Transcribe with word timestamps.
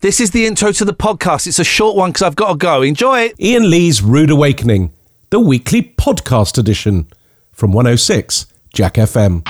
This 0.00 0.20
is 0.20 0.30
the 0.30 0.46
intro 0.46 0.70
to 0.70 0.84
the 0.84 0.94
podcast. 0.94 1.48
It's 1.48 1.58
a 1.58 1.64
short 1.64 1.96
one 1.96 2.10
because 2.10 2.22
I've 2.22 2.36
got 2.36 2.52
to 2.52 2.56
go. 2.56 2.82
Enjoy 2.82 3.22
it. 3.22 3.34
Iain 3.42 3.68
Lee's 3.68 4.00
Rude 4.00 4.30
Awakening, 4.30 4.92
the 5.30 5.40
weekly 5.40 5.82
podcast 5.82 6.56
edition 6.56 7.08
from 7.50 7.72
106 7.72 8.46
Jack 8.72 8.94
FM. 8.94 9.42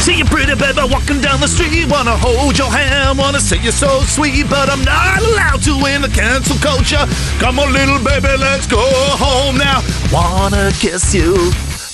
See 0.00 0.16
you 0.16 0.24
pretty 0.24 0.54
baby 0.54 0.80
walking 0.90 1.20
down 1.20 1.40
the 1.40 1.46
street. 1.46 1.90
Wanna 1.90 2.16
hold 2.16 2.56
your 2.56 2.70
hand, 2.70 3.18
wanna 3.18 3.38
say 3.38 3.60
you're 3.62 3.70
so 3.70 4.00
sweet, 4.00 4.48
but 4.48 4.70
I'm 4.70 4.82
not 4.82 5.20
allowed 5.20 5.62
to 5.64 5.72
in 5.84 6.00
the 6.00 6.08
cancel 6.08 6.56
culture. 6.56 7.04
Come 7.38 7.58
on, 7.58 7.74
little 7.74 8.02
baby, 8.02 8.34
let's 8.38 8.66
go 8.66 8.80
home 8.80 9.58
now. 9.58 9.82
Wanna 10.10 10.72
kiss 10.72 11.14
you, 11.14 11.34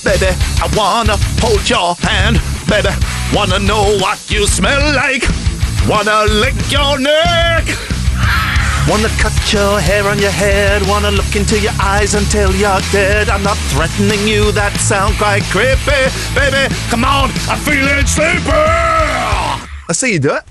baby. 0.05 0.31
I 0.63 0.71
wanna 0.73 1.17
hold 1.43 1.69
your 1.69 1.95
hand, 1.95 2.39
baby. 2.69 2.95
Wanna 3.35 3.59
know 3.59 3.97
what 3.99 4.31
you 4.31 4.47
smell 4.47 4.95
like. 4.95 5.25
Wanna 5.87 6.25
lick 6.25 6.55
your 6.71 6.99
neck. 6.99 7.65
Wanna 8.89 9.09
cut 9.19 9.33
your 9.53 9.79
hair 9.79 10.07
on 10.07 10.19
your 10.19 10.31
head, 10.31 10.81
wanna 10.87 11.11
look 11.11 11.35
into 11.35 11.59
your 11.59 11.73
eyes 11.81 12.13
until 12.13 12.53
you're 12.55 12.79
dead. 12.91 13.29
I'm 13.29 13.43
not 13.43 13.57
threatening 13.71 14.27
you, 14.27 14.51
that 14.53 14.73
sound 14.79 15.15
quite 15.17 15.43
creepy. 15.43 16.07
Baby, 16.35 16.73
come 16.89 17.03
on, 17.05 17.29
I'm 17.49 17.59
feeling 17.59 18.05
sleepy. 18.05 18.51
I 18.51 19.93
see 19.93 20.13
you 20.13 20.19
do 20.19 20.35
it. 20.35 20.43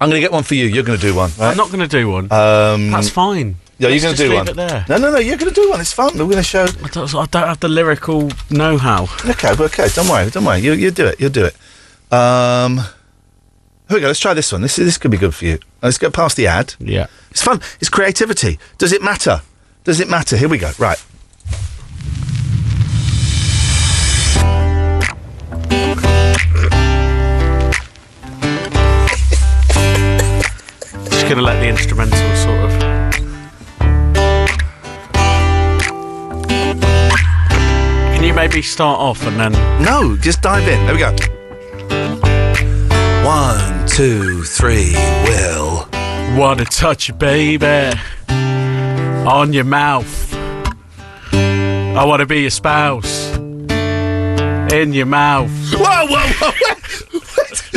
I'm 0.00 0.08
gonna 0.10 0.20
get 0.20 0.32
one 0.32 0.42
for 0.42 0.54
you. 0.54 0.66
You're 0.66 0.82
gonna 0.82 0.98
do 0.98 1.14
one, 1.14 1.30
right? 1.38 1.50
I'm 1.50 1.56
not 1.56 1.68
going 1.68 1.80
to 1.80 1.88
do 1.88 2.10
one. 2.10 2.24
Um, 2.32 2.90
That's 2.90 3.08
fine. 3.08 3.56
yeah, 3.78 3.88
you're 3.88 4.00
Let's 4.00 4.04
gonna 4.04 4.16
do 4.16 4.28
leave 4.28 4.38
one. 4.38 4.48
It 4.48 4.56
there. 4.56 4.84
No, 4.88 4.96
no, 4.98 5.12
no. 5.12 5.18
You're 5.18 5.38
gonna 5.38 5.50
do 5.50 5.70
one. 5.70 5.80
It's 5.80 5.92
fun. 5.92 6.18
We're 6.18 6.28
gonna 6.28 6.42
show. 6.42 6.64
I 6.64 6.88
don't, 6.88 7.14
I 7.14 7.24
don't 7.26 7.48
have 7.48 7.60
the 7.60 7.68
lyrical 7.68 8.30
know-how. 8.50 9.04
Okay, 9.30 9.52
okay. 9.58 9.88
Don't 9.94 10.08
worry. 10.08 10.28
Don't 10.30 10.44
worry. 10.44 10.60
You 10.60 10.72
you 10.72 10.90
do 10.90 11.06
it. 11.06 11.20
You'll 11.20 11.30
do 11.30 11.44
it. 11.46 11.56
Um, 12.12 12.80
here 13.88 13.96
we 13.96 14.00
go. 14.00 14.06
Let's 14.06 14.20
try 14.20 14.34
this 14.34 14.52
one. 14.52 14.62
This 14.62 14.76
this 14.76 14.98
could 14.98 15.10
be 15.10 15.16
good 15.18 15.34
for 15.34 15.44
you. 15.44 15.58
Let's 15.82 15.98
go 15.98 16.10
past 16.10 16.36
the 16.36 16.46
ad. 16.46 16.74
Yeah. 16.78 17.06
It's 17.30 17.42
fun. 17.42 17.60
It's 17.80 17.90
creativity. 17.90 18.58
Does 18.78 18.92
it 18.92 19.02
matter? 19.02 19.42
Does 19.84 20.00
it 20.00 20.08
matter? 20.08 20.36
Here 20.36 20.48
we 20.48 20.58
go. 20.58 20.70
Right. 20.78 20.98
Just 31.10 31.24
going 31.26 31.36
to 31.36 31.42
let 31.42 31.60
the 31.60 31.68
instrumental 31.68 32.18
sort 32.36 32.70
of. 32.70 32.94
Can 38.14 38.24
you 38.24 38.34
maybe 38.34 38.62
start 38.62 38.98
off 39.00 39.26
and 39.26 39.38
then? 39.38 39.52
No, 39.82 40.16
just 40.16 40.42
dive 40.42 40.66
in. 40.68 40.84
There 40.86 40.94
we 40.94 41.00
go. 41.00 41.10
One, 43.24 43.73
two, 43.86 44.42
three, 44.44 44.92
Will. 45.24 45.88
Wanna 46.36 46.64
touch 46.64 47.08
you, 47.08 47.14
baby, 47.14 47.92
on 48.28 49.52
your 49.52 49.64
mouth. 49.64 50.34
I 51.32 52.04
wanna 52.04 52.26
be 52.26 52.40
your 52.42 52.50
spouse, 52.50 53.36
in 53.36 54.92
your 54.92 55.06
mouth. 55.06 55.50
Whoa, 55.74 56.06
whoa, 56.06 56.32
whoa. 56.40 57.74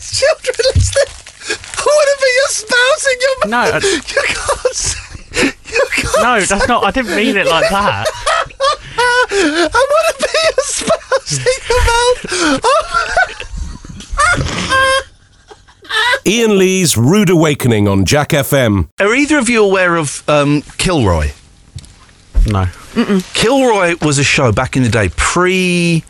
Children 0.00 0.56
listening. 0.74 1.12
I 1.76 1.82
want 1.84 2.08
to 2.08 2.16
be 2.22 2.30
your 2.38 2.48
spouse 2.48 3.04
in 3.06 3.18
your 3.20 3.36
mouth. 3.38 3.50
No, 3.50 3.58
I- 3.58 3.80
You 3.84 4.22
can't 4.26 4.74
say. 4.74 5.52
You 5.74 5.84
can't 5.92 6.16
No, 6.22 6.40
that's 6.40 6.68
not. 6.68 6.84
I 6.84 6.90
didn't 6.90 7.14
mean 7.16 7.36
it 7.36 7.46
like 7.46 7.68
that. 7.70 8.06
I 9.00 9.02
want 9.04 9.28
to 9.30 9.34
be 9.34 9.36
your 9.36 9.68
spouse 11.28 12.32
in 12.32 12.50
your. 12.54 12.58
Iain 16.26 16.58
Lee's 16.58 16.96
Rude 16.96 17.30
Awakening 17.30 17.88
on 17.88 18.04
Jack 18.04 18.30
FM. 18.30 18.88
Are 19.00 19.14
either 19.14 19.38
of 19.38 19.48
you 19.48 19.64
aware 19.64 19.96
of 19.96 20.28
um, 20.28 20.62
Kilroy? 20.76 21.30
No. 22.46 22.66
Kilroy 23.32 23.94
was 24.02 24.18
a 24.18 24.24
show 24.24 24.52
back 24.52 24.76
in 24.76 24.82
the 24.82 24.88
day, 24.88 25.08
pre 25.16 26.04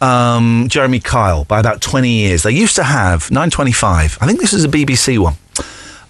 um, 0.00 0.66
Jeremy 0.68 1.00
Kyle, 1.00 1.44
by 1.44 1.60
about 1.60 1.80
20 1.80 2.08
years. 2.08 2.42
They 2.44 2.52
used 2.52 2.76
to 2.76 2.84
have 2.84 3.30
925, 3.30 4.18
I 4.20 4.26
think 4.26 4.40
this 4.40 4.52
is 4.52 4.64
a 4.64 4.68
BBC 4.68 5.18
one. 5.18 5.34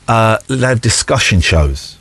Uh, 0.07 0.39
they 0.49 0.59
have 0.59 0.81
discussion 0.81 1.41
shows, 1.41 1.99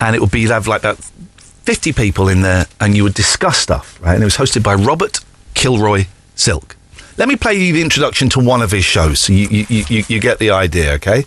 and 0.00 0.14
it 0.14 0.20
would 0.20 0.30
be, 0.30 0.44
they'd 0.44 0.52
have 0.54 0.68
like 0.68 0.82
about 0.82 0.98
50 0.98 1.92
people 1.94 2.28
in 2.28 2.42
there, 2.42 2.66
and 2.80 2.96
you 2.96 3.02
would 3.02 3.14
discuss 3.14 3.58
stuff, 3.58 4.00
right? 4.02 4.14
And 4.14 4.22
it 4.22 4.26
was 4.26 4.36
hosted 4.36 4.62
by 4.62 4.74
Robert 4.74 5.20
Kilroy 5.66 6.06
Silk. 6.36 6.76
Let 7.16 7.26
me 7.26 7.34
play 7.34 7.54
you 7.54 7.72
the 7.72 7.82
introduction 7.82 8.28
to 8.30 8.38
one 8.40 8.62
of 8.62 8.70
his 8.70 8.84
shows 8.84 9.18
so 9.18 9.32
you, 9.32 9.48
you, 9.48 9.84
you, 9.88 10.04
you 10.06 10.20
get 10.20 10.38
the 10.38 10.50
idea, 10.50 10.92
okay? 10.92 11.24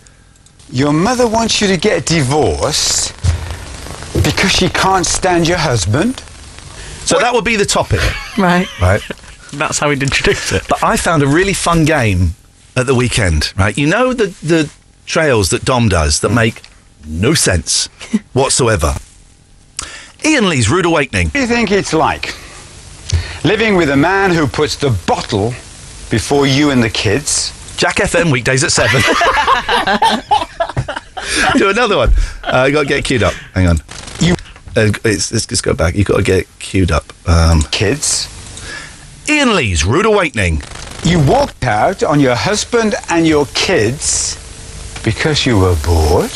Your 0.72 0.94
mother 0.94 1.28
wants 1.28 1.60
you 1.60 1.66
to 1.68 1.76
get 1.76 2.06
divorced 2.06 3.12
because 4.24 4.50
she 4.50 4.70
can't 4.70 5.04
stand 5.04 5.46
your 5.46 5.58
husband? 5.58 6.20
So 7.04 7.18
that 7.18 7.34
would 7.34 7.44
be 7.44 7.56
the 7.56 7.66
topic, 7.66 8.00
Right. 8.38 8.66
right? 8.80 9.02
That's 9.52 9.78
how 9.78 9.90
he'd 9.90 10.02
introduce 10.02 10.52
it. 10.52 10.62
But 10.70 10.82
I 10.82 10.96
found 10.96 11.22
a 11.22 11.26
really 11.26 11.52
fun 11.52 11.84
game 11.84 12.30
at 12.76 12.86
the 12.86 12.94
weekend, 12.94 13.52
right? 13.58 13.76
You 13.76 13.88
know 13.88 14.14
the 14.14 14.28
the 14.42 14.70
trails 15.04 15.50
that 15.50 15.66
Dom 15.66 15.90
does 15.90 16.20
that 16.20 16.30
make 16.30 16.62
no 17.06 17.34
sense 17.34 17.86
whatsoever. 18.32 18.94
Iain 20.24 20.48
Lee's 20.48 20.70
Rude 20.70 20.86
Awakening. 20.86 21.26
What 21.26 21.34
do 21.34 21.40
you 21.40 21.46
think 21.46 21.70
it's 21.72 21.92
like? 21.92 22.34
Living 23.44 23.76
with 23.76 23.90
a 23.90 23.96
man 23.96 24.30
who 24.30 24.46
puts 24.46 24.76
the 24.76 24.90
bottle 25.06 25.50
before 26.10 26.46
you 26.46 26.70
and 26.70 26.82
the 26.82 26.90
kids? 26.90 27.56
Jack 27.76 27.96
FM 27.96 28.30
weekdays 28.30 28.62
at 28.62 28.70
seven. 28.72 29.00
Do 31.58 31.70
another 31.70 31.96
one. 31.96 32.12
Uh, 32.44 32.64
you 32.66 32.72
got 32.74 32.82
to 32.82 32.88
get 32.88 33.04
queued 33.04 33.22
up. 33.22 33.32
Hang 33.54 33.66
on. 33.66 33.78
You 34.20 34.34
Uh, 34.76 34.92
it's, 35.04 35.32
let's 35.32 35.46
just 35.46 35.62
go 35.62 35.72
back. 35.72 35.94
You 35.94 36.04
got 36.04 36.18
to 36.18 36.22
get 36.22 36.46
queued 36.58 36.90
up. 36.92 37.04
Um, 37.26 37.62
kids? 37.70 38.28
Iain 39.28 39.56
Lee's 39.56 39.84
Rude 39.86 40.04
Awakening. 40.06 40.62
You 41.04 41.24
walked 41.24 41.64
out 41.64 42.02
on 42.02 42.20
your 42.20 42.34
husband 42.34 42.94
and 43.08 43.26
your 43.26 43.46
kids 43.54 44.36
because 45.02 45.46
you 45.46 45.58
were 45.58 45.76
bored? 45.76 46.30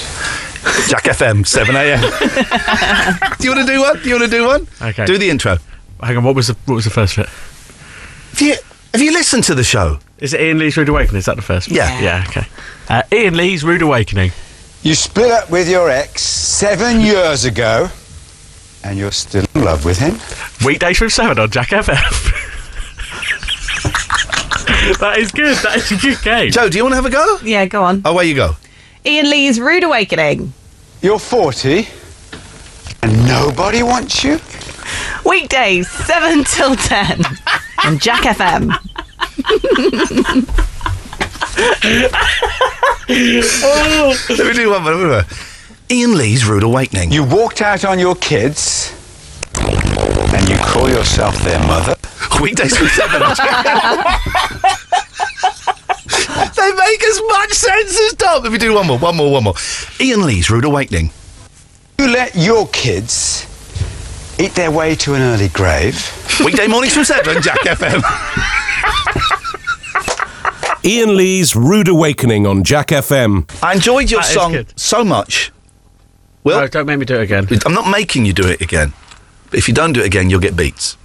Jack 0.88 1.04
FM, 1.04 1.46
7 1.46 1.76
a.m. 1.76 2.00
do 3.38 3.44
you 3.46 3.54
want 3.54 3.66
to 3.66 3.72
do 3.72 3.80
one? 3.82 4.02
Do 4.02 4.08
you 4.08 4.14
want 4.18 4.24
to 4.24 4.30
do 4.30 4.46
one? 4.46 4.66
Okay. 4.80 5.04
Do 5.04 5.18
the 5.18 5.28
intro. 5.28 5.58
Hang 6.02 6.16
on. 6.16 6.24
What 6.24 6.34
was 6.34 6.48
the 6.48 6.56
What 6.66 6.74
was 6.74 6.84
the 6.84 6.90
first 6.90 7.16
bit? 7.16 7.26
Have 7.26 8.40
you, 8.40 8.54
have 8.92 9.02
you 9.02 9.12
listened 9.12 9.44
to 9.44 9.54
the 9.54 9.64
show? 9.64 9.98
Is 10.18 10.34
it 10.34 10.40
Iain 10.40 10.58
Lee's 10.58 10.76
Rude 10.76 10.88
Awakening? 10.88 11.18
Is 11.18 11.26
that 11.26 11.36
the 11.36 11.42
first? 11.42 11.68
bit? 11.68 11.76
Yeah. 11.76 12.00
Yeah. 12.00 12.24
Okay. 12.28 12.46
Uh, 12.88 13.02
Iain 13.12 13.36
Lee's 13.36 13.64
Rude 13.64 13.82
Awakening. 13.82 14.32
You 14.82 14.94
split 14.94 15.30
up 15.30 15.50
with 15.50 15.68
your 15.68 15.88
ex 15.88 16.22
seven 16.22 17.00
years 17.00 17.44
ago 17.44 17.88
and 18.84 18.98
you're 18.98 19.12
still 19.12 19.44
in 19.54 19.64
love 19.64 19.84
with 19.84 19.98
him? 19.98 20.18
Weekdays 20.66 20.98
from 20.98 21.10
seven 21.10 21.38
on 21.38 21.50
Jack 21.50 21.68
FM. 21.68 21.86
that 24.98 25.18
is 25.18 25.32
good. 25.32 25.56
That 25.58 25.76
is 25.76 25.90
a 25.92 25.96
good 25.96 26.22
game. 26.22 26.50
Jo, 26.50 26.68
do 26.68 26.76
you 26.76 26.84
want 26.84 26.92
to 26.92 26.96
have 26.96 27.06
a 27.06 27.10
go? 27.10 27.38
Yeah, 27.42 27.64
go 27.66 27.82
on. 27.82 28.02
Oh, 28.04 28.14
where 28.14 28.24
you 28.24 28.34
go? 28.34 28.56
Iain 29.06 29.30
Lee's 29.30 29.58
Rude 29.58 29.84
Awakening. 29.84 30.52
You're 31.00 31.18
40 31.18 31.86
and 33.02 33.26
nobody 33.26 33.82
wants 33.82 34.22
you? 34.24 34.38
Weekdays, 35.24 35.88
7 35.90 36.44
till 36.44 36.76
10 36.76 37.22
on 37.84 37.98
Jack 37.98 38.22
FM. 38.24 38.68
Let 44.28 44.46
me 44.46 44.52
do 44.54 44.70
one 44.70 44.82
more. 44.82 45.08
one. 45.08 45.24
Iain 45.90 46.16
Lee's 46.16 46.46
Rude 46.46 46.62
Awakening. 46.62 47.12
You 47.12 47.24
walked 47.24 47.62
out 47.62 47.84
on 47.84 47.98
your 47.98 48.14
kids 48.16 48.92
and 49.58 50.48
you 50.48 50.56
call 50.58 50.88
yourself 50.88 51.36
their 51.42 51.60
mother? 51.60 51.96
Weekdays 52.40 52.76
from 52.76 52.88
seven. 52.88 53.20
they 56.56 56.72
make 56.72 57.04
as 57.04 57.20
much 57.28 57.52
sense 57.52 58.00
as 58.00 58.14
Tom. 58.14 58.42
Let 58.42 58.52
me 58.52 58.58
do 58.58 58.74
one 58.74 58.86
more, 58.86 58.98
one 58.98 59.16
more, 59.16 59.32
one 59.32 59.44
more. 59.44 59.54
Iain 60.00 60.26
Lee's 60.26 60.50
Rude 60.50 60.64
Awakening. 60.64 61.10
You 61.98 62.08
let 62.08 62.34
your 62.34 62.66
kids 62.68 63.46
eat 64.38 64.52
their 64.54 64.70
way 64.70 64.94
to 64.96 65.14
an 65.14 65.22
early 65.22 65.48
grave? 65.48 65.96
Weekday 66.44 66.66
mornings 66.66 66.94
from 66.94 67.04
seven, 67.04 67.40
Jack 67.42 67.58
FM. 67.64 68.02
Iain 70.84 71.16
Lee's 71.16 71.56
Rude 71.56 71.88
Awakening 71.88 72.46
on 72.46 72.62
Jack 72.62 72.88
FM. 72.88 73.48
I 73.62 73.74
enjoyed 73.74 74.10
your 74.10 74.20
That 74.20 74.28
is 74.28 74.34
song 74.34 74.66
so 74.76 75.02
much. 75.04 75.50
Well, 76.42 76.60
No, 76.60 76.66
don't 76.66 76.86
make 76.86 76.98
me 76.98 77.06
do 77.06 77.14
it 77.16 77.22
again. 77.22 77.46
I'm 77.64 77.72
not 77.72 77.90
making 77.90 78.26
you 78.26 78.32
do 78.34 78.46
it 78.46 78.60
again. 78.60 78.92
But 79.50 79.58
if 79.58 79.68
you 79.68 79.72
don't 79.74 79.92
do 79.94 80.00
it 80.00 80.06
again, 80.06 80.28
you'll 80.28 80.40
get 80.40 80.56
beats. 80.56 80.96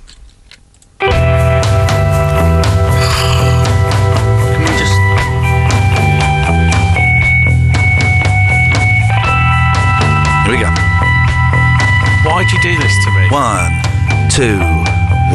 We. 12.39 12.45
Why'd 12.45 12.51
you 12.53 12.61
do 12.61 12.77
this 12.81 13.05
to 13.05 13.11
me? 13.11 13.27
One, 13.31 14.29
two, 14.31 14.79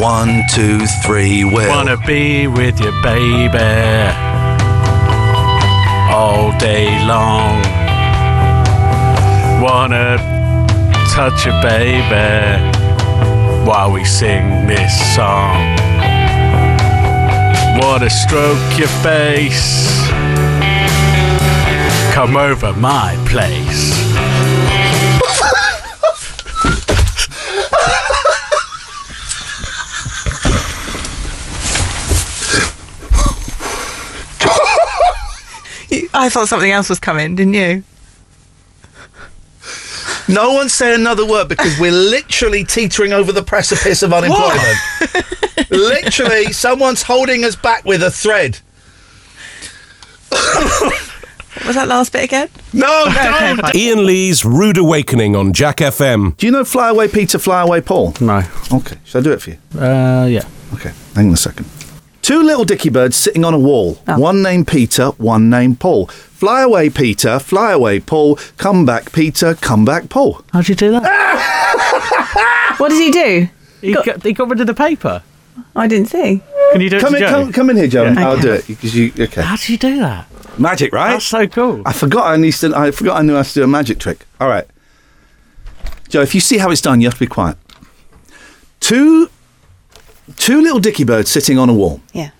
One, 0.01 0.43
two, 0.51 0.85
three, 1.05 1.45
Will. 1.45 1.69
Wanna 1.69 1.95
be 1.95 2.47
with 2.47 2.81
you, 2.81 2.91
baby. 3.01 3.57
All 6.11 6.51
day 6.57 6.87
long. 7.05 7.61
Wanna 9.61 10.17
touch 11.13 11.45
you, 11.45 11.53
baby. 11.61 12.61
While 13.65 13.93
we 13.93 14.03
sing 14.03 14.67
this 14.67 15.15
song. 15.15 15.77
Wanna 17.79 18.09
stroke 18.09 18.77
your 18.77 18.89
face. 19.01 20.09
Come 22.13 22.35
over 22.35 22.73
my 22.73 23.15
place. 23.27 23.94
I 36.25 36.29
thought 36.29 36.47
something 36.47 36.71
else 36.71 36.89
was 36.89 36.99
coming, 36.99 37.35
didn't 37.35 37.53
you? 37.53 37.83
No 40.27 40.53
one 40.53 40.69
say 40.69 40.95
another 40.95 41.23
word 41.25 41.47
because 41.49 41.79
we're 41.79 41.91
literally 41.91 42.63
teetering 42.63 43.13
over 43.13 43.31
the 43.31 43.43
precipice 43.43 44.01
of 44.01 44.11
unemployment. 44.11 44.77
literally, 45.69 46.51
someone's 46.51 47.03
holding 47.03 47.43
us 47.43 47.55
back 47.55 47.85
with 47.85 48.01
a 48.01 48.09
thread. 48.09 48.57
What 50.31 51.67
was 51.67 51.75
that 51.75 51.87
last 51.87 52.11
bit 52.11 52.23
again? 52.23 52.49
No, 52.73 53.05
Okay, 53.07 53.55
don't. 53.55 53.75
Iain 53.75 54.05
Lee's 54.05 54.43
Rude 54.43 54.77
Awakening 54.77 55.35
on 55.35 55.53
Jack 55.53 55.77
FM. 55.77 56.35
Do 56.37 56.45
you 56.47 56.51
know 56.51 56.65
Fly 56.65 56.89
Away 56.89 57.07
Peter, 57.07 57.37
Fly 57.39 57.61
Away 57.61 57.81
Paul? 57.81 58.13
No. 58.19 58.41
Okay, 58.73 58.97
should 59.05 59.19
I 59.19 59.21
do 59.21 59.31
it 59.31 59.41
for 59.41 59.51
you? 59.51 59.57
Uh, 59.79 60.25
yeah. 60.25 60.43
Okay, 60.73 60.91
hang 61.13 61.27
on 61.27 61.33
a 61.33 61.37
second. 61.37 61.65
Two 62.25 62.41
little 62.41 62.65
dicky 62.65 62.89
birds 62.89 63.15
sitting 63.15 63.45
on 63.45 63.53
a 63.53 63.59
wall. 63.59 63.99
Oh. 64.07 64.17
One 64.19 64.41
named 64.41 64.67
Peter, 64.67 65.09
one 65.09 65.47
named 65.47 65.79
Paul. 65.79 66.07
Fly 66.07 66.63
away, 66.63 66.89
Peter. 66.89 67.37
Fly 67.37 67.71
away, 67.73 67.99
Paul. 67.99 68.37
Come 68.57 68.83
back, 68.83 69.11
Peter. 69.11 69.53
Come 69.53 69.85
back, 69.85 70.09
Paul. 70.09 70.41
How'd 70.51 70.67
you 70.67 70.73
do 70.73 70.89
that? 70.89 72.73
What 72.79 72.89
did 72.89 72.99
he 72.99 73.11
do? 73.11 73.47
he, 73.79 73.93
got, 73.93 74.23
he 74.23 74.33
got 74.33 74.49
rid 74.49 74.59
of 74.59 74.65
the 74.65 74.73
paper. 74.73 75.21
I 75.75 75.87
didn't 75.87 76.07
see. 76.07 76.41
Can 76.71 76.81
you 76.81 76.89
do 76.89 76.97
it 76.97 77.01
Come 77.01 77.11
to 77.13 77.17
in, 77.17 77.21
Jo? 77.21 77.29
come, 77.29 77.53
come 77.53 77.69
in 77.69 77.77
here, 77.77 77.87
Jo. 77.87 78.03
Yeah. 78.05 78.27
I'll 78.27 78.41
do 78.41 78.53
it 78.53 78.65
because 78.65 78.95
you. 78.95 79.13
Okay, 79.19 79.43
How 79.43 79.55
did 79.55 79.69
you 79.69 79.77
do 79.77 79.99
that? 79.99 80.25
magic, 80.59 80.93
right? 80.93 81.11
That's 81.11 81.25
so 81.25 81.45
cool. 81.47 81.83
I 81.85 81.93
forgot. 81.93 82.25
I 82.25 82.35
used 82.37 82.59
to. 82.61 82.75
I 82.75 82.89
forgot. 82.89 83.19
I 83.19 83.21
knew 83.21 83.35
how 83.35 83.43
to 83.43 83.53
do 83.53 83.63
a 83.63 83.67
magic 83.67 83.99
trick. 83.99 84.25
All 84.41 84.49
right, 84.49 84.65
Jo. 86.09 86.21
If 86.21 86.33
you 86.33 86.41
see 86.41 86.57
how 86.57 86.71
it's 86.71 86.81
done, 86.81 87.01
you 87.01 87.07
have 87.07 87.13
to 87.13 87.19
be 87.19 87.27
quiet. 87.27 87.55
Two, 88.79 89.29
two 90.37 90.61
little 90.61 90.79
dicky 90.79 91.03
birds 91.03 91.29
sitting 91.29 91.57
on 91.57 91.69
a 91.69 91.73
wall. 91.73 92.01
Yeah. 92.13 92.31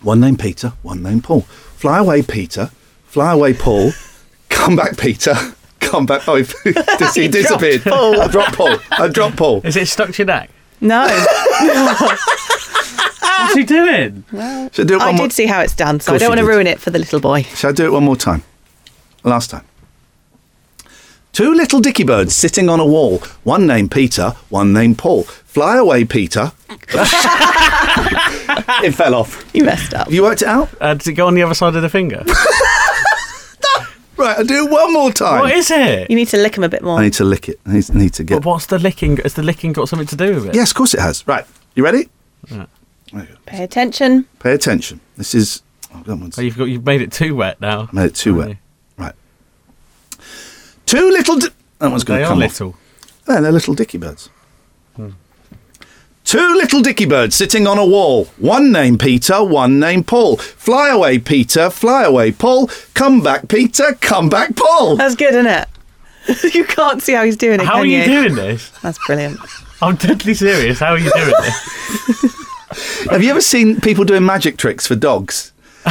One 0.00 0.20
named 0.20 0.38
Peter, 0.40 0.72
one 0.82 1.02
named 1.02 1.24
Paul. 1.24 1.42
Fly 1.42 1.98
away, 1.98 2.22
Peter. 2.22 2.70
Fly 3.06 3.32
away, 3.32 3.54
Paul. 3.54 3.92
Come 4.48 4.76
back, 4.76 4.96
Peter. 4.98 5.34
Come 5.80 6.06
back. 6.06 6.26
Oh, 6.28 6.36
he, 6.36 6.44
he 7.20 7.28
disappeared. 7.28 7.82
Paul. 7.82 8.20
I 8.20 8.28
dropped 8.28 8.54
Paul. 8.54 8.76
I 8.92 9.08
dropped 9.08 9.36
Paul. 9.36 9.60
Is 9.64 9.76
it 9.76 9.88
stuck 9.88 10.10
to 10.12 10.18
your 10.22 10.26
neck? 10.26 10.50
No, 10.80 11.06
What's 13.42 13.54
he 13.54 13.64
doing? 13.64 14.24
Should 14.30 14.40
I 14.40 14.68
do 14.84 14.96
it 14.96 15.02
I 15.02 15.12
more? 15.12 15.26
did 15.26 15.32
see 15.32 15.46
how 15.46 15.60
it's 15.60 15.74
done, 15.74 16.00
so 16.00 16.10
I 16.10 16.14
Course 16.14 16.20
don't 16.20 16.26
you 16.26 16.30
want 16.30 16.38
to 16.38 16.44
did. 16.46 16.48
ruin 16.54 16.66
it 16.66 16.80
for 16.80 16.90
the 16.90 16.98
little 16.98 17.20
boy. 17.20 17.42
Shall 17.42 17.70
I 17.70 17.72
do 17.72 17.86
it 17.86 17.90
one 17.92 18.04
more 18.04 18.16
time? 18.16 18.42
Last 19.24 19.50
time. 19.50 19.64
Two 21.32 21.54
little 21.54 21.80
dicky 21.80 22.04
birds 22.04 22.36
sitting 22.36 22.68
on 22.68 22.78
a 22.78 22.86
wall. 22.86 23.18
One 23.42 23.66
named 23.66 23.90
Peter, 23.90 24.30
one 24.50 24.72
named 24.74 24.98
Paul. 24.98 25.22
Fly 25.22 25.78
away, 25.78 26.04
Peter. 26.04 26.52
it 28.84 28.92
fell 28.94 29.14
off. 29.14 29.42
You 29.54 29.64
messed 29.64 29.94
up. 29.94 30.06
Have 30.08 30.14
you 30.14 30.22
worked 30.22 30.42
it 30.42 30.48
out? 30.48 30.68
Uh, 30.80 30.92
does 30.94 31.06
it 31.06 31.14
go 31.14 31.26
on 31.26 31.34
the 31.34 31.42
other 31.42 31.54
side 31.54 31.74
of 31.74 31.82
the 31.82 31.88
finger? 31.88 32.22
Right, 34.14 34.38
I'll 34.38 34.44
do 34.44 34.66
it 34.66 34.70
one 34.70 34.92
more 34.92 35.10
time. 35.10 35.40
what 35.40 35.52
is 35.52 35.68
it? 35.70 36.08
You 36.08 36.14
need 36.14 36.28
to 36.28 36.36
lick 36.36 36.56
him 36.56 36.62
a 36.62 36.68
bit 36.68 36.82
more. 36.82 36.96
I 36.96 37.04
need 37.04 37.14
to 37.14 37.24
lick 37.24 37.48
it. 37.48 37.58
I 37.66 37.72
need, 37.72 37.92
need 37.92 38.12
to 38.14 38.22
get. 38.22 38.36
But 38.36 38.44
what's 38.44 38.66
the 38.66 38.78
licking? 38.78 39.16
Has 39.16 39.34
the 39.34 39.42
licking 39.42 39.72
got 39.72 39.88
something 39.88 40.06
to 40.06 40.14
do 40.14 40.34
with 40.34 40.46
it? 40.50 40.54
Yes, 40.54 40.70
of 40.70 40.76
course 40.76 40.94
it 40.94 41.00
has. 41.00 41.26
Right, 41.26 41.44
you 41.74 41.82
ready? 41.82 42.08
Pay 43.46 43.64
attention. 43.64 44.26
Pay 44.38 44.52
attention. 44.52 45.00
This 45.16 45.34
is. 45.34 45.62
Oh, 45.92 46.02
that 46.04 46.14
one's 46.14 46.38
Oh, 46.38 46.42
you've 46.42 46.56
got 46.56 46.64
you've 46.66 46.84
made 46.84 47.02
it 47.02 47.10
too 47.10 47.34
wet 47.34 47.60
now. 47.60 47.88
I 47.90 47.94
made 47.96 48.04
it 48.04 48.14
too 48.14 48.34
haven't 48.34 48.48
wet. 48.48 48.56
Right. 48.56 48.61
Two 50.92 51.10
little. 51.10 51.36
Di- 51.38 51.48
that 51.78 51.90
one's 51.90 52.02
you? 52.02 52.06
going 52.06 52.18
They 52.20 52.24
to 52.24 52.26
are 52.26 52.28
come 52.34 52.42
off. 52.42 52.50
little. 52.60 52.76
Yeah, 53.28 53.40
they're 53.40 53.52
little 53.52 53.74
dicky 53.74 53.98
birds. 53.98 54.28
Hmm. 54.96 55.10
Two 56.24 56.54
little 56.54 56.82
dicky 56.82 57.06
birds 57.06 57.34
sitting 57.34 57.66
on 57.66 57.78
a 57.78 57.84
wall. 57.86 58.26
One 58.36 58.70
named 58.72 59.00
Peter, 59.00 59.42
one 59.42 59.80
named 59.80 60.06
Paul. 60.06 60.36
Fly 60.36 60.90
away, 60.90 61.18
Peter. 61.18 61.70
Fly 61.70 62.04
away, 62.04 62.30
Paul. 62.32 62.70
Come 62.94 63.22
back, 63.22 63.48
Peter. 63.48 63.94
Come 64.00 64.28
back, 64.28 64.54
Paul. 64.54 64.96
That's 64.96 65.16
good, 65.16 65.34
isn't 65.34 65.46
it? 65.46 66.54
you 66.54 66.64
can't 66.64 67.02
see 67.02 67.12
how 67.14 67.24
he's 67.24 67.36
doing 67.36 67.60
it. 67.60 67.66
How 67.66 67.76
can 67.76 67.82
are 67.82 67.86
you 67.86 68.04
doing 68.04 68.34
this? 68.34 68.68
That's 68.82 68.98
brilliant. 69.06 69.40
I'm 69.80 69.96
deadly 69.96 70.34
serious. 70.34 70.78
How 70.78 70.92
are 70.92 70.98
you 70.98 71.10
doing 71.12 71.34
this? 71.40 73.06
Have 73.10 73.22
you 73.22 73.30
ever 73.30 73.40
seen 73.40 73.80
people 73.80 74.04
doing 74.04 74.24
magic 74.24 74.56
tricks 74.58 74.86
for 74.86 74.94
dogs? 74.94 75.52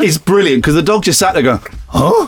it's 0.00 0.18
brilliant 0.18 0.62
because 0.62 0.74
the 0.74 0.82
dog 0.82 1.04
just 1.04 1.18
sat 1.18 1.32
there 1.32 1.42
going, 1.42 1.60
huh? 1.88 2.26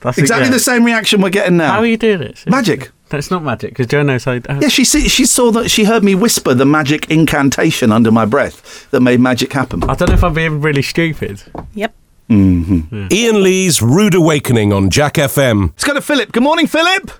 That's 0.00 0.18
it, 0.18 0.22
Exactly 0.22 0.46
yeah. 0.46 0.52
the 0.52 0.60
same 0.60 0.84
reaction 0.84 1.20
we're 1.20 1.30
getting 1.30 1.56
now. 1.56 1.72
How 1.72 1.78
are 1.80 1.86
you 1.86 1.96
doing 1.96 2.18
this? 2.18 2.46
Magic. 2.46 2.90
That's 3.10 3.30
not 3.30 3.42
magic 3.42 3.70
because 3.70 3.88
Jo 3.88 4.02
knows 4.02 4.24
how. 4.24 4.38
how 4.48 4.60
Yeah, 4.60 4.68
she 4.68 4.84
see, 4.84 5.08
she 5.08 5.24
saw 5.26 5.50
that 5.52 5.68
she 5.68 5.84
heard 5.84 6.04
me 6.04 6.14
whisper 6.14 6.54
the 6.54 6.64
magic 6.64 7.10
incantation 7.10 7.90
under 7.90 8.12
my 8.12 8.24
breath 8.24 8.88
that 8.92 9.00
made 9.00 9.18
magic 9.20 9.52
happen. 9.52 9.82
I 9.84 9.94
don't 9.94 10.08
know 10.08 10.14
if 10.14 10.22
I'm 10.24 10.34
being 10.34 10.60
really 10.60 10.82
stupid. 10.82 11.42
Yep. 11.74 11.92
Iain 12.30 13.42
Lee's 13.42 13.82
Rude 13.82 14.14
Awakening 14.14 14.72
on 14.72 14.88
Jack 14.90 15.14
FM. 15.14 15.70
Let's 15.70 15.82
go 15.84 15.94
to 15.94 16.00
Philip. 16.00 16.30
Good 16.30 16.44
morning, 16.44 16.68
Philip. 16.68 17.10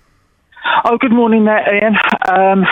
Oh, 0.84 0.96
good 0.98 1.10
morning 1.12 1.44
there, 1.46 1.58
Iain. 1.68 1.96
Um, 2.28 2.64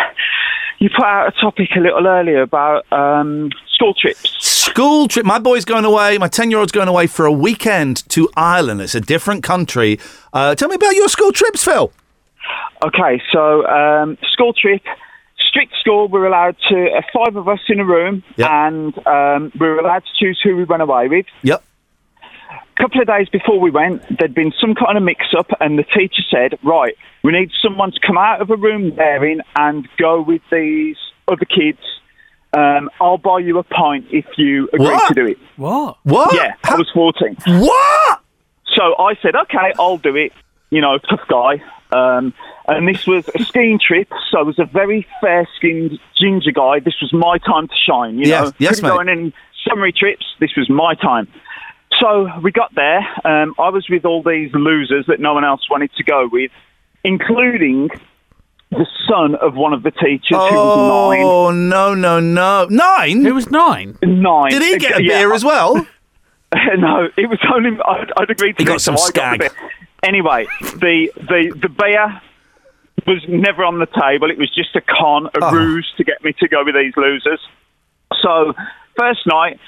you 0.79 0.89
put 0.95 1.05
out 1.05 1.29
a 1.29 1.41
topic 1.41 1.69
a 1.77 1.81
little 1.81 2.07
earlier 2.07 2.43
about 2.43 2.91
um, 2.93 3.51
school 3.75 3.95
trips. 3.95 4.35
School 4.45 5.09
trip. 5.09 5.25
My 5.27 5.39
boy's 5.39 5.65
going 5.65 5.85
away. 5.85 6.19
My 6.19 6.29
ten-year-old's 6.29 6.73
going 6.73 6.89
away 6.89 7.07
for 7.07 7.27
a 7.27 7.33
weekend 7.33 8.09
to 8.11 8.29
Ireland. 8.37 8.81
It's 8.81 8.95
a 8.95 9.01
different 9.01 9.43
country. 9.43 9.99
Uh, 10.33 10.55
tell 10.55 10.69
me 10.69 10.75
about 10.77 10.95
your 10.95 11.09
school 11.09 11.33
trips, 11.33 11.65
Phil. 11.65 11.93
Okay, 12.85 13.21
so 13.33 13.67
um, 13.67 14.17
school 14.33 14.53
trip, 14.53 14.83
strict 15.39 15.73
school. 15.81 16.07
We're 16.09 16.27
allowed 16.27 16.57
to 16.69 16.91
uh, 16.91 17.03
five 17.13 17.35
of 17.37 17.49
us 17.49 17.59
in 17.69 17.81
a 17.81 17.85
room, 17.85 18.23
Yep. 18.37 18.49
and 18.51 19.07
um, 19.07 19.53
we're 19.59 19.79
allowed 19.81 20.05
to 20.05 20.11
choose 20.19 20.39
who 20.43 20.57
we 20.57 20.65
went 20.65 20.83
away 20.83 21.09
with. 21.09 21.27
Yep. 21.43 21.65
A 22.79 22.83
couple 22.83 23.01
of 23.01 23.07
days 23.09 23.29
before 23.29 23.59
we 23.59 23.71
went, 23.73 24.03
there'd 24.19 24.35
been 24.35 24.53
some 24.61 24.75
kind 24.75 24.97
of 24.97 25.03
mix-up, 25.03 25.51
and 25.61 25.79
the 25.79 25.83
teacher 25.83 26.23
said, 26.31 26.59
"Right, 26.63 26.95
we 27.25 27.33
need 27.33 27.51
someone 27.63 27.91
to 27.91 27.99
come 28.07 28.17
out 28.17 28.41
of 28.41 28.51
a 28.51 28.57
room 28.57 28.95
they're 28.95 29.25
in 29.25 29.43
and 29.57 29.89
go 29.99 30.21
with 30.23 30.43
these 30.53 30.97
other 31.27 31.45
kids." 31.45 31.81
Um, 32.57 32.89
I'll 33.01 33.19
buy 33.19 33.41
you 33.41 33.59
a 33.59 33.63
pint 33.65 34.07
if 34.11 34.25
you 34.39 34.69
agree 34.73 34.87
What? 34.87 35.09
to 35.09 35.15
do 35.15 35.27
it. 35.27 35.39
What? 35.57 35.99
What? 36.05 36.35
Yeah, 36.35 36.55
I 36.65 36.77
was 36.77 36.89
14. 36.95 37.37
what? 37.63 38.21
So 38.75 38.95
I 38.99 39.17
said, 39.21 39.35
okay, 39.35 39.73
I'll 39.79 39.99
do 39.99 40.17
it. 40.17 40.33
You 40.71 40.81
know, 40.81 40.97
tough 40.99 41.21
guy. 41.29 41.63
Um, 41.93 42.33
and 42.67 42.89
this 42.89 43.07
was 43.07 43.29
a 43.35 43.45
skiing 43.45 43.79
trip, 43.79 44.09
so 44.31 44.39
I 44.39 44.43
was 44.43 44.59
a 44.59 44.65
very 44.65 45.07
fair-skinned 45.21 45.99
ginger 46.19 46.53
guy. 46.53 46.81
This 46.81 46.95
was 47.03 47.13
my 47.13 47.37
time 47.39 47.69
to 47.69 47.75
shine. 47.87 48.19
You 48.19 48.29
Yes, 48.29 48.45
know, 48.45 48.53
yes, 48.59 48.75
Couldn't 48.77 48.91
go 48.91 48.95
mate. 48.97 49.01
on 49.01 49.09
any 49.19 49.35
summary 49.69 49.93
trips. 49.93 50.25
This 50.41 50.51
was 50.57 50.71
my 50.71 50.95
time. 50.95 51.29
So 52.01 52.29
we 52.43 52.53
got 52.53 52.75
there. 52.75 52.99
Um, 53.25 53.55
I 53.59 53.71
was 53.71 53.87
with 53.89 54.05
all 54.05 54.23
these 54.23 54.51
losers 54.55 55.07
that 55.09 55.21
no 55.21 55.35
one 55.35 55.45
else 55.45 55.69
wanted 55.71 55.91
to 55.97 56.05
go 56.05 56.29
with, 56.31 56.51
including 57.05 57.89
the 58.71 58.87
son 59.09 59.35
of 59.37 59.55
one 59.55 59.73
of 59.73 59.83
the 59.83 59.91
teachers 59.91 60.23
who 60.31 60.37
was 60.37 61.23
Oh 61.25 61.51
no 61.51 61.95
no 61.95 62.21
no 62.21 62.67
nine! 62.69 63.25
Who 63.25 63.35
was 63.35 63.51
nine? 63.51 63.97
nine. 64.03 64.23
Nine. 64.23 64.51
Did 64.51 64.63
he 64.63 64.79
get 64.79 65.01
a 65.01 65.03
Yeah, 65.03 65.19
beer 65.21 65.33
as 65.33 65.45
well? 65.45 65.75
no, 66.55 67.09
it 67.17 67.29
was 67.29 67.39
only 67.55 67.71
I'd, 67.85 68.13
I'd 68.17 68.31
agreed 68.31 68.57
to 68.59 68.63
He 68.63 68.67
got 68.67 68.77
it, 68.77 68.81
some 68.81 68.97
so 68.97 69.05
I 69.05 69.11
got 69.11 69.37
skag. 69.37 69.39
beer. 69.41 69.51
Anyway, 70.05 70.47
the 70.61 71.11
the 71.17 71.53
the 71.63 71.69
beer 71.69 72.21
was 73.07 73.25
never 73.29 73.65
on 73.65 73.79
the 73.79 73.87
table. 73.87 74.31
It 74.31 74.39
was 74.39 74.55
just 74.55 74.77
a 74.77 74.83
con, 74.83 75.27
a 75.35 75.39
Oh. 75.43 75.51
ruse 75.51 75.91
to 75.97 76.05
get 76.05 76.23
me 76.23 76.35
to 76.39 76.49
go 76.49 76.63
with 76.65 76.75
these 76.75 76.93
losers. 76.97 77.41
So 78.23 78.53
first 78.99 79.27
night, 79.27 79.59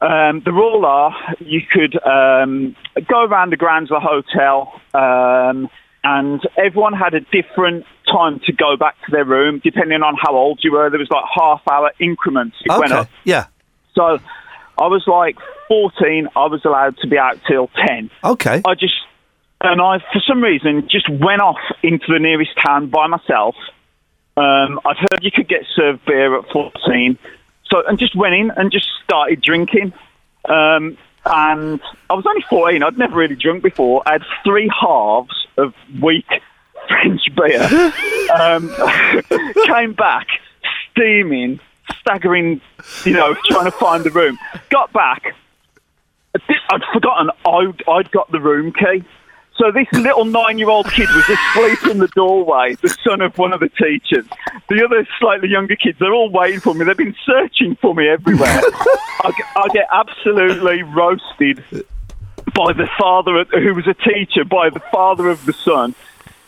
um, 0.00 0.42
the 0.44 0.52
rule 0.52 0.84
are 0.84 1.14
you 1.40 1.60
could 1.70 1.96
um, 2.04 2.76
go 3.08 3.24
around 3.24 3.50
the 3.52 3.56
grounds 3.56 3.90
of 3.90 4.00
the 4.02 4.06
hotel. 4.06 4.80
Um, 4.94 5.68
and 6.04 6.40
everyone 6.56 6.92
had 6.92 7.14
a 7.14 7.20
different 7.20 7.84
time 8.06 8.40
to 8.46 8.52
go 8.52 8.76
back 8.76 8.94
to 9.06 9.10
their 9.10 9.24
room, 9.24 9.60
depending 9.64 10.02
on 10.02 10.14
how 10.20 10.36
old 10.36 10.60
you 10.62 10.70
were. 10.72 10.88
There 10.88 11.00
was 11.00 11.10
like 11.10 11.24
half 11.34 11.62
hour 11.68 11.90
increments. 11.98 12.56
It 12.64 12.68
went 12.78 12.92
Okay. 12.92 13.00
up. 13.00 13.08
Yeah. 13.24 13.46
So 13.94 14.18
I 14.78 14.86
was 14.86 15.02
like 15.08 15.36
14. 15.68 16.28
I 16.36 16.46
was 16.46 16.64
allowed 16.64 16.96
to 16.98 17.08
be 17.08 17.18
out 17.18 17.40
till 17.48 17.68
10. 17.88 18.10
Okay. 18.22 18.62
I 18.64 18.74
just, 18.74 18.94
and 19.62 19.80
I, 19.80 19.98
for 20.12 20.20
some 20.28 20.42
reason, 20.42 20.86
just 20.88 21.08
went 21.08 21.40
off 21.40 21.58
into 21.82 22.06
the 22.08 22.20
nearest 22.20 22.52
town 22.64 22.88
by 22.88 23.08
myself. 23.08 23.56
Um, 24.36 24.78
I've 24.84 24.98
heard 24.98 25.20
you 25.22 25.32
could 25.34 25.48
get 25.48 25.64
served 25.74 26.04
beer 26.04 26.38
at 26.38 26.44
14. 26.52 27.18
So 27.70 27.82
and 27.86 27.98
just 27.98 28.14
went 28.14 28.34
in 28.34 28.50
and 28.50 28.70
just 28.70 28.88
started 29.04 29.40
drinking. 29.40 29.92
Um, 30.48 30.96
and 31.24 31.80
I 32.08 32.14
was 32.14 32.24
only 32.26 32.44
14. 32.48 32.82
I'd 32.82 32.98
never 32.98 33.16
really 33.16 33.34
drunk 33.34 33.62
before. 33.62 34.02
I 34.06 34.12
had 34.12 34.22
three 34.44 34.70
halves 34.80 35.46
of 35.56 35.74
weak 36.00 36.26
French 36.88 37.22
beer. 37.34 37.92
um, 38.34 38.72
came 39.66 39.92
back 39.92 40.28
steaming, 40.92 41.60
staggering, 42.00 42.60
you 43.04 43.12
know, 43.12 43.34
trying 43.46 43.64
to 43.64 43.70
find 43.70 44.04
the 44.04 44.10
room. 44.10 44.38
Got 44.70 44.92
back. 44.92 45.34
I'd 46.70 46.82
forgotten 46.92 47.30
I'd, 47.46 47.82
I'd 47.88 48.10
got 48.10 48.30
the 48.30 48.40
room 48.40 48.72
key. 48.72 49.04
So 49.58 49.70
this 49.72 49.86
little 49.92 50.26
nine-year-old 50.26 50.90
kid 50.92 51.08
was 51.08 51.24
asleep 51.28 51.90
in 51.90 51.98
the 51.98 52.08
doorway, 52.08 52.74
the 52.82 52.94
son 53.02 53.22
of 53.22 53.36
one 53.38 53.52
of 53.54 53.60
the 53.60 53.70
teachers. 53.70 54.26
The 54.68 54.84
other 54.84 55.06
slightly 55.18 55.48
younger 55.48 55.76
kids, 55.76 55.98
they're 55.98 56.12
all 56.12 56.30
waiting 56.30 56.60
for 56.60 56.74
me. 56.74 56.84
They've 56.84 56.96
been 56.96 57.16
searching 57.24 57.74
for 57.76 57.94
me 57.94 58.06
everywhere. 58.08 58.46
I, 58.50 59.32
get- 59.36 59.46
I 59.56 59.68
get 59.72 59.86
absolutely 59.90 60.82
roasted 60.82 61.64
by 62.54 62.72
the 62.74 62.88
father, 62.98 63.44
who 63.44 63.74
was 63.74 63.86
a 63.86 63.94
teacher, 63.94 64.44
by 64.44 64.68
the 64.70 64.80
father 64.92 65.28
of 65.28 65.44
the 65.46 65.52
son, 65.54 65.94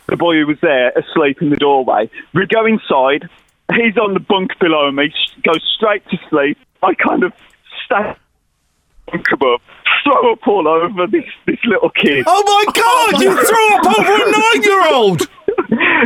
the 0.07 0.17
boy 0.17 0.35
who 0.37 0.47
was 0.47 0.59
there 0.61 0.91
asleep 0.91 1.41
in 1.41 1.51
the 1.51 1.57
doorway. 1.57 2.11
We 2.35 2.47
go 2.47 2.67
inside. 2.67 3.29
He's 3.75 3.97
on 3.99 4.15
the 4.15 4.21
bunk 4.21 4.59
below 4.59 4.91
me, 4.91 5.13
goes 5.43 5.63
straight 5.77 6.03
to 6.11 6.19
sleep. 6.31 6.59
I 6.83 6.95
kind 6.95 7.23
of 7.23 7.33
stay 7.85 8.15
above, 9.33 9.61
throw 10.05 10.33
up 10.33 10.47
all 10.47 10.69
over 10.69 11.07
this, 11.07 11.25
this 11.47 11.59
little 11.65 11.91
kid. 11.91 12.25
Oh 12.27 12.43
my 12.47 12.73
God! 12.73 13.23
You 13.23 13.33
threw 13.47 13.75
up 13.77 13.99
over 13.99 14.15
a 14.15 14.31
nine-year-old. 14.31 15.29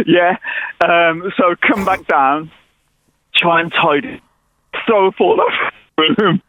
yeah. 0.07 0.37
Um, 0.81 1.33
so 1.37 1.55
come 1.67 1.85
back 1.85 2.07
down, 2.07 2.51
try 3.37 3.61
and 3.61 3.73
tidy, 3.73 4.21
throw 4.87 5.09
up 5.09 5.21
all 5.21 5.41
over 5.41 5.73
the 6.17 6.23
room. 6.23 6.43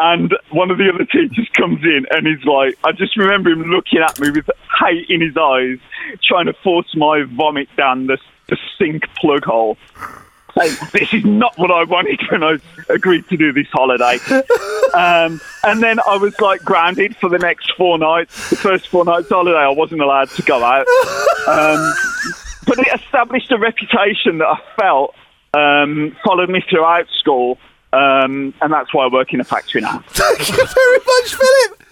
And 0.00 0.34
one 0.50 0.70
of 0.70 0.78
the 0.78 0.90
other 0.92 1.04
teachers 1.04 1.48
comes 1.54 1.82
in 1.84 2.06
and 2.10 2.26
he's 2.26 2.44
like, 2.44 2.78
I 2.84 2.92
just 2.92 3.16
remember 3.16 3.50
him 3.50 3.62
looking 3.64 4.00
at 4.00 4.18
me 4.18 4.30
with 4.30 4.48
hate 4.80 5.08
in 5.08 5.20
his 5.20 5.36
eyes, 5.36 5.78
trying 6.26 6.46
to 6.46 6.54
force 6.64 6.88
my 6.96 7.22
vomit 7.36 7.68
down 7.76 8.06
the, 8.06 8.18
the 8.48 8.56
sink 8.78 9.04
plug 9.14 9.44
hole. 9.44 9.76
This 10.54 11.12
is 11.14 11.24
not 11.24 11.56
what 11.58 11.70
I 11.70 11.84
wanted 11.84 12.20
when 12.30 12.42
I 12.42 12.58
agreed 12.88 13.28
to 13.28 13.36
do 13.36 13.52
this 13.52 13.68
holiday. 13.72 14.18
Um, 14.94 15.40
and 15.64 15.82
then 15.82 16.00
I 16.06 16.18
was 16.18 16.38
like 16.38 16.60
grounded 16.60 17.16
for 17.16 17.30
the 17.30 17.38
next 17.38 17.72
four 17.78 17.96
nights. 17.96 18.50
The 18.50 18.56
first 18.56 18.88
four 18.88 19.06
nights 19.06 19.30
holiday, 19.30 19.56
I 19.56 19.70
wasn't 19.70 20.02
allowed 20.02 20.28
to 20.32 20.42
go 20.42 20.62
out. 20.62 20.86
Um, 21.48 21.94
but 22.66 22.78
it 22.78 22.88
established 23.00 23.50
a 23.52 23.58
reputation 23.58 24.36
that 24.36 24.48
I 24.48 24.60
felt 24.78 25.14
um, 25.54 26.16
followed 26.24 26.50
me 26.50 26.62
throughout 26.68 27.06
school, 27.18 27.58
um, 27.92 28.54
and 28.60 28.72
that's 28.72 28.92
why 28.92 29.06
I 29.06 29.08
work 29.08 29.32
in 29.32 29.40
a 29.40 29.44
factory 29.44 29.80
now. 29.80 29.98
Thank 30.08 30.48
you 30.48 30.66
very 30.66 30.98
much, 30.98 31.34
Philip. 31.34 31.82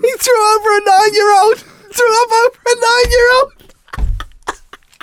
He 0.00 0.12
threw 0.18 0.56
over 0.56 0.76
a 0.76 0.80
nine-year-old. 0.84 1.58
Threw 1.58 2.22
up 2.22 2.32
over 2.32 2.58
a 2.66 2.80
nine-year-old. 2.80 3.67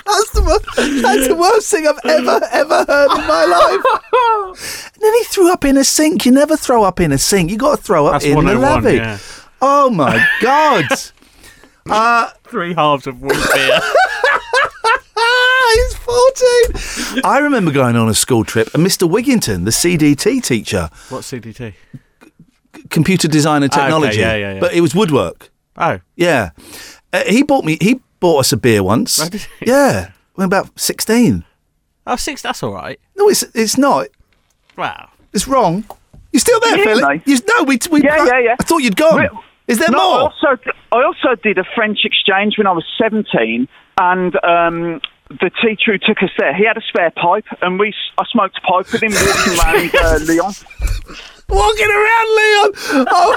That's 0.06 0.30
the, 0.30 0.42
wo- 0.42 1.02
that's 1.02 1.28
the 1.28 1.34
worst 1.36 1.70
thing 1.70 1.86
I've 1.86 1.98
ever, 2.04 2.40
ever 2.52 2.84
heard 2.88 3.10
in 3.18 3.26
my 3.26 3.44
life. 3.44 4.90
And 4.94 5.02
then 5.02 5.12
he 5.14 5.24
threw 5.24 5.52
up 5.52 5.64
in 5.64 5.76
a 5.76 5.84
sink. 5.84 6.24
You 6.24 6.32
never 6.32 6.56
throw 6.56 6.84
up 6.84 7.00
in 7.00 7.12
a 7.12 7.18
sink. 7.18 7.50
You 7.50 7.56
got 7.58 7.76
to 7.78 7.82
throw 7.82 8.06
up 8.06 8.12
That's 8.14 8.24
in 8.24 8.30
the 8.30 8.36
101, 8.36 8.84
levy. 8.84 8.96
yeah. 8.98 9.18
Oh 9.60 9.90
my 9.90 10.24
God. 10.40 10.84
uh, 11.90 12.30
Three 12.44 12.72
halves 12.74 13.06
of 13.06 13.20
one 13.20 13.34
beer. 13.52 13.80
he's 15.74 15.94
14. 15.96 17.20
I 17.24 17.38
remember 17.42 17.72
going 17.72 17.96
on 17.96 18.08
a 18.08 18.14
school 18.14 18.44
trip 18.44 18.72
and 18.74 18.86
Mr. 18.86 19.08
Wigginton, 19.10 19.64
the 19.64 19.70
CDT 19.70 20.42
teacher, 20.42 20.88
What's 21.08 21.30
CDT? 21.32 21.74
computer 22.90 23.26
design 23.28 23.62
and 23.62 23.72
Ah, 23.72 23.76
okay, 23.76 23.84
technology, 23.86 24.18
yeah, 24.20 24.36
yeah, 24.36 24.52
yeah. 24.54 24.60
but 24.60 24.72
it 24.74 24.80
was 24.80 24.94
woodwork. 24.94 25.50
Oh, 25.76 26.00
Yeah. 26.14 26.50
Uh, 27.12 27.22
he 27.26 27.42
bought 27.42 27.64
me, 27.64 27.78
he 27.80 28.00
bought 28.20 28.40
us 28.40 28.52
a 28.52 28.56
beer 28.56 28.82
once. 28.82 29.20
Oh, 29.20 29.28
did 29.28 29.42
he? 29.60 29.66
Yeah. 29.66 30.10
When 30.34 30.46
about 30.46 30.78
16. 30.78 31.44
oh, 32.06 32.16
six. 32.16 32.42
That's 32.42 32.62
all 32.62 32.72
right. 32.72 32.98
No, 33.16 33.28
it's 33.28 33.42
it's 33.54 33.78
not. 33.78 34.08
Wow. 34.76 35.10
It's 35.32 35.48
wrong. 35.48 35.84
You're 36.32 36.40
still 36.40 36.60
there, 36.60 36.70
Can 36.70 36.78
you 36.78 36.84
hear 36.84 36.96
Philip? 36.96 37.26
me? 37.26 37.32
You, 37.32 37.38
no, 37.56 37.64
we, 37.64 37.78
we 37.90 38.02
Yeah, 38.02 38.24
yeah, 38.26 38.38
yeah. 38.40 38.56
I 38.60 38.64
thought 38.64 38.78
you'd 38.78 38.96
gone. 38.96 39.18
Re- 39.18 39.28
Is 39.68 39.78
there 39.78 39.88
No, 39.90 39.98
I 39.98 40.02
more? 40.02 40.20
also, 40.30 40.62
I 40.92 41.02
also 41.02 41.40
did 41.42 41.56
a 41.58 41.64
French 41.74 42.00
exchange 42.04 42.58
when 42.58 42.66
I 42.66 42.72
was 42.72 42.84
17, 43.00 43.66
and 43.98 44.44
um, 44.44 45.00
the 45.28 45.50
teacher 45.62 45.92
who 45.92 45.98
took 45.98 46.22
us 46.22 46.30
there, 46.38 46.54
he 46.54 46.64
had 46.66 46.76
a 46.76 46.80
spare 46.82 47.10
pipe, 47.10 47.46
and 47.62 47.78
we, 47.78 47.88
s- 47.88 47.94
I 48.18 48.24
smoked 48.30 48.58
a 48.58 48.60
pipe 48.60 48.92
with 48.92 49.02
him 49.02 49.12
walking 49.12 49.58
around 49.58 49.94
uh, 49.94 50.18
Lyon. 50.26 50.52
Walking 51.48 51.90
around, 51.90 52.28
Leon. 52.36 52.72
Oh. 53.08 53.32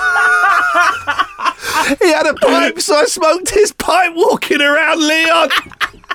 he 2.01 2.07
had 2.11 2.25
a 2.25 2.33
pipe, 2.33 2.79
so 2.79 2.95
I 2.95 3.05
smoked 3.05 3.51
his 3.51 3.71
pipe 3.71 4.13
walking 4.15 4.61
around, 4.61 4.99
Leon. 4.99 5.49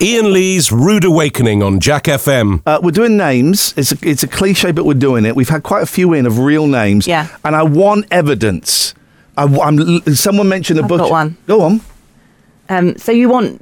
Iain 0.03 0.33
Lee's 0.33 0.73
Rude 0.73 1.05
Awakening 1.05 1.63
on 1.63 1.79
Jack 1.79 2.05
FM. 2.05 2.63
Uh, 2.67 2.81
we're 2.83 2.91
doing 2.91 3.17
names. 3.17 3.73
It's 3.77 3.93
a, 3.93 3.99
it's 4.03 4.25
a 4.25 4.29
cliche, 4.29 4.73
but 4.73 4.85
we're 4.85 4.95
doing 4.95 5.25
it. 5.25 5.37
We've 5.37 5.49
had 5.49 5.63
quite 5.63 5.85
a 5.85 5.87
few 5.87 6.13
in 6.15 6.27
of 6.27 6.41
real 6.41 6.67
names. 6.67 7.07
Yeah. 7.07 7.29
And 7.45 7.55
I 7.55 7.63
want 7.63 8.07
evidence. 8.11 8.93
I, 9.37 9.45
am 9.45 10.01
someone 10.15 10.49
mentioned 10.49 10.81
a 10.81 10.83
I've 10.83 10.89
butcher. 10.89 11.05
got 11.05 11.11
one. 11.11 11.37
Go 11.47 11.61
on. 11.63 11.81
Um, 12.69 12.97
so 12.99 13.13
you 13.13 13.29
want 13.29 13.61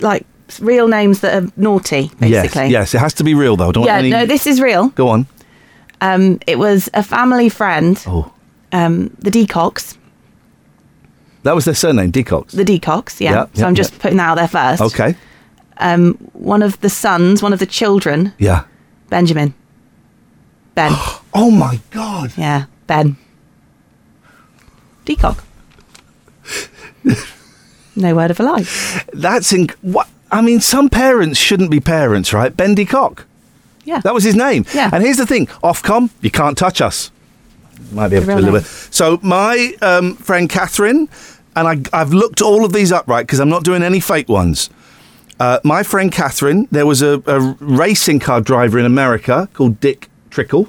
like 0.00 0.24
real 0.60 0.88
names 0.88 1.20
that 1.20 1.42
are 1.42 1.48
naughty, 1.56 2.10
basically? 2.20 2.62
Yes, 2.68 2.70
yes. 2.70 2.94
It 2.94 2.98
has 2.98 3.14
to 3.14 3.24
be 3.24 3.34
real, 3.34 3.56
though. 3.56 3.72
Don't 3.72 3.84
Yeah, 3.84 3.96
any... 3.98 4.10
no, 4.10 4.26
this 4.26 4.46
is 4.46 4.60
real. 4.60 4.88
Go 4.90 5.08
on. 5.08 5.26
Um, 6.00 6.38
it 6.46 6.58
was 6.58 6.88
a 6.94 7.02
family 7.02 7.48
friend, 7.48 8.02
Oh. 8.06 8.32
um, 8.72 9.08
the 9.18 9.30
Decox. 9.30 9.96
That 11.44 11.54
was 11.54 11.64
their 11.64 11.74
surname, 11.74 12.10
Decox. 12.12 12.50
The 12.52 12.64
Decox, 12.64 13.20
yeah. 13.20 13.32
Yeah, 13.32 13.46
so 13.54 13.66
I'm 13.66 13.74
just 13.74 13.92
yeah. 13.94 13.98
putting 14.00 14.16
that 14.18 14.30
out 14.30 14.34
there 14.36 14.48
first. 14.48 14.82
Okay. 14.82 15.14
Um, 15.78 16.14
one 16.32 16.62
of 16.62 16.80
the 16.80 16.88
sons, 16.90 17.42
one 17.42 17.52
of 17.52 17.58
the 17.58 17.66
children, 17.66 18.32
Yeah. 18.38 18.64
Benjamin. 19.10 19.54
Ben. 20.74 20.92
Oh, 21.36 21.50
my 21.50 21.80
God. 21.90 22.32
yeah, 22.36 22.66
Ben. 22.86 23.16
Deacock. 25.04 25.42
no 27.96 28.14
word 28.14 28.30
of 28.30 28.38
a 28.38 28.42
lie. 28.44 28.64
That's 29.12 29.52
in. 29.52 29.68
What? 29.82 30.08
I 30.34 30.40
mean, 30.40 30.60
some 30.60 30.90
parents 30.90 31.38
shouldn't 31.38 31.70
be 31.70 31.78
parents, 31.78 32.32
right? 32.32 32.54
Bendy 32.54 32.84
Cock. 32.84 33.26
Yeah. 33.84 34.00
That 34.00 34.14
was 34.14 34.24
his 34.24 34.34
name. 34.34 34.66
Yeah. 34.74 34.90
And 34.92 35.04
here's 35.04 35.16
the 35.16 35.26
thing 35.26 35.46
Ofcom, 35.62 36.10
you 36.20 36.30
can't 36.30 36.58
touch 36.58 36.80
us. 36.80 37.12
Might 37.92 38.08
be 38.08 38.16
able 38.16 38.26
to 38.26 38.34
a 38.34 38.36
little 38.36 38.52
bit. 38.52 38.64
So, 38.64 39.20
my 39.22 39.74
um, 39.80 40.16
friend 40.16 40.50
Catherine, 40.50 41.08
and 41.54 41.68
I, 41.68 42.00
I've 42.00 42.12
looked 42.12 42.42
all 42.42 42.64
of 42.64 42.72
these 42.72 42.90
up, 42.90 43.06
right, 43.06 43.24
because 43.24 43.38
I'm 43.38 43.48
not 43.48 43.62
doing 43.62 43.84
any 43.84 44.00
fake 44.00 44.28
ones. 44.28 44.70
Uh, 45.38 45.60
my 45.62 45.84
friend 45.84 46.10
Catherine, 46.10 46.66
there 46.72 46.86
was 46.86 47.00
a, 47.00 47.22
a 47.26 47.40
racing 47.60 48.18
car 48.18 48.40
driver 48.40 48.78
in 48.78 48.86
America 48.86 49.48
called 49.52 49.78
Dick 49.78 50.08
Trickle. 50.30 50.68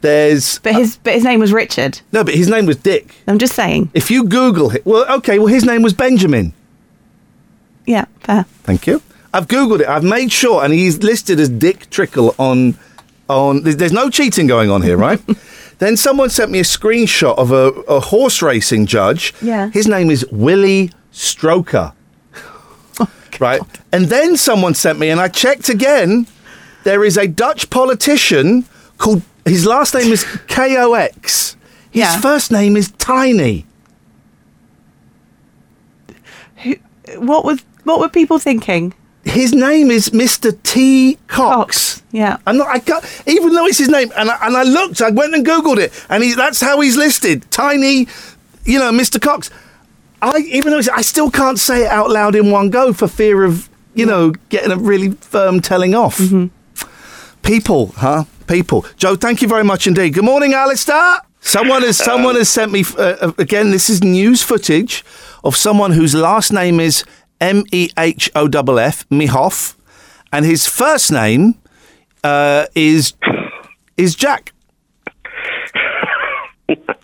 There's. 0.00 0.58
But 0.60 0.74
his 0.74 0.96
but 0.96 1.14
his 1.14 1.24
name 1.24 1.38
was 1.38 1.52
Richard. 1.52 2.00
No, 2.12 2.24
but 2.24 2.34
his 2.34 2.48
name 2.48 2.66
was 2.66 2.76
Dick. 2.76 3.14
I'm 3.26 3.38
just 3.38 3.54
saying. 3.54 3.90
If 3.94 4.10
you 4.10 4.24
Google 4.24 4.70
it, 4.70 4.84
well, 4.86 5.04
okay, 5.18 5.38
well, 5.38 5.48
his 5.48 5.64
name 5.64 5.82
was 5.82 5.92
Benjamin. 5.92 6.54
Yeah, 7.88 8.04
fair. 8.20 8.44
Thank 8.64 8.86
you. 8.86 9.00
I've 9.32 9.48
googled 9.48 9.80
it. 9.80 9.88
I've 9.88 10.04
made 10.04 10.30
sure, 10.30 10.62
and 10.62 10.72
he's 10.74 11.02
listed 11.02 11.40
as 11.40 11.48
Dick 11.48 11.88
Trickle 11.90 12.34
on 12.38 12.76
on. 13.28 13.62
There's, 13.62 13.76
there's 13.76 13.92
no 13.92 14.10
cheating 14.10 14.46
going 14.46 14.70
on 14.70 14.82
here, 14.82 14.96
right? 14.98 15.20
then 15.78 15.96
someone 15.96 16.28
sent 16.28 16.50
me 16.50 16.58
a 16.60 16.64
screenshot 16.64 17.36
of 17.38 17.50
a, 17.50 17.72
a 17.88 18.00
horse 18.00 18.42
racing 18.42 18.84
judge. 18.86 19.32
Yeah. 19.40 19.70
His 19.70 19.86
name 19.86 20.10
is 20.10 20.26
Willie 20.30 20.92
Stroker. 21.12 21.92
Oh, 23.00 23.08
right. 23.40 23.60
And 23.92 24.06
then 24.06 24.36
someone 24.36 24.74
sent 24.74 24.98
me, 24.98 25.08
and 25.08 25.20
I 25.20 25.28
checked 25.28 25.68
again. 25.68 26.26
There 26.84 27.04
is 27.04 27.16
a 27.16 27.26
Dutch 27.26 27.70
politician 27.70 28.64
called. 28.98 29.22
His 29.46 29.64
last 29.66 29.94
name 29.94 30.12
is 30.12 30.24
K 30.46 30.76
O 30.78 30.92
X. 30.94 31.56
His 31.90 32.00
Yeah. 32.00 32.20
first 32.20 32.50
name 32.52 32.76
is 32.76 32.90
Tiny. 32.98 33.64
Who, 36.62 36.74
What 37.18 37.44
was 37.44 37.62
what 37.88 38.00
were 38.00 38.08
people 38.08 38.38
thinking? 38.38 38.94
His 39.24 39.52
name 39.52 39.90
is 39.90 40.10
Mr. 40.10 40.56
T. 40.62 41.18
Cox. 41.26 42.02
Yeah. 42.12 42.38
I'm 42.46 42.56
not. 42.56 42.68
I 42.68 42.78
can't. 42.78 43.04
Even 43.26 43.52
though 43.52 43.66
it's 43.66 43.78
his 43.78 43.88
name, 43.88 44.12
and 44.16 44.30
I, 44.30 44.46
and 44.46 44.56
I 44.56 44.62
looked, 44.62 45.00
I 45.00 45.10
went 45.10 45.34
and 45.34 45.44
googled 45.44 45.78
it, 45.78 45.92
and 46.08 46.22
he, 46.22 46.34
that's 46.34 46.60
how 46.60 46.80
he's 46.80 46.96
listed. 46.96 47.50
Tiny, 47.50 48.06
you 48.64 48.78
know, 48.78 48.92
Mr. 48.92 49.20
Cox. 49.20 49.50
I 50.20 50.38
even 50.38 50.72
though 50.72 50.78
it's, 50.78 50.88
I 50.88 51.02
still 51.02 51.30
can't 51.30 51.58
say 51.58 51.84
it 51.84 51.88
out 51.88 52.10
loud 52.10 52.34
in 52.34 52.50
one 52.50 52.70
go 52.70 52.92
for 52.92 53.06
fear 53.06 53.44
of 53.44 53.68
you 53.94 54.04
know 54.04 54.32
getting 54.48 54.72
a 54.72 54.76
really 54.76 55.10
firm 55.12 55.60
telling 55.60 55.94
off. 55.94 56.20
People, 57.42 57.88
huh? 57.96 58.24
People. 58.46 58.84
Jo, 58.96 59.14
thank 59.14 59.42
you 59.42 59.48
very 59.48 59.64
much 59.64 59.86
indeed. 59.86 60.14
Good 60.14 60.24
morning, 60.24 60.54
Alistair. 60.54 61.20
Someone 61.40 61.82
has 61.82 61.96
someone 61.96 62.34
has 62.34 62.48
sent 62.48 62.72
me 62.72 62.84
uh, 62.96 63.02
uh, 63.20 63.32
again. 63.38 63.70
This 63.70 63.88
is 63.88 64.02
news 64.02 64.42
footage 64.42 65.04
of 65.44 65.56
someone 65.56 65.92
whose 65.92 66.14
last 66.14 66.52
name 66.52 66.80
is 66.80 67.04
M 67.40 67.64
E 67.72 67.90
H 67.98 68.30
O 68.34 68.46
F 68.46 68.78
F 68.78 69.08
Mihoff, 69.08 69.74
and 70.32 70.44
his 70.44 70.66
first 70.66 71.10
name 71.12 71.54
uh, 72.24 72.66
is 72.74 73.14
is 73.96 74.14
Jack. 74.14 74.52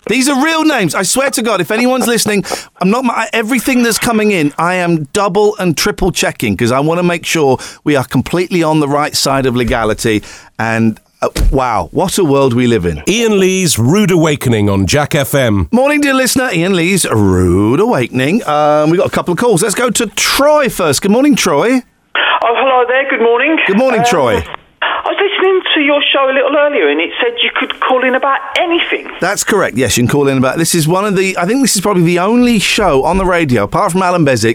These 0.07 0.29
are 0.29 0.45
real 0.45 0.65
names. 0.65 0.95
I 0.95 1.03
swear 1.03 1.31
to 1.31 1.41
God, 1.43 1.63
if 1.63 1.71
anyone's 1.71 2.07
listening, 2.07 2.45
I'm 2.81 2.91
not. 2.91 3.07
I- 3.07 3.31
Everything 3.33 3.83
that's 3.83 3.99
coming 3.99 4.33
in, 4.33 4.53
I 4.59 4.75
am 4.75 5.05
double 5.15 5.57
and 5.57 5.77
triple 5.79 6.13
checking 6.13 6.53
because 6.53 6.73
I 6.73 6.81
want 6.81 6.99
to 6.99 7.03
make 7.03 7.25
sure 7.25 7.57
we 7.85 7.97
are 7.97 8.05
completely 8.05 8.63
on 8.63 8.81
the 8.81 8.89
right 8.89 9.17
side 9.17 9.47
of 9.47 9.57
legality. 9.57 10.23
And 10.59 11.01
uh, 11.25 11.47
wow, 11.51 11.89
what 11.93 12.19
a 12.19 12.25
world 12.25 12.55
we 12.55 12.67
live 12.67 12.85
in. 12.87 13.03
Iain 13.09 13.39
Lee's 13.39 13.79
Rude 13.79 14.11
Awakening 14.11 14.69
on 14.69 14.87
Jack 14.87 15.11
FM. 15.11 15.73
Morning, 15.73 16.01
dear 16.01 16.15
listener. 16.15 16.45
Iain 16.45 16.75
Lee's 16.75 17.05
Rude 17.09 17.81
Awakening. 17.81 18.47
Um, 18.47 18.91
we 18.91 18.97
got 18.97 19.07
a 19.07 19.11
couple 19.11 19.33
of 19.33 19.39
calls. 19.39 19.63
Let's 19.63 19.75
go 19.75 19.91
to 19.91 20.07
Troy 20.09 20.69
first. 20.69 21.03
Good 21.03 21.11
morning, 21.11 21.35
Troy. 21.37 21.81
Oh, 22.17 22.55
hello 22.57 22.85
there. 22.89 23.09
Good 23.09 23.23
morning. 23.23 23.57
Good 23.67 23.79
morning, 23.79 24.01
Um, 24.01 24.07
Troy. 24.07 24.35
I 24.83 25.09
was 25.09 25.17
listening 25.19 25.63
to 25.75 25.81
your 25.83 26.03
show 26.13 26.31
a 26.31 26.33
little 26.35 26.57
earlier, 26.57 26.89
and 26.89 27.01
it 27.01 27.11
said 27.23 27.37
you 27.43 27.51
could 27.55 27.79
call 27.81 28.05
in 28.05 28.15
about 28.15 28.39
anything. 28.59 29.11
That's 29.21 29.45
correct. 29.45 29.77
Yes, 29.77 29.97
you 29.97 30.03
can 30.03 30.09
call 30.11 30.29
in 30.29 30.39
about. 30.39 30.59
This 30.59 30.75
is 30.75 30.87
one 30.89 31.05
of 31.05 31.17
the. 31.17 31.37
I 31.39 31.47
think 31.47 31.63
this 31.63 31.75
is 31.75 31.81
probably 31.83 32.05
the 32.05 32.19
only 32.19 32.59
show 32.59 33.05
on 33.05 33.19
the 33.19 33.25
radio, 33.25 33.65
apart 33.65 33.93
from 33.93 34.03
Alan 34.03 34.25
Brazil. 34.25 34.55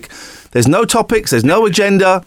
There's 0.51 0.67
no 0.67 0.85
topics. 0.85 1.31
There's 1.31 1.43
no 1.43 1.65
agenda. 1.65 2.23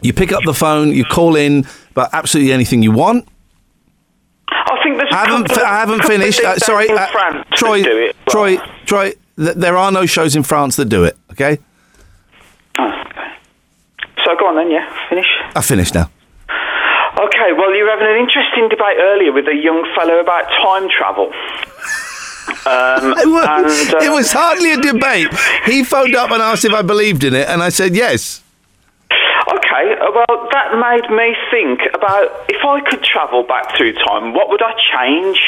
You 0.00 0.12
pick 0.12 0.32
up 0.32 0.42
the 0.44 0.54
phone. 0.54 0.92
You 0.92 1.04
call 1.04 1.36
in 1.36 1.66
about 1.90 2.10
absolutely 2.12 2.52
anything 2.52 2.82
you 2.82 2.92
want. 2.92 3.26
I 4.66 4.82
think 4.82 4.96
there's. 4.96 5.10
I 5.12 5.26
haven't. 5.26 5.50
of- 5.50 5.58
I 5.58 5.78
haven't 5.80 6.04
finished. 6.04 6.40
Uh, 6.42 6.56
sorry, 6.58 6.88
uh, 6.90 7.06
Troy. 7.54 7.82
do 7.82 7.96
it. 7.98 8.16
Troy. 8.28 8.56
Troy. 8.86 9.12
Th- 9.36 9.54
there 9.56 9.76
are 9.76 9.90
no 9.92 10.06
shows 10.06 10.34
in 10.36 10.42
France 10.42 10.76
that 10.76 10.86
do 10.88 11.04
it. 11.04 11.16
Okay. 11.32 11.58
Oh, 12.78 12.84
okay. 13.06 13.32
So 14.24 14.34
go 14.38 14.46
on 14.48 14.56
then. 14.56 14.70
Yeah, 14.70 14.86
finish. 15.08 15.26
I 15.54 15.60
finished 15.60 15.94
now. 15.94 16.10
Okay. 17.18 17.52
Well, 17.56 17.74
you 17.74 17.84
were 17.84 17.90
having 17.90 18.08
an 18.08 18.16
interesting 18.18 18.68
debate 18.68 18.96
earlier 18.98 19.32
with 19.32 19.46
a 19.48 19.54
young 19.54 19.84
fellow 19.96 20.18
about 20.20 20.44
time 20.62 20.88
travel. 20.88 21.32
Um, 22.66 23.12
It 23.18 23.26
was, 23.26 23.46
and, 23.48 23.94
uh, 23.94 23.98
it 24.04 24.10
was 24.12 24.30
hardly 24.32 24.72
a 24.72 24.76
debate. 24.76 25.28
He 25.64 25.82
phoned 25.82 26.14
up 26.14 26.30
and 26.30 26.42
asked 26.42 26.64
if 26.66 26.72
I 26.72 26.82
believed 26.82 27.24
in 27.24 27.34
it, 27.34 27.48
and 27.48 27.62
I 27.62 27.68
said 27.70 27.94
yes. 27.94 28.42
Okay, 29.74 29.96
well, 29.98 30.48
that 30.52 30.78
made 30.78 31.10
me 31.10 31.34
think 31.50 31.80
about 31.94 32.30
if 32.48 32.64
I 32.64 32.80
could 32.88 33.02
travel 33.02 33.42
back 33.42 33.76
through 33.76 33.94
time, 33.94 34.32
what 34.32 34.48
would 34.48 34.62
I 34.62 34.72
change 34.78 35.40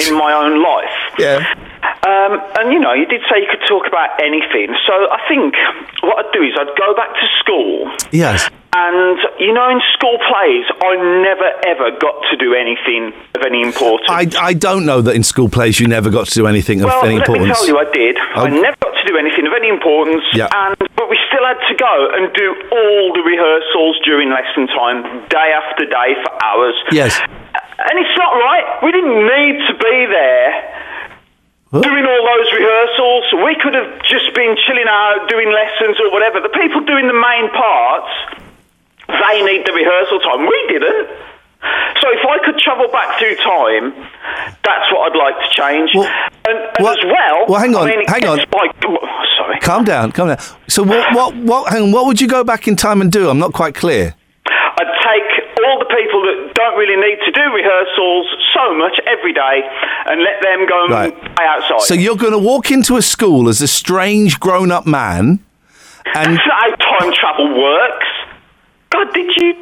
in 0.06 0.18
my 0.18 0.32
own 0.34 0.62
life? 0.62 1.18
Yeah. 1.18 1.73
Um, 2.04 2.36
and 2.60 2.68
you 2.72 2.80
know, 2.80 2.92
you 2.92 3.06
did 3.06 3.22
say 3.32 3.40
you 3.40 3.48
could 3.48 3.64
talk 3.66 3.88
about 3.88 4.20
anything. 4.20 4.68
So 4.86 4.92
I 5.08 5.20
think 5.26 5.56
what 6.04 6.20
I'd 6.20 6.32
do 6.36 6.42
is 6.44 6.52
I'd 6.52 6.68
go 6.76 6.92
back 6.92 7.08
to 7.16 7.26
school. 7.40 7.88
Yes. 8.12 8.44
And 8.76 9.16
you 9.40 9.54
know, 9.54 9.70
in 9.72 9.80
school 9.96 10.18
plays, 10.28 10.66
I 10.84 11.00
never 11.24 11.48
ever 11.64 11.96
got 11.96 12.20
to 12.28 12.36
do 12.36 12.52
anything 12.52 13.14
of 13.32 13.40
any 13.46 13.62
importance. 13.62 14.04
I, 14.10 14.28
I 14.36 14.52
don't 14.52 14.84
know 14.84 15.00
that 15.00 15.14
in 15.16 15.22
school 15.22 15.48
plays 15.48 15.80
you 15.80 15.86
never 15.88 16.10
got 16.10 16.26
to 16.28 16.34
do 16.34 16.46
anything 16.46 16.80
of 16.80 16.92
well, 16.92 17.04
any 17.06 17.16
let 17.18 17.28
me 17.28 17.34
importance. 17.40 17.58
tell 17.58 17.68
you, 17.68 17.78
I 17.78 17.88
did. 17.92 18.18
I 18.18 18.48
never 18.50 18.76
got 18.82 18.92
to 19.00 19.04
do 19.08 19.16
anything 19.16 19.46
of 19.46 19.54
any 19.56 19.68
importance, 19.68 20.24
Yeah. 20.34 20.48
and 20.52 20.76
but 20.96 21.08
we 21.08 21.16
still 21.30 21.44
had 21.46 21.60
to 21.70 21.74
go 21.78 21.94
and 22.18 22.34
do 22.34 22.46
all 22.68 23.14
the 23.14 23.22
rehearsals 23.24 23.96
during 24.04 24.28
lesson 24.28 24.66
time, 24.68 25.24
day 25.28 25.54
after 25.56 25.86
day 25.86 26.18
for 26.20 26.32
hours. 26.44 26.74
Yes. 26.92 27.16
And 27.16 27.94
it's 27.98 28.16
not 28.18 28.32
right. 28.34 28.82
We 28.82 28.92
didn't 28.92 29.22
need 29.24 29.56
to 29.70 29.74
be 29.78 30.06
there 30.10 30.50
doing 31.82 32.04
all 32.06 32.22
those 32.22 32.48
rehearsals. 32.54 33.24
We 33.42 33.58
could 33.58 33.74
have 33.74 33.90
just 34.06 34.30
been 34.34 34.54
chilling 34.66 34.86
out, 34.86 35.26
doing 35.26 35.50
lessons 35.50 35.98
or 35.98 36.12
whatever. 36.14 36.38
The 36.38 36.54
people 36.54 36.86
doing 36.86 37.06
the 37.10 37.16
main 37.16 37.50
parts, 37.50 38.12
they 39.10 39.42
need 39.42 39.66
the 39.66 39.74
rehearsal 39.74 40.20
time. 40.22 40.46
We 40.46 40.60
didn't. 40.70 41.08
So 42.00 42.06
if 42.12 42.20
I 42.20 42.36
could 42.44 42.58
travel 42.60 42.88
back 42.92 43.18
through 43.18 43.36
time, 43.40 43.96
that's 44.62 44.86
what 44.92 45.08
I'd 45.08 45.16
like 45.16 45.36
to 45.40 45.48
change. 45.50 45.90
Well, 45.94 46.04
and 46.44 46.58
and 46.76 46.86
as 46.86 47.00
well, 47.08 47.46
well, 47.48 47.60
hang 47.60 47.74
on, 47.74 47.88
I 47.88 47.96
mean, 47.96 48.06
hang 48.06 48.26
on. 48.26 48.38
Like, 48.38 48.76
oh, 48.84 48.98
sorry. 49.38 49.58
Calm 49.60 49.84
down, 49.84 50.12
calm 50.12 50.28
down. 50.28 50.38
So 50.68 50.82
what, 50.82 51.14
what, 51.16 51.34
what, 51.36 51.72
hang 51.72 51.84
on, 51.84 51.92
what 51.92 52.06
would 52.06 52.20
you 52.20 52.28
go 52.28 52.44
back 52.44 52.68
in 52.68 52.76
time 52.76 53.00
and 53.00 53.10
do? 53.10 53.30
I'm 53.30 53.38
not 53.38 53.54
quite 53.54 53.74
clear. 53.74 54.14
I'd 54.46 54.92
take 55.06 55.44
all 55.64 55.78
the 55.78 55.88
people 55.88 56.20
that 56.28 56.52
don't 56.54 56.76
really 56.76 57.00
need 57.00 57.18
to 57.24 57.32
do 57.32 57.46
rehearsals 57.84 58.26
so 58.54 58.74
much 58.74 58.98
every 59.06 59.32
day 59.32 59.62
and 60.06 60.22
let 60.22 60.42
them 60.42 60.66
go 60.68 60.84
and 60.84 60.92
Right. 60.92 61.34
play 61.36 61.44
outside. 61.46 61.80
So 61.82 61.94
you're 61.94 62.16
going 62.16 62.32
to 62.32 62.38
walk 62.38 62.70
into 62.70 62.96
a 62.96 63.02
school 63.02 63.48
as 63.48 63.60
a 63.60 63.68
strange 63.68 64.40
grown-up 64.40 64.86
man, 64.86 65.40
and 66.14 66.36
That's 66.36 66.42
how 66.50 66.98
time 67.00 67.12
travel 67.14 67.60
works. 67.60 68.06
God, 68.90 69.12
did 69.14 69.30
you 69.36 69.54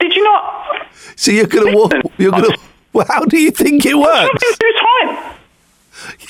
did 0.00 0.14
you 0.14 0.22
not? 0.24 0.86
so 1.16 1.30
you're 1.30 1.46
going 1.46 1.70
to 1.72 1.76
walk. 1.76 1.92
You're 2.18 2.32
going 2.32 2.44
to. 2.44 2.58
Well, 2.92 3.06
how 3.08 3.24
do 3.24 3.38
you 3.38 3.50
think 3.50 3.84
it 3.86 3.96
works? 3.96 4.44
Through 4.56 4.72
time. 4.72 5.34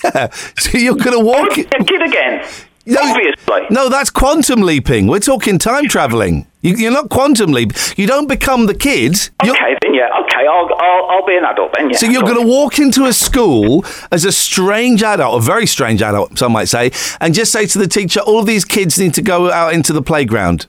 Yeah. 0.04 0.28
So 0.58 0.78
you're 0.78 0.94
going 0.96 1.18
to 1.18 1.24
walk. 1.24 1.50
Kid 1.52 2.02
again. 2.02 2.46
No, 2.86 3.00
Obviously. 3.00 3.62
No, 3.70 3.88
that's 3.88 4.10
quantum 4.10 4.60
leaping. 4.60 5.06
We're 5.06 5.18
talking 5.20 5.58
time 5.58 5.88
traveling. 5.88 6.46
You, 6.64 6.74
you're 6.76 6.90
not 6.92 7.10
quantum 7.10 7.52
leap. 7.52 7.72
You 7.96 8.06
don't 8.06 8.26
become 8.28 8.66
the 8.66 8.74
kid. 8.74 9.30
You're- 9.44 9.56
Okay, 9.56 9.76
then 9.82 9.94
yeah. 9.94 10.08
Okay, 10.22 10.46
I'll 10.46 10.68
I'll, 10.78 11.04
I'll 11.10 11.26
be 11.26 11.36
an 11.36 11.44
adult 11.44 11.72
then. 11.76 11.90
Yeah. 11.90 11.96
So 11.98 12.06
you're 12.06 12.22
going 12.22 12.40
to 12.40 12.46
walk 12.46 12.78
into 12.78 13.04
a 13.04 13.12
school 13.12 13.84
as 14.10 14.24
a 14.24 14.32
strange 14.32 15.02
adult, 15.02 15.40
a 15.42 15.44
very 15.44 15.66
strange 15.66 16.02
adult, 16.02 16.38
some 16.38 16.52
might 16.52 16.68
say, 16.68 16.90
and 17.20 17.34
just 17.34 17.52
say 17.52 17.66
to 17.66 17.78
the 17.78 17.86
teacher, 17.86 18.20
"All 18.20 18.42
these 18.42 18.64
kids 18.64 18.98
need 18.98 19.14
to 19.14 19.22
go 19.22 19.50
out 19.52 19.72
into 19.74 19.92
the 19.92 20.02
playground." 20.02 20.66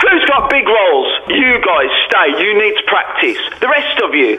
Who's 0.00 0.24
got 0.28 0.50
big 0.50 0.66
roles? 0.66 1.12
You 1.28 1.60
guys 1.64 1.90
stay. 2.08 2.28
You 2.42 2.54
need 2.54 2.74
to 2.76 2.82
practice. 2.86 3.38
The 3.60 3.68
rest 3.68 4.00
of 4.02 4.14
you, 4.14 4.38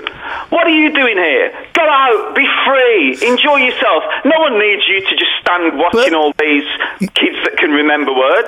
what 0.50 0.66
are 0.68 0.70
you 0.76 0.94
doing 0.94 1.18
here? 1.18 1.52
Go 1.74 1.82
out, 1.84 2.34
be 2.36 2.48
free, 2.66 3.18
enjoy 3.28 3.58
yourself. 3.58 4.04
No 4.24 4.40
one 4.40 4.58
needs 4.58 4.84
you 4.88 5.02
to 5.02 5.16
just 5.16 5.32
stand 5.42 5.78
watching 5.78 6.12
But- 6.12 6.14
all 6.14 6.32
these 6.40 6.64
kids 7.14 7.36
that 7.44 7.56
can 7.58 7.72
remember 7.72 8.14
words. 8.14 8.48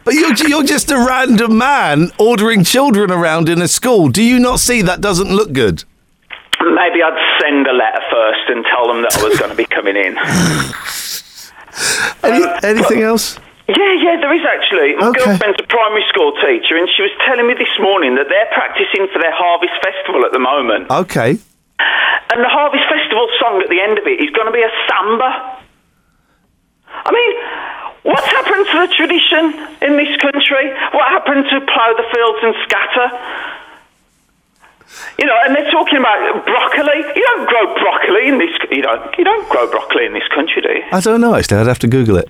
But 0.04 0.14
you're, 0.14 0.34
you're 0.48 0.62
just 0.64 0.90
a 0.90 0.96
random 0.96 1.58
man 1.58 2.10
ordering 2.18 2.64
children 2.64 3.10
around 3.10 3.48
in 3.48 3.60
a 3.60 3.68
school. 3.68 4.08
Do 4.08 4.22
you 4.22 4.38
not 4.38 4.58
see 4.60 4.80
that 4.82 5.00
doesn't 5.02 5.28
look 5.30 5.52
good? 5.52 5.84
Maybe 6.60 7.02
I'd 7.02 7.38
send 7.42 7.66
a 7.66 7.72
letter 7.72 8.00
first 8.10 8.40
and 8.48 8.64
tell 8.64 8.88
them 8.88 9.02
that 9.02 9.16
I 9.18 9.22
was 9.28 9.38
going 9.38 9.50
to 9.50 9.56
be 9.56 9.64
coming 9.66 9.96
in. 9.96 10.16
Any, 12.24 12.44
um, 12.44 12.58
anything 12.64 13.02
else? 13.02 13.38
Yeah, 13.68 13.92
yeah, 14.00 14.16
there 14.16 14.32
is 14.32 14.40
actually. 14.48 14.96
My 14.96 15.08
Okay. 15.12 15.20
girlfriend's 15.28 15.60
a 15.60 15.66
primary 15.68 16.04
school 16.08 16.32
teacher, 16.40 16.76
and 16.80 16.88
she 16.88 17.02
was 17.04 17.12
telling 17.28 17.46
me 17.46 17.52
this 17.54 17.72
morning 17.78 18.14
that 18.16 18.28
they're 18.32 18.48
practicing 18.56 19.06
for 19.12 19.20
their 19.20 19.32
Harvest 19.32 19.76
Festival 19.84 20.24
at 20.24 20.32
the 20.32 20.38
moment. 20.40 20.88
Okay. 20.90 21.36
And 22.32 22.38
the 22.44 22.48
Harvest 22.48 22.84
Festival 22.88 23.28
song 23.40 23.60
at 23.60 23.68
the 23.68 23.80
end 23.80 23.98
of 23.98 24.06
it 24.06 24.20
is 24.24 24.30
going 24.30 24.46
to 24.48 24.52
be 24.56 24.62
a 24.64 24.72
samba. 24.88 25.60
I 26.88 27.10
mean, 27.12 27.32
what's 28.08 28.26
happened 28.26 28.64
to 28.72 28.76
the 28.88 28.90
tradition 28.96 29.44
in 29.84 29.96
this 30.00 30.16
country? 30.16 30.72
What 30.96 31.06
happened 31.12 31.44
to 31.52 31.60
plough 31.60 31.92
the 31.96 32.08
fields 32.08 32.40
and 32.42 32.54
scatter? 32.64 33.08
You 35.20 35.26
know, 35.28 35.36
and 35.44 35.54
they're 35.54 35.70
talking 35.70 35.98
about 36.00 36.44
broccoli. 36.48 37.04
You 37.04 37.24
don't 37.36 37.46
grow 37.48 37.64
broccoli 37.76 38.28
in 38.28 38.38
this. 38.38 38.50
You 38.72 38.80
don't. 38.82 39.04
You 39.18 39.24
don't 39.24 39.48
grow 39.48 39.68
broccoli 39.70 40.06
in 40.06 40.14
this 40.14 40.26
country, 40.34 40.62
do 40.62 40.68
you? 40.72 40.84
I 40.90 41.00
don't 41.00 41.20
know. 41.20 41.34
Actually, 41.34 41.58
I'd 41.60 41.66
have 41.68 41.78
to 41.80 41.88
Google 41.88 42.16
it. 42.16 42.28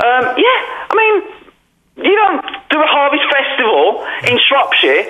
Um, 0.00 0.24
yeah, 0.36 0.58
I 0.90 0.94
mean, 0.96 2.04
you 2.06 2.16
don't 2.16 2.42
do 2.70 2.78
a 2.78 2.86
harvest 2.86 3.24
festival 3.32 4.06
in 4.30 4.38
Shropshire 4.48 5.04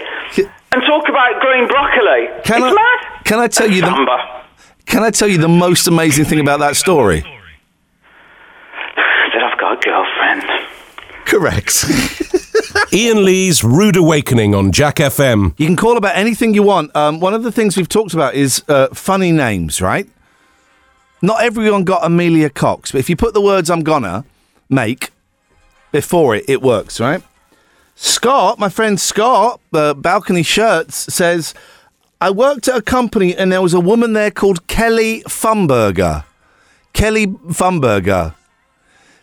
and 0.72 0.82
talk 0.86 1.08
about 1.08 1.40
growing 1.40 1.66
broccoli. 1.68 2.26
Can 2.44 2.62
it's 2.62 2.72
I? 2.72 2.74
mad. 2.74 3.24
Can 3.24 3.38
I 3.38 3.48
tell 3.48 3.70
you 3.70 3.82
the? 3.82 4.18
Can 4.86 5.02
I 5.02 5.10
tell 5.10 5.28
you 5.28 5.38
the 5.38 5.48
most 5.48 5.86
amazing 5.86 6.24
thing 6.24 6.40
about 6.40 6.60
that 6.60 6.76
story? 6.76 7.22
That 9.32 9.44
I've 9.44 9.58
got 9.60 9.78
a 9.78 9.80
girlfriend. 9.88 10.42
Correct. 11.24 11.84
Iain 12.92 13.24
Lee's 13.24 13.62
Rude 13.62 13.94
Awakening 13.96 14.56
on 14.56 14.72
Jack 14.72 14.96
FM. 14.96 15.54
You 15.56 15.66
can 15.66 15.76
call 15.76 15.96
about 15.96 16.16
anything 16.16 16.52
you 16.54 16.64
want. 16.64 16.94
Um, 16.96 17.20
one 17.20 17.34
of 17.34 17.44
the 17.44 17.52
things 17.52 17.76
we've 17.76 17.88
talked 17.88 18.12
about 18.12 18.34
is 18.34 18.64
uh, 18.66 18.88
funny 18.88 19.30
names, 19.30 19.80
right? 19.80 20.08
Not 21.22 21.44
everyone 21.44 21.84
got 21.84 22.04
Amelia 22.04 22.50
Cox, 22.50 22.90
but 22.90 22.98
if 22.98 23.08
you 23.08 23.14
put 23.14 23.34
the 23.34 23.40
words 23.40 23.70
I'm 23.70 23.84
gonna 23.84 24.24
make 24.70 25.10
before 25.92 26.36
it, 26.36 26.44
it 26.48 26.62
works, 26.62 27.00
right? 27.00 27.22
Scott, 27.94 28.58
my 28.58 28.68
friend 28.68 28.98
Scott, 28.98 29.60
uh, 29.74 29.92
Balcony 29.94 30.42
Shirts, 30.42 31.12
says, 31.12 31.52
I 32.20 32.30
worked 32.30 32.68
at 32.68 32.76
a 32.76 32.82
company 32.82 33.36
and 33.36 33.52
there 33.52 33.62
was 33.62 33.74
a 33.74 33.80
woman 33.80 34.12
there 34.14 34.30
called 34.30 34.66
Kelly 34.66 35.22
Fumberger. 35.22 36.24
Kelly 36.92 37.26
Fumberger. 37.26 38.34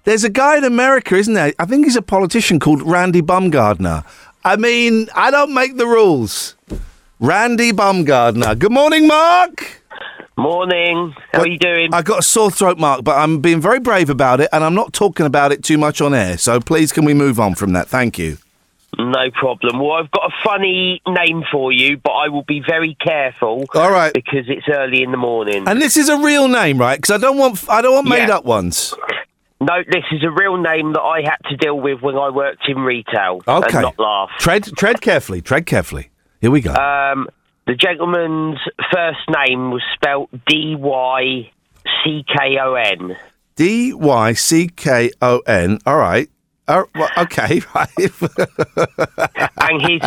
There's 0.04 0.24
a 0.24 0.30
guy 0.30 0.58
in 0.58 0.64
America, 0.64 1.16
isn't 1.16 1.34
there? 1.34 1.54
I 1.60 1.66
think 1.66 1.86
he's 1.86 1.96
a 1.96 2.02
politician 2.02 2.60
called 2.60 2.82
Randy 2.82 3.22
Baumgardner. 3.22 4.06
I 4.46 4.56
mean, 4.56 5.10
I 5.14 5.32
don't 5.32 5.54
make 5.54 5.78
the 5.78 5.86
rules. 5.86 6.56
Randy 7.20 7.72
Baumgardner. 7.72 8.58
Good 8.58 8.72
morning, 8.72 9.08
Mark. 9.08 9.82
Morning. 10.38 11.16
How 11.34 11.42
are 11.42 11.48
you 11.48 11.58
doing? 11.58 11.94
I 11.94 12.04
got 12.04 12.20
a 12.20 12.22
sore 12.22 12.52
throat, 12.52 12.78
Mark, 12.78 13.04
but 13.04 13.18
I'm 13.18 13.40
being 13.40 13.60
very 13.60 13.80
brave 13.80 14.10
about 14.10 14.40
it, 14.40 14.50
and 14.54 14.64
I'm 14.64 14.76
not 14.76 14.94
talking 14.94 15.26
about 15.26 15.52
it 15.52 15.64
too 15.64 15.80
much 15.80 16.00
on 16.00 16.14
air. 16.14 16.38
So 16.38 16.60
please, 16.60 16.92
can 16.92 17.06
we 17.06 17.16
move 17.16 17.40
on 17.40 17.56
from 17.56 17.74
that? 17.74 17.88
Thank 17.88 18.20
you. 18.20 18.38
No 19.00 19.32
problem. 19.32 19.80
Well, 19.80 19.94
I've 19.94 20.12
got 20.12 20.32
a 20.32 20.34
funny 20.44 21.02
name 21.08 21.44
for 21.52 21.72
you, 21.72 21.98
but 21.98 22.12
I 22.12 22.30
will 22.30 22.44
be 22.44 22.62
very 22.68 22.96
careful. 23.04 23.66
All 23.74 23.92
right. 23.92 24.14
Because 24.14 24.46
it's 24.48 24.66
early 24.72 25.04
in 25.04 25.12
the 25.12 25.18
morning. 25.18 25.68
And 25.68 25.82
this 25.82 25.98
is 25.98 26.08
a 26.08 26.18
real 26.18 26.48
name, 26.48 26.78
right? 26.78 26.98
Because 26.98 27.12
I 27.12 27.18
don't 27.18 27.38
want 27.38 27.70
I 27.70 27.82
don't 27.82 27.94
want 27.94 28.08
made 28.08 28.30
up 28.30 28.46
ones. 28.46 28.94
No, 29.60 29.84
this 29.92 30.04
is 30.12 30.24
a 30.24 30.30
real 30.30 30.58
name 30.58 30.94
that 30.94 31.02
I 31.02 31.22
had 31.24 31.38
to 31.50 31.58
deal 31.58 31.80
with 31.80 32.02
when 32.02 32.16
I 32.16 32.30
worked 32.30 32.70
in 32.70 32.78
retail. 32.80 33.42
Okay. 33.48 33.68
And 33.74 33.82
not 33.82 34.00
laugh. 34.00 34.30
Tread 34.40 34.66
tread 34.78 35.02
carefully. 35.02 35.42
Tread 35.42 35.66
carefully. 35.66 36.10
Here 36.42 36.52
we 36.52 36.62
go. 36.62 36.74
Um, 36.74 37.28
the 37.68 37.76
gentleman's 37.76 38.60
first 38.92 39.20
name 39.30 39.72
was 39.72 39.84
spelt 39.94 40.30
D 40.48 40.76
Y 40.78 41.52
C 42.04 42.26
K 42.28 42.58
O 42.62 42.74
N. 42.74 43.16
D 43.56 43.94
Y 43.94 44.34
C 44.34 44.70
K 44.76 45.12
O 45.22 45.40
N. 45.40 45.80
All 45.86 45.98
right. 45.98 46.30
Oh, 46.70 46.86
well, 46.96 47.10
okay, 47.18 47.62
right. 47.76 47.90
and 49.62 49.82
his 49.82 50.02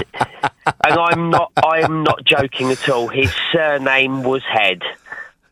and 0.85 0.95
I'm 0.95 1.31
not 1.31 1.51
I 1.57 1.81
am 1.81 2.03
not 2.03 2.23
joking 2.25 2.71
at 2.71 2.87
all. 2.89 3.09
His 3.09 3.33
surname 3.51 4.23
was 4.25 4.43
Head. 4.43 4.83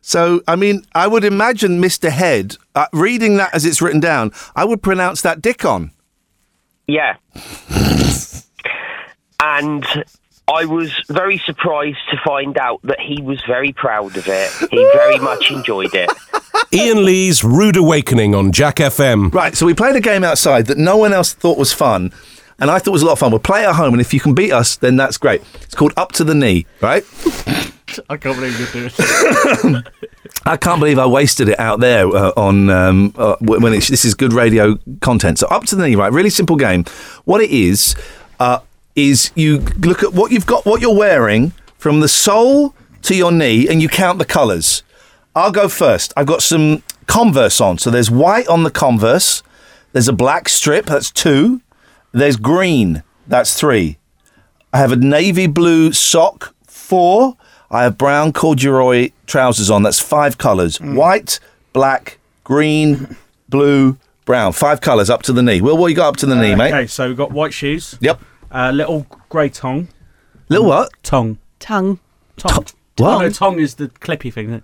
so, 0.01 0.41
I 0.47 0.55
mean, 0.55 0.85
I 0.93 1.07
would 1.07 1.23
imagine 1.23 1.81
Mr. 1.81 2.09
Head, 2.11 2.57
uh, 2.75 2.85
reading 2.93 3.37
that 3.37 3.53
as 3.55 3.65
it's 3.65 3.81
written 3.81 3.99
down, 3.99 4.31
I 4.55 4.65
would 4.65 4.83
pronounce 4.83 5.21
that 5.23 5.41
Dickon. 5.41 5.91
Yeah. 6.87 7.15
and 9.41 9.85
I 10.51 10.65
was 10.65 10.91
very 11.09 11.37
surprised 11.39 11.99
to 12.11 12.17
find 12.25 12.57
out 12.57 12.81
that 12.83 12.99
he 12.99 13.21
was 13.21 13.41
very 13.45 13.71
proud 13.71 14.17
of 14.17 14.27
it. 14.27 14.51
He 14.71 14.77
very 14.93 15.19
much 15.19 15.51
enjoyed 15.51 15.93
it. 15.93 16.09
Iain 16.73 17.05
Lee's 17.05 17.43
Rude 17.43 17.77
Awakening 17.77 18.33
on 18.33 18.51
Jack 18.51 18.77
FM. 18.77 19.33
Right, 19.33 19.55
so 19.55 19.65
we 19.65 19.73
played 19.73 19.95
a 19.95 20.01
game 20.01 20.23
outside 20.23 20.67
that 20.67 20.77
no 20.77 20.97
one 20.97 21.13
else 21.13 21.33
thought 21.33 21.57
was 21.57 21.71
fun, 21.71 22.11
and 22.59 22.71
I 22.71 22.79
thought 22.79 22.91
was 22.91 23.03
a 23.03 23.05
lot 23.05 23.13
of 23.13 23.19
fun. 23.19 23.31
We'll 23.31 23.39
play 23.39 23.63
it 23.63 23.67
at 23.67 23.75
home, 23.75 23.93
and 23.93 24.01
if 24.01 24.13
you 24.13 24.19
can 24.19 24.33
beat 24.33 24.51
us, 24.51 24.75
then 24.75 24.95
that's 24.95 25.17
great. 25.17 25.41
It's 25.61 25.75
called 25.75 25.93
Up 25.95 26.11
to 26.13 26.23
the 26.23 26.35
Knee, 26.35 26.65
right? 26.81 27.03
I 28.09 28.17
can't 28.17 28.35
believe 28.37 28.59
you're 28.59 28.89
doing 28.89 28.91
it. 29.75 29.87
I 30.45 30.57
can't 30.57 30.79
believe 30.79 30.99
I 30.99 31.05
wasted 31.05 31.49
it 31.49 31.59
out 31.59 31.79
there 31.79 32.07
uh, 32.07 32.31
on 32.37 32.69
um, 32.69 33.13
uh, 33.17 33.35
when 33.41 33.73
it's, 33.73 33.87
this 33.87 34.05
is 34.05 34.13
good 34.13 34.33
radio 34.33 34.77
content. 35.01 35.39
So 35.39 35.47
up 35.47 35.65
to 35.65 35.75
the 35.75 35.87
knee, 35.87 35.95
right? 35.95 36.11
Really 36.11 36.29
simple 36.29 36.55
game. 36.55 36.85
What 37.25 37.41
it 37.41 37.49
is 37.49 37.95
uh, 38.39 38.59
is 38.99 39.31
you 39.35 39.59
look 39.77 40.03
at 40.03 40.13
what 40.13 40.31
you've 40.31 40.45
got, 40.45 40.65
what 40.65 40.81
you're 40.81 40.95
wearing 40.95 41.51
from 41.77 41.99
the 42.01 42.07
sole 42.07 42.75
to 43.03 43.15
your 43.15 43.31
knee, 43.31 43.67
and 43.67 43.81
you 43.81 43.87
count 43.87 44.19
the 44.19 44.25
colours. 44.25 44.83
I'll 45.35 45.51
go 45.51 45.69
first. 45.69 46.13
I've 46.17 46.27
got 46.27 46.41
some 46.41 46.83
Converse 47.07 47.59
on. 47.59 47.79
So 47.79 47.89
there's 47.89 48.11
white 48.11 48.47
on 48.47 48.63
the 48.63 48.69
Converse. 48.69 49.41
There's 49.93 50.07
a 50.07 50.13
black 50.13 50.47
strip. 50.47 50.85
That's 50.85 51.09
two. 51.09 51.61
There's 52.11 52.35
green. 52.35 53.01
That's 53.27 53.57
three. 53.59 53.97
I 54.71 54.77
have 54.77 54.91
a 54.91 54.95
navy 54.95 55.47
blue 55.47 55.91
sock, 55.91 56.53
four. 56.67 57.35
I 57.71 57.83
have 57.83 57.97
brown 57.97 58.33
corduroy 58.33 59.11
trousers 59.25 59.71
on. 59.71 59.81
That's 59.81 59.99
five 59.99 60.37
colours 60.37 60.77
mm. 60.77 60.95
white, 60.95 61.39
black, 61.73 62.19
green, 62.43 63.15
blue, 63.47 63.97
brown. 64.25 64.53
Five 64.53 64.81
colours 64.81 65.09
up 65.09 65.23
to 65.23 65.33
the 65.33 65.41
knee. 65.41 65.61
Well, 65.61 65.77
what 65.77 65.87
you 65.87 65.95
got 65.95 66.09
up 66.09 66.17
to 66.17 66.25
the 66.25 66.35
knee, 66.35 66.53
uh, 66.53 66.57
mate? 66.57 66.73
Okay, 66.73 66.87
so 66.87 67.07
we've 67.07 67.17
got 67.17 67.31
white 67.31 67.53
shoes. 67.53 67.97
Yep. 68.01 68.21
Uh, 68.51 68.71
little 68.71 69.05
grey 69.29 69.49
tongue. 69.49 69.87
Little 70.49 70.67
what? 70.67 70.91
Tongue. 71.03 71.37
Tongue. 71.59 71.99
Tongue. 72.37 72.65
What? 72.97 73.15
Oh, 73.15 73.19
no, 73.19 73.29
tongue 73.29 73.59
is 73.59 73.75
the 73.75 73.87
clippy 73.89 74.33
thing. 74.33 74.45
Isn't 74.47 74.55
it? 74.57 74.63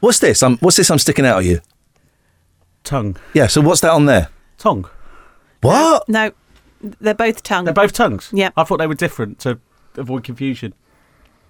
What's 0.00 0.18
this? 0.20 0.42
I'm, 0.42 0.58
what's 0.58 0.76
this 0.76 0.90
I'm 0.90 0.98
sticking 0.98 1.24
out 1.26 1.38
of 1.40 1.46
you? 1.46 1.60
Tongue. 2.84 3.16
Yeah, 3.34 3.46
so 3.48 3.60
what's 3.60 3.80
that 3.80 3.90
on 3.90 4.06
there? 4.06 4.28
Tongue. 4.58 4.88
What? 5.62 6.08
No, 6.08 6.30
they're 6.80 7.14
both 7.14 7.42
tongue. 7.42 7.64
They're 7.64 7.74
both 7.74 7.92
tongues. 7.92 8.30
Yep. 8.32 8.52
I 8.56 8.64
thought 8.64 8.78
they 8.78 8.86
were 8.86 8.94
different 8.94 9.40
to 9.40 9.58
avoid 9.96 10.24
confusion. 10.24 10.74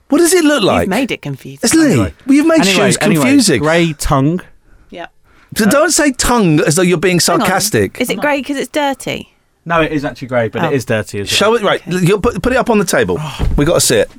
What 0.09 0.19
does 0.19 0.33
it 0.33 0.45
look 0.45 0.63
like? 0.63 0.83
You've 0.83 0.89
made 0.89 1.11
it 1.11 1.21
confusing. 1.21 1.61
It's 1.63 1.75
Lee. 1.75 1.93
Anyway. 1.93 2.15
Well, 2.27 2.35
you've 2.35 2.47
made 2.47 2.61
Anyway, 2.61 2.87
shoes 2.87 2.99
anyway, 3.03 3.23
confusing. 3.25 3.61
grey 3.61 3.93
tongue. 3.93 4.41
Yeah. 4.89 5.09
So 5.57 5.67
don't 5.67 5.91
say 5.91 6.13
tongue 6.13 6.61
as 6.61 6.77
though 6.77 6.83
you're 6.83 6.97
being 6.97 7.21
sarcastic. 7.21 8.01
Is 8.01 8.09
it 8.09 8.19
grey 8.19 8.41
because 8.41 8.57
it's 8.57 8.71
dirty? 8.71 9.35
No, 9.69 9.83
it 9.83 9.93
is 9.93 10.03
actually 10.05 10.29
grey, 10.29 10.49
but 10.49 10.63
Oh. 10.63 10.69
it 10.69 10.73
is 10.73 10.85
dirty 10.87 11.21
as 11.21 11.27
well. 11.31 11.37
Show 11.37 11.55
it 11.55 11.63
right. 11.63 11.83
you'll 11.87 12.21
put, 12.23 12.43
put 12.43 12.53
it 12.55 12.57
up 12.57 12.71
on 12.71 12.79
the 12.79 12.85
table. 12.87 13.19
we 13.57 13.65
got 13.67 13.75
to 13.75 13.81
see 13.81 13.97
it. 13.97 14.11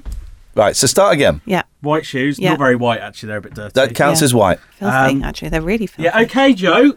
Right. 0.53 0.75
So 0.75 0.85
start 0.85 1.13
again. 1.13 1.41
Yeah. 1.45 1.63
White 1.81 2.05
shoes. 2.05 2.37
Yeah. 2.37 2.51
Not 2.51 2.59
very 2.59 2.75
white, 2.75 2.99
actually. 3.01 3.27
They're 3.27 3.37
a 3.37 3.41
bit 3.41 3.55
dirty. 3.55 3.71
That 3.73 3.95
counts 3.95 4.21
Yeah. 4.21 4.25
as 4.25 4.33
white. 4.35 4.59
Filthy, 4.77 4.95
Um, 4.95 5.23
actually. 5.23 5.49
They're 5.49 5.61
really 5.61 5.87
filthy. 5.87 6.03
Yeah, 6.03 6.19
okay, 6.21 6.53
Jo. 6.53 6.93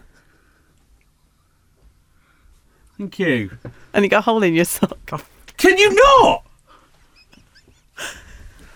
Thank 2.97 3.17
you. 3.19 3.51
And 3.93 4.05
you 4.05 4.09
got 4.09 4.19
a 4.19 4.21
hole 4.21 4.43
in 4.43 4.53
your 4.53 4.65
sock. 4.65 4.97
Can 5.57 5.77
you 5.77 5.93
not? 5.95 6.45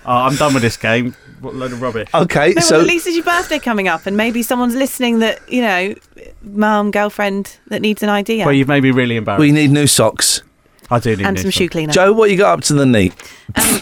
Oh, 0.07 0.13
I'm 0.13 0.35
done 0.35 0.53
with 0.53 0.63
this 0.63 0.77
game. 0.77 1.13
What 1.41 1.53
a 1.53 1.57
load 1.57 1.73
of 1.73 1.81
rubbish. 1.81 2.09
Okay. 2.13 2.53
No, 2.53 2.61
so 2.61 2.75
well, 2.75 2.81
at 2.81 2.87
least 2.87 3.05
it's 3.07 3.15
your 3.15 3.25
birthday 3.25 3.59
coming 3.59 3.87
up, 3.87 4.05
and 4.05 4.15
maybe 4.15 4.41
someone's 4.41 4.75
listening 4.75 5.19
that, 5.19 5.39
you 5.51 5.61
know, 5.61 5.93
mum, 6.41 6.91
girlfriend 6.91 7.57
that 7.67 7.81
needs 7.81 8.01
an 8.01 8.09
idea. 8.09 8.45
Well, 8.45 8.53
you've 8.53 8.69
made 8.69 8.83
me 8.83 8.91
really 8.91 9.17
embarrassed. 9.17 9.41
we 9.41 9.51
need 9.51 9.71
new 9.71 9.85
socks. 9.85 10.41
I 10.89 10.99
do 10.99 11.15
need 11.15 11.25
and 11.25 11.35
new 11.35 11.41
some 11.41 11.51
socks. 11.51 11.57
shoe 11.57 11.69
cleaner. 11.69 11.91
Jo, 11.91 12.13
what 12.13 12.31
you 12.31 12.37
got 12.37 12.57
up 12.57 12.63
to 12.65 12.73
the 12.73 12.85
knee? 12.85 13.11
Um, 13.55 13.81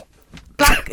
black, 0.58 0.90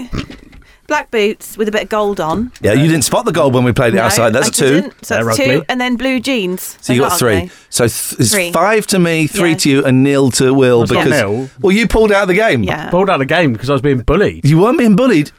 black 0.92 1.10
boots 1.10 1.56
with 1.56 1.68
a 1.68 1.72
bit 1.72 1.84
of 1.84 1.88
gold 1.88 2.20
on. 2.20 2.52
Yeah, 2.60 2.74
you 2.74 2.86
didn't 2.86 3.04
spot 3.04 3.24
the 3.24 3.32
gold 3.32 3.54
when 3.54 3.64
we 3.64 3.72
played 3.72 3.94
it 3.94 3.96
No, 3.96 4.02
outside. 4.02 4.30
That's 4.34 4.48
I 4.48 4.52
2 4.52 4.64
didn't. 4.82 5.04
So 5.06 5.24
that's 5.24 5.36
two, 5.38 5.64
and 5.70 5.80
then 5.80 5.96
blue 5.96 6.20
jeans. 6.20 6.76
So 6.82 6.92
you 6.92 7.00
got 7.00 7.10
Those 7.12 7.18
three. 7.20 7.50
So 7.70 7.84
th- 7.88 8.20
it's 8.20 8.30
Three. 8.32 8.52
five 8.52 8.86
to 8.88 8.98
me, 8.98 9.26
three 9.26 9.50
Yeah. 9.52 9.56
to 9.56 9.70
you, 9.70 9.84
and 9.86 10.02
nil 10.04 10.30
to 10.32 10.52
Will 10.52 10.80
That's 10.80 10.92
not 10.92 11.04
because 11.04 11.20
nil. 11.22 11.50
well, 11.62 11.72
you 11.74 11.88
pulled 11.88 12.12
out 12.12 12.22
of 12.22 12.28
the 12.28 12.34
game. 12.34 12.60
they? 12.60 12.66
Yeah. 12.68 12.90
Pulled 12.90 13.08
out 13.08 13.14
of 13.14 13.20
the 13.20 13.34
game 13.34 13.54
because 13.54 13.70
I 13.70 13.72
was 13.72 13.80
being 13.82 14.00
bullied. 14.00 14.44
You 14.44 14.58
weren't 14.60 14.76
being 14.78 14.94
bullied. 14.96 15.30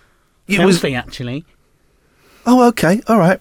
It 0.47 0.59
was. 0.65 0.79
Filthy, 0.79 0.95
actually. 0.95 1.45
Oh, 2.47 2.67
okay. 2.69 3.01
All 3.07 3.19
right. 3.19 3.39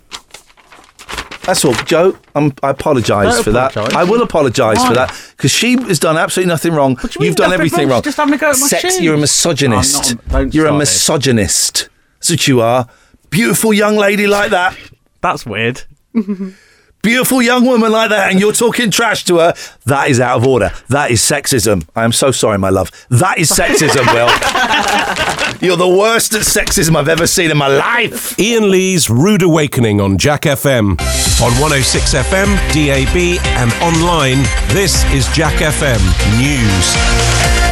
That's 1.44 1.64
all, 1.64 1.74
Jo. 1.74 2.16
I'm, 2.36 2.52
I 2.62 2.70
apologise 2.70 3.34
Don't 3.34 3.42
for 3.42 3.50
that. 3.50 3.76
I 3.76 4.04
will 4.04 4.22
apologise 4.22 4.84
for 4.86 4.94
that 4.94 5.12
because 5.36 5.50
she 5.50 5.72
has 5.72 5.98
done 5.98 6.16
absolutely 6.16 6.50
nothing 6.52 6.72
wrong. 6.72 6.94
What 6.96 7.10
do 7.12 7.18
you 7.18 7.26
You've 7.26 7.36
mean 7.38 7.48
done 7.48 7.52
everything 7.52 7.80
wrong? 7.88 7.94
wrong. 7.94 8.02
She's 8.02 8.14
just 8.14 8.18
having 8.18 8.34
a 8.34 8.38
go 8.38 8.50
at 8.50 8.60
my 8.60 8.66
Sex. 8.68 8.82
shoes. 8.82 9.00
You're 9.00 9.14
a 9.16 9.18
misogynist. 9.18 10.10
I'm 10.12 10.16
not- 10.16 10.28
don't 10.28 10.54
you're 10.54 10.66
a 10.66 10.68
start 10.68 10.74
it. 10.76 10.78
misogynist. 10.78 11.88
That's 12.22 12.30
what 12.30 12.46
you 12.46 12.60
are. 12.60 12.86
Beautiful 13.30 13.74
young 13.74 13.96
lady 13.96 14.28
like 14.28 14.52
that. 14.52 14.78
That's 15.22 15.44
weird. 15.44 15.82
beautiful 17.02 17.42
young 17.42 17.64
woman 17.64 17.90
like 17.90 18.10
that 18.10 18.30
and 18.30 18.38
you're 18.38 18.52
talking 18.52 18.92
trash 18.92 19.24
to 19.24 19.38
her, 19.38 19.54
that 19.86 20.08
is 20.08 20.20
out 20.20 20.36
of 20.38 20.46
order. 20.46 20.70
That 20.88 21.10
is 21.10 21.20
sexism. 21.20 21.84
I 21.96 22.04
am 22.04 22.12
so 22.12 22.30
sorry, 22.30 22.58
my 22.58 22.68
love. 22.68 22.92
That 23.10 23.38
is 23.38 23.50
sexism, 23.50 24.06
Will. 24.14 24.28
you're 25.66 25.76
the 25.76 25.88
worst 25.88 26.32
at 26.34 26.42
sexism 26.42 26.94
I've 26.94 27.08
ever 27.08 27.26
seen 27.26 27.50
in 27.50 27.56
my 27.56 27.66
life. 27.66 28.38
Iain 28.38 28.70
Lee's 28.70 29.10
Rude 29.10 29.42
Awakening 29.42 30.00
on 30.00 30.16
Jack 30.16 30.42
FM. 30.42 30.90
On 31.42 31.52
106 31.60 32.14
FM, 32.14 32.56
DAB, 32.72 33.44
and 33.58 33.72
online, 33.82 34.44
this 34.72 35.02
is 35.12 35.26
Jack 35.34 35.54
FM 35.54 35.98
News. 36.38 37.71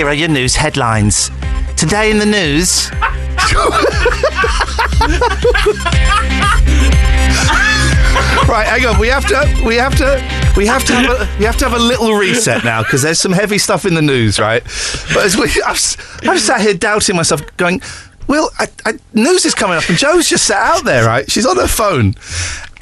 Here 0.00 0.08
are 0.08 0.14
your 0.14 0.30
news 0.30 0.56
headlines. 0.56 1.30
Today 1.76 2.10
in 2.10 2.18
the 2.18 2.24
news. 2.24 2.90
Right, 8.48 8.66
hang 8.66 8.86
on. 8.86 8.98
We 8.98 9.08
have 9.08 9.26
to. 9.26 9.62
We 9.62 9.74
have 9.74 9.94
to. 9.98 10.54
We 10.56 10.66
have 10.66 10.84
to. 10.86 10.94
Have 10.94 11.20
a, 11.20 11.38
we 11.38 11.44
have 11.44 11.58
to 11.58 11.68
have 11.68 11.78
a 11.78 11.82
little 11.82 12.14
reset 12.14 12.64
now 12.64 12.82
because 12.82 13.02
there's 13.02 13.18
some 13.18 13.32
heavy 13.32 13.58
stuff 13.58 13.84
in 13.84 13.92
the 13.92 14.00
news, 14.00 14.40
right? 14.40 14.62
But 15.12 15.26
as 15.26 15.36
we, 15.36 15.44
I've, 15.66 16.22
I've 16.26 16.40
sat 16.40 16.62
here 16.62 16.72
doubting 16.72 17.16
myself, 17.16 17.42
going, 17.58 17.82
"Well, 18.26 18.50
I, 18.58 18.68
I, 18.86 18.94
news 19.12 19.44
is 19.44 19.54
coming 19.54 19.76
up," 19.76 19.86
and 19.90 19.98
Jo's 19.98 20.30
just 20.30 20.46
sat 20.46 20.62
out 20.62 20.84
there, 20.86 21.04
right? 21.04 21.30
She's 21.30 21.44
on 21.44 21.58
her 21.58 21.68
phone, 21.68 22.14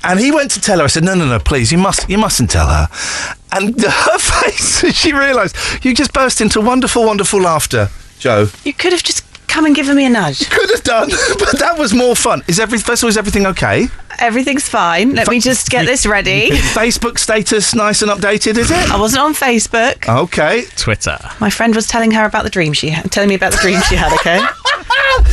and 0.05 0.19
he 0.19 0.31
went 0.31 0.51
to 0.53 0.61
tell 0.61 0.79
her. 0.79 0.85
I 0.85 0.89
said, 0.89 1.05
"No, 1.05 1.15
no, 1.15 1.27
no, 1.27 1.39
please, 1.39 1.73
you 1.73 1.79
must, 1.79 2.09
you 2.09 2.19
mustn't 2.19 2.51
tell 2.51 2.67
her." 2.67 2.89
And 3.53 3.81
her 3.83 4.19
face, 4.19 4.85
she 4.95 5.13
realised 5.13 5.57
you 5.83 5.95
just 5.95 6.13
burst 6.13 6.41
into 6.41 6.61
wonderful, 6.61 7.05
wonderful 7.05 7.41
laughter, 7.41 7.89
Jo. 8.19 8.49
You 8.65 8.73
could 8.73 8.93
have 8.93 9.03
just 9.03 9.25
come 9.49 9.65
and 9.65 9.75
given 9.75 9.97
me 9.97 10.05
a 10.07 10.11
nudge. 10.11 10.49
Could 10.51 10.71
have 10.71 10.83
done, 10.83 11.09
but 11.39 11.59
that 11.59 11.77
was 11.79 11.95
more 11.95 12.15
fun. 12.15 12.43
Is 12.49 12.61
every 12.61 12.79
first 12.79 13.03
of 13.03 13.07
all, 13.07 13.09
is 13.09 13.17
everything 13.17 13.47
okay? 13.47 13.87
Everything's 14.19 14.69
fine. 14.69 15.15
Let 15.15 15.29
me 15.29 15.39
just 15.41 15.71
get 15.71 15.87
this 15.87 16.05
ready. 16.05 16.51
Facebook 16.51 17.19
status 17.19 17.75
nice 17.75 18.03
and 18.03 18.11
updated, 18.11 18.57
is 18.59 18.71
it? 18.71 18.91
I 18.91 18.99
wasn't 18.99 19.23
on 19.23 19.33
Facebook. 19.35 20.09
Okay. 20.09 20.65
Twitter. 20.77 21.19
My 21.41 21.51
friend 21.51 21.75
was 21.75 21.87
telling 21.87 22.11
her 22.13 22.25
about 22.25 22.43
the 22.45 22.51
dream 22.51 22.73
she 22.73 22.91
had, 22.91 23.11
telling 23.13 23.29
me 23.29 23.37
about 23.37 23.53
the 23.53 23.59
dream 23.59 23.81
she 23.83 23.95
had. 23.95 24.13
Okay, 24.15 24.41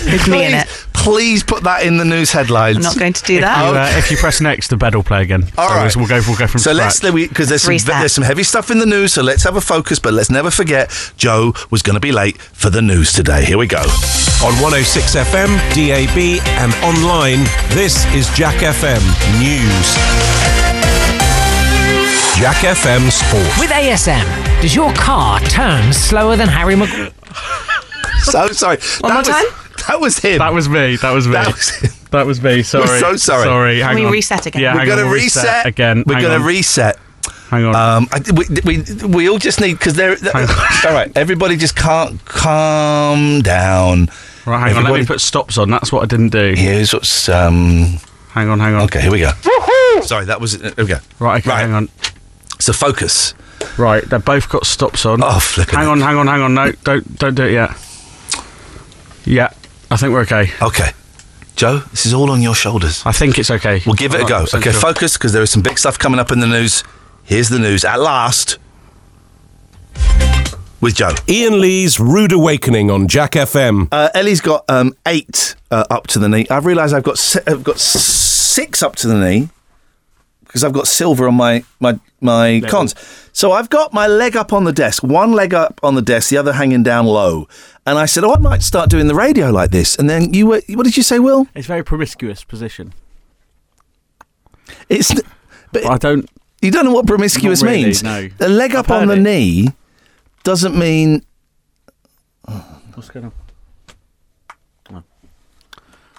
with 0.11 0.27
me 0.27 0.45
in 0.45 0.53
it. 0.53 0.67
Please, 0.67 0.85
please 0.93 1.43
put 1.43 1.63
that 1.63 1.83
in 1.83 1.97
the 1.97 2.05
news 2.05 2.31
headlines. 2.31 2.77
I'm 2.77 2.83
not 2.83 2.97
going 2.97 3.13
to 3.13 3.23
do 3.23 3.33
You, 3.35 3.41
that. 3.41 3.75
uh, 3.95 3.97
if 3.97 4.11
you 4.11 4.17
press 4.17 4.39
next, 4.41 4.67
the 4.69 4.77
bed 4.77 4.93
will 4.95 5.03
play 5.03 5.21
again. 5.23 5.43
All 5.57 5.67
so 5.69 5.75
right. 5.75 5.95
we'll 5.95 6.07
go. 6.07 6.21
We'll 6.27 6.37
go 6.37 6.47
from 6.47 6.59
So 6.59 6.71
let's 6.71 6.99
because 6.99 7.49
there's 7.49 7.63
some, 7.63 7.77
there's 7.77 8.13
some 8.13 8.23
heavy 8.23 8.43
stuff 8.43 8.69
in 8.71 8.79
the 8.79 8.85
news. 8.85 9.13
So 9.13 9.23
let's 9.23 9.43
have 9.43 9.55
a 9.55 9.61
focus, 9.61 9.97
but 9.99 10.13
let's 10.13 10.29
never 10.29 10.51
forget 10.51 10.91
Jo 11.17 11.53
was 11.71 11.81
going 11.81 11.95
to 11.95 11.99
be 11.99 12.11
late 12.11 12.37
for 12.37 12.69
the 12.69 12.81
news 12.81 13.13
today. 13.13 13.43
Here 13.45 13.57
we 13.57 13.67
go. 13.67 13.81
On 14.43 14.53
106 14.61 15.15
FM, 15.15 15.57
DAB, 15.73 16.41
and 16.59 16.73
online, 16.83 17.43
this 17.75 18.05
is 18.13 18.29
Jack 18.35 18.55
FM 18.61 18.74
News. 18.83 19.95
Jack 22.37 22.57
FM 22.57 23.09
Sport. 23.09 23.57
With 23.57 23.69
ASM, 23.69 24.61
does 24.61 24.75
your 24.75 24.91
car 24.93 25.39
turn 25.39 25.93
slower 25.93 26.35
than 26.35 26.49
Harry 26.49 26.75
Maguire? 26.75 27.11
So 28.23 28.47
sorry. 28.49 28.77
One 28.99 29.13
more 29.13 29.23
that 29.23 29.27
was, 29.27 29.51
time? 29.53 29.87
That 29.87 29.99
was 30.01 30.19
him. 30.19 30.39
That 30.39 30.53
was 30.53 30.67
me. 30.67 30.95
That 30.97 31.11
was 31.11 31.25
me. 31.27 31.33
That 31.33 31.47
was 31.47 31.69
him. 31.69 31.91
That 32.11 32.25
was 32.25 32.43
me. 32.43 32.63
Sorry. 32.63 32.99
so 32.99 33.15
sorry. 33.15 33.43
Sorry. 33.43 33.79
Hang 33.79 33.95
we 33.95 34.05
on. 34.05 34.11
reset 34.11 34.45
again? 34.45 34.61
Yeah, 34.61 34.75
We're 34.75 34.85
going 34.85 34.97
to 34.97 35.05
we'll 35.05 35.13
reset 35.13 35.65
again. 35.65 36.03
We're 36.05 36.21
going 36.21 36.41
to 36.41 36.45
reset. 36.45 36.97
Hang 37.49 37.65
on. 37.65 37.75
Um, 37.75 38.07
I, 38.11 38.21
we, 38.33 38.45
we, 38.65 39.07
we 39.07 39.29
all 39.29 39.37
just 39.37 39.61
need 39.61 39.73
because 39.73 39.93
they're, 39.93 40.15
they're 40.15 40.35
all 40.85 40.93
right. 40.93 41.11
Everybody 41.15 41.55
just 41.55 41.77
can't 41.77 42.23
calm 42.25 43.41
down. 43.41 44.09
right, 44.45 44.67
hang 44.67 44.77
on. 44.77 44.83
Let 44.83 44.99
me 44.99 45.05
put 45.05 45.21
stops 45.21 45.57
on. 45.57 45.69
That's 45.69 45.93
what 45.93 46.03
I 46.03 46.07
didn't 46.07 46.29
do. 46.29 46.55
Here's 46.57 46.93
what's 46.93 47.29
um. 47.29 47.99
Hang 48.35 48.49
on. 48.49 48.59
Hang 48.59 48.75
on. 48.75 48.81
Okay, 48.83 49.01
here 49.01 49.11
we 49.11 49.19
go. 49.21 49.31
Sorry, 50.01 50.25
that 50.25 50.39
was. 50.39 50.61
Here 50.61 50.73
we 50.77 50.85
go. 50.85 50.99
Right. 51.19 51.41
Okay. 51.41 51.49
Right. 51.49 51.61
Hang 51.61 51.73
on. 51.73 51.89
So 52.59 52.71
focus. 52.73 53.33
Right. 53.77 54.03
They've 54.03 54.23
both 54.23 54.49
got 54.49 54.65
stops 54.67 55.05
on. 55.05 55.23
Oh, 55.23 55.39
flipping 55.39 55.75
Hang 55.79 55.87
on. 55.87 56.01
Hang 56.01 56.17
on. 56.17 56.27
Hang 56.27 56.41
on. 56.41 56.53
No. 56.53 56.71
Don't. 56.83 57.17
Don't 57.17 57.33
do 57.33 57.45
it 57.45 57.53
yet. 57.53 57.71
Yeah. 59.25 59.49
I 59.89 59.97
think 59.97 60.13
we're 60.13 60.21
okay. 60.21 60.51
Okay, 60.61 60.91
Jo, 61.55 61.77
this 61.91 62.05
is 62.05 62.13
all 62.13 62.29
on 62.31 62.41
your 62.41 62.55
shoulders. 62.55 63.03
I 63.05 63.11
think 63.13 63.37
it's 63.39 63.49
okay. 63.51 63.81
We'll 63.85 63.95
give 63.95 64.13
it 64.13 64.17
a 64.19 64.23
I'm 64.23 64.27
go. 64.27 64.45
Okay, 64.57 64.71
sure. 64.71 64.81
focus 64.81 65.13
because 65.13 65.31
there 65.31 65.43
is 65.43 65.49
some 65.49 65.61
big 65.61 65.77
stuff 65.79 65.97
coming 65.97 66.19
up 66.19 66.31
in 66.31 66.39
the 66.39 66.47
news. 66.47 66.83
Here's 67.23 67.49
the 67.49 67.59
news 67.59 67.85
at 67.85 67.99
last 67.99 68.57
with 70.81 70.95
Jo. 70.95 71.11
Iain 71.29 71.61
Lee's 71.61 71.99
Rude 71.99 72.31
Awakening 72.33 72.91
on 72.91 73.07
Jack 73.07 73.31
FM. 73.33 73.87
Uh, 73.91 74.09
Ellie's 74.13 74.41
got 74.41 74.65
um, 74.69 74.95
eight 75.07 75.55
uh, 75.71 75.85
up 75.89 76.07
to 76.07 76.19
the 76.19 76.27
knee. 76.27 76.45
I've 76.49 76.65
realised 76.65 76.93
I've 76.93 77.03
got 77.03 77.17
si- 77.17 77.39
I've 77.47 77.63
got 77.63 77.79
six 78.55 78.81
up 78.81 78.95
to 78.97 79.07
the 79.07 79.15
knee 79.15 79.49
because 80.45 80.63
I've 80.63 80.73
got 80.73 80.87
silver 80.87 81.27
on 81.27 81.35
my 81.35 81.63
my 81.79 81.99
my 82.21 82.61
cons. 82.67 82.95
So 83.33 83.51
I've 83.51 83.69
got 83.69 83.93
my 83.93 84.07
leg 84.07 84.37
up 84.37 84.53
on 84.53 84.63
the 84.63 84.71
desk, 84.71 85.03
one 85.03 85.33
leg 85.33 85.53
up 85.53 85.79
on 85.83 85.95
the 85.95 86.01
desk, 86.01 86.29
the 86.29 86.37
other 86.37 86.53
hanging 86.53 86.83
down 86.83 87.05
low. 87.05 87.47
And 87.85 87.97
I 87.97 88.05
said, 88.05 88.23
"Oh, 88.23 88.33
I 88.33 88.39
might 88.39 88.61
start 88.61 88.89
doing 88.89 89.07
the 89.07 89.15
radio 89.15 89.51
like 89.51 89.71
this." 89.71 89.95
And 89.97 90.09
then 90.09 90.33
you 90.33 90.47
were, 90.47 90.61
what 90.69 90.83
did 90.83 90.95
you 90.97 91.03
say, 91.03 91.19
Will? 91.19 91.47
It's 91.53 91.67
a 91.67 91.73
very 91.75 91.83
promiscuous 91.83 92.43
position. 92.43 92.93
It's 94.89 95.13
but 95.71 95.85
I 95.85 95.97
don't. 95.97 96.29
you 96.61 96.71
don't 96.71 96.85
know 96.85 96.93
what 96.93 97.05
promiscuous 97.05 97.61
really, 97.61 97.83
means. 97.83 98.03
no. 98.03 98.29
The 98.37 98.47
leg 98.47 98.73
up 98.73 98.89
on 98.89 99.07
the 99.07 99.15
it. 99.15 99.21
knee 99.21 99.69
doesn't 100.43 100.77
mean 100.77 101.25
What's 102.95 103.09
going 103.09 103.31
on? 104.89 105.03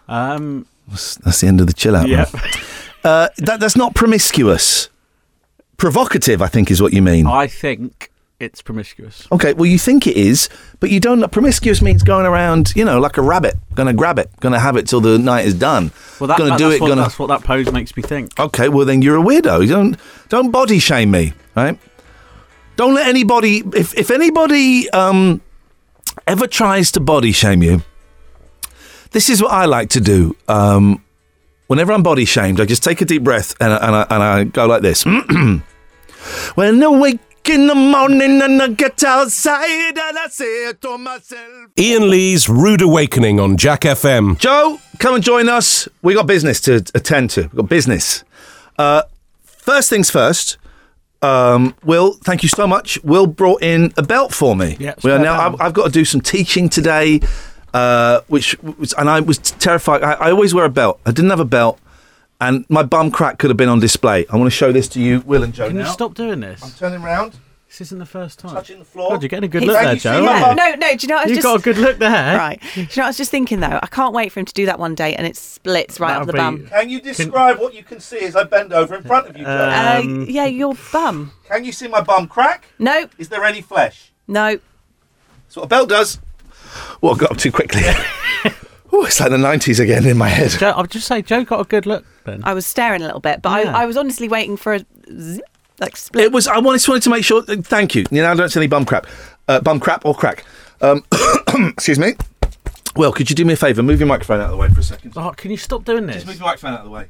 Um. 0.09 0.67
That's 0.89 1.41
the 1.41 1.47
end 1.47 1.61
of 1.61 1.67
the 1.67 1.73
chill 1.73 1.97
out. 1.97 2.09
Yeah. 2.09 2.27
man. 2.33 2.43
Uh, 3.05 3.29
that, 3.39 3.61
that's 3.61 3.77
not 3.77 3.95
promiscuous. 3.95 4.89
Provocative, 5.77 6.41
I 6.41 6.47
think, 6.49 6.71
is 6.71 6.81
what 6.81 6.93
you 6.93 7.03
mean. 7.03 7.27
I 7.27 7.47
think 7.47 8.11
it's 8.41 8.63
promiscuous. 8.63 9.27
Okay, 9.31 9.53
well, 9.53 9.67
you 9.67 9.79
think 9.79 10.07
it 10.07 10.17
is, 10.17 10.49
but 10.81 10.91
you 10.91 11.01
don't. 11.01 11.31
Promiscuous 11.31 11.83
means 11.83 12.03
going 12.03 12.27
around, 12.27 12.73
you 12.75 12.85
know, 12.85 12.99
like 12.99 13.17
a 13.17 13.23
rabbit, 13.23 13.57
going 13.75 13.87
to 13.87 13.93
grab 13.93 14.19
it, 14.19 14.31
going 14.41 14.53
to 14.53 14.59
have 14.59 14.77
it 14.77 14.87
till 14.87 15.01
the 15.01 15.19
night 15.19 15.45
is 15.47 15.55
done. 15.55 15.93
Well, 16.19 16.29
that, 16.29 16.39
going 16.39 16.51
to 16.51 16.55
that- 16.55 16.59
do 16.59 16.69
that's 16.71 16.77
it. 16.77 16.81
What, 16.83 16.89
to. 16.89 16.95
That's 16.97 17.19
what 17.19 17.27
that 17.29 17.45
pose 17.45 17.71
makes 17.73 17.97
me 17.97 18.03
think. 18.03 18.39
Okay, 18.39 18.69
well 18.69 18.87
then 18.87 19.03
you're 19.03 19.19
a 19.19 19.23
weirdo. 19.23 19.63
You 19.63 19.69
don't 19.69 19.97
don't 20.29 20.51
body 20.51 20.79
shame 20.79 21.11
me, 21.11 21.35
right? 21.55 21.79
Don't 22.77 22.95
let 22.95 23.07
anybody. 23.07 23.63
If 23.75 23.95
if 23.95 24.11
anybody 24.11 24.89
um, 24.91 25.41
ever 26.27 26.47
tries 26.47 26.91
to 26.93 27.01
body 27.01 27.33
shame 27.33 27.63
you, 27.63 27.83
this 29.17 29.31
is 29.31 29.43
what 29.43 29.51
I 29.51 29.65
like 29.65 29.89
to 29.91 30.01
do. 30.03 30.37
Um, 30.47 31.03
whenever 31.69 31.91
I'm 31.95 32.03
body 32.03 32.27
shamed, 32.27 32.61
I 32.61 32.67
just 32.67 32.85
take 32.85 33.01
a 33.01 33.07
deep 33.07 33.25
breath 33.25 33.55
and 33.63 33.73
I, 33.73 33.77
and 33.79 33.97
I, 33.97 34.07
and 34.11 34.23
I 34.23 34.45
go 34.45 34.67
like 34.67 34.83
this. 34.83 35.05
when 36.55 36.83
I 36.83 36.89
wake 36.89 37.19
in 37.49 37.67
the 37.67 37.75
morning 37.75 38.43
and 38.43 38.61
I 38.61 38.69
get 38.69 39.03
outside 39.05 39.97
and 39.97 40.19
I 40.19 40.29
say 40.29 40.71
to 40.75 40.99
myself. 40.99 41.71
Iain 41.79 42.11
Lee's 42.11 42.51
Rude 42.51 42.83
Awakening 42.83 43.41
on 43.41 43.57
Jack 43.57 43.81
FM. 43.83 44.39
Jo, 44.39 44.79
come 44.99 45.15
and 45.15 45.25
join 45.25 45.49
us. 45.49 45.89
We 46.03 46.13
got 46.13 46.27
business 46.27 46.61
to 46.63 46.85
attend 46.95 47.31
to. 47.31 47.45
We 47.45 47.57
got 47.57 47.71
business. 47.71 48.23
Uh, 48.77 49.05
first 49.45 49.89
things 49.89 50.11
first. 50.11 50.59
Um, 51.23 51.75
Will, 51.83 52.13
thank 52.13 52.43
you 52.43 52.51
so 52.51 52.67
much. 52.67 53.03
Will 53.03 53.27
brought 53.27 53.63
in 53.63 53.95
a 53.97 54.03
belt 54.03 54.35
for 54.35 54.55
me. 54.55 54.77
Yeah, 54.79 54.93
we 55.03 55.11
are 55.11 55.19
now. 55.19 55.41
I've, 55.41 55.59
I've 55.59 55.73
got 55.73 55.87
to 55.87 55.91
do 55.91 56.05
some 56.05 56.21
teaching 56.21 56.69
today, 56.69 57.21
uh, 57.77 58.21
which 58.29 58.59
was, 58.63 58.93
and 58.95 59.09
I 59.11 59.21
was 59.21 59.39
terrified. 59.39 60.03
I, 60.03 60.13
I 60.13 60.31
always 60.31 60.55
wear 60.55 60.65
a 60.65 60.71
belt. 60.71 61.01
I 61.07 61.11
didn't 61.11 61.31
have 61.31 61.41
a 61.41 61.45
belt, 61.45 61.79
and 62.41 62.65
my 62.69 62.83
bum 62.83 63.11
crack 63.11 63.39
could 63.39 63.51
have 63.51 63.57
been 63.57 63.69
on 63.69 63.81
display. 63.81 64.27
I 64.31 64.37
want 64.37 64.47
to 64.47 64.57
show 64.57 64.73
this 64.73 64.89
to 64.89 65.01
you, 65.01 65.21
Will 65.27 65.43
and 65.43 65.53
Jo. 65.55 65.69
Can 65.69 65.77
now. 65.77 65.87
you 65.87 65.93
stop 65.93 66.15
doing 66.15 66.41
this? 66.41 66.63
I'm 66.63 66.71
turning 66.73 67.03
round, 67.03 67.33
This 67.69 67.81
isn't 67.83 67.99
the 67.99 68.07
first 68.07 68.39
time. 68.39 68.55
touching 68.55 68.79
the 68.79 68.85
floor. 68.85 69.11
God, 69.11 69.23
you're 69.23 69.29
getting 69.29 69.45
a 69.45 69.49
good 69.49 69.63
He's- 69.63 69.73
look 69.73 69.83
Thank 69.83 70.03
there, 70.03 70.21
you, 70.21 70.27
Jo. 70.27 70.33
Yeah. 70.33 70.55
No, 70.55 70.75
no. 70.75 70.97
Do 70.97 71.03
you 71.03 71.09
know? 71.09 71.15
what 71.17 71.21
I 71.21 71.25
was 71.25 71.31
You've 71.31 71.37
just 71.43 71.47
got 71.47 71.61
a 71.61 71.63
good 71.63 71.79
look 71.79 71.99
there. 71.99 72.37
right. 72.47 72.61
Do 72.75 72.81
you 72.81 72.87
know? 72.97 73.03
I 73.05 73.07
was 73.09 73.17
just 73.17 73.31
thinking 73.31 73.61
though. 73.61 73.79
I 73.83 73.87
can't 73.89 74.15
wait 74.15 74.33
for 74.33 74.41
him 74.41 74.47
to 74.47 74.55
do 74.55 74.67
that 74.67 74.79
one 74.79 74.95
day, 74.95 75.15
and 75.15 75.27
it 75.27 75.37
splits 75.37 75.99
right 76.01 76.09
That'll 76.09 76.23
off 76.23 76.27
the 76.29 76.33
be- 76.33 76.39
bum. 76.39 76.67
Can 76.69 76.89
you 76.91 77.01
describe 77.01 77.59
what 77.59 77.75
you 77.75 77.83
can 77.83 78.01
see 78.01 78.21
as 78.21 78.37
I 78.37 78.45
bend 78.45 78.73
over 78.73 78.95
in 78.95 79.03
front 79.03 79.29
of 79.29 79.37
you, 79.37 79.45
Jo? 79.45 79.51
Uh, 79.51 80.01
Um, 80.03 80.27
yeah, 80.29 80.47
your 80.47 80.75
bum. 80.93 81.33
can 81.49 81.65
you 81.65 81.73
see 81.73 81.89
my 81.89 82.01
bum 82.01 82.29
crack? 82.29 82.65
No, 82.79 83.09
Is 83.19 83.29
there 83.29 83.45
any 83.45 83.61
flesh? 83.61 84.13
no. 84.27 84.59
That's 85.49 85.57
what 85.57 85.65
a 85.65 85.69
belt 85.69 85.89
does. 85.89 86.19
Well, 87.01 87.15
I 87.15 87.19
got 87.19 87.31
up 87.33 87.37
too 87.39 87.53
quickly. 87.53 87.83
oh, 88.93 89.05
it's 89.05 89.21
like 89.21 89.31
the 89.31 89.37
90s 89.37 89.81
again 89.81 90.07
in 90.07 90.17
my 90.17 90.29
head. 90.29 90.51
Jo, 90.53 90.71
I'll 90.71 90.87
just 90.87 91.07
say, 91.07 91.23
Jo 91.23 91.45
got 91.45 91.61
a 91.61 91.65
good 91.65 91.87
look 91.87 92.05
then. 92.25 92.41
I 92.45 92.55
was 92.55 92.67
staring 92.67 93.03
a 93.03 93.05
little 93.07 93.21
bit, 93.21 93.43
but 93.43 93.65
Yeah. 93.65 93.77
I, 93.77 93.83
I 93.83 93.87
was 93.87 93.97
honestly 93.97 94.29
waiting 94.29 94.57
for 94.57 94.75
a 94.75 94.85
zip, 95.21 95.45
like 95.79 95.97
split. 95.97 96.25
It 96.25 96.33
was. 96.33 96.47
I 96.49 96.59
wanted, 96.59 96.79
just 96.79 96.89
wanted 96.89 97.03
to 97.05 97.11
make 97.11 97.25
sure. 97.25 97.43
uh, 97.49 97.57
Thank 97.63 97.95
you. 97.95 98.05
You 98.11 98.23
know, 98.23 98.31
I 98.31 98.35
don't 98.35 98.49
see 98.49 98.61
any 98.61 98.67
bum 98.67 98.85
crap, 98.85 99.07
uh, 99.49 99.61
bum 99.61 99.79
crap 99.81 100.05
or 100.07 100.15
crack. 100.15 100.45
Um, 100.81 101.05
excuse 101.69 101.99
me. 101.99 102.15
Well, 102.97 103.13
could 103.13 103.29
you 103.29 103.37
do 103.37 103.45
me 103.45 103.53
a 103.53 103.57
favour? 103.57 103.83
Move 103.83 104.01
your 104.01 104.07
microphone 104.09 104.41
out 104.41 104.47
of 104.47 104.51
the 104.53 104.57
way 104.57 104.69
for 104.71 104.81
a 104.81 104.83
second. 104.83 105.13
Oh, 105.17 105.31
can 105.37 105.51
you 105.51 105.59
stop 105.59 105.85
doing 105.85 106.07
this? 106.07 106.17
Just 106.17 106.27
move 106.27 106.37
your 106.39 106.47
microphone 106.47 106.73
out 106.73 106.81
of 106.81 106.85
the 106.87 106.91
way. 106.91 107.09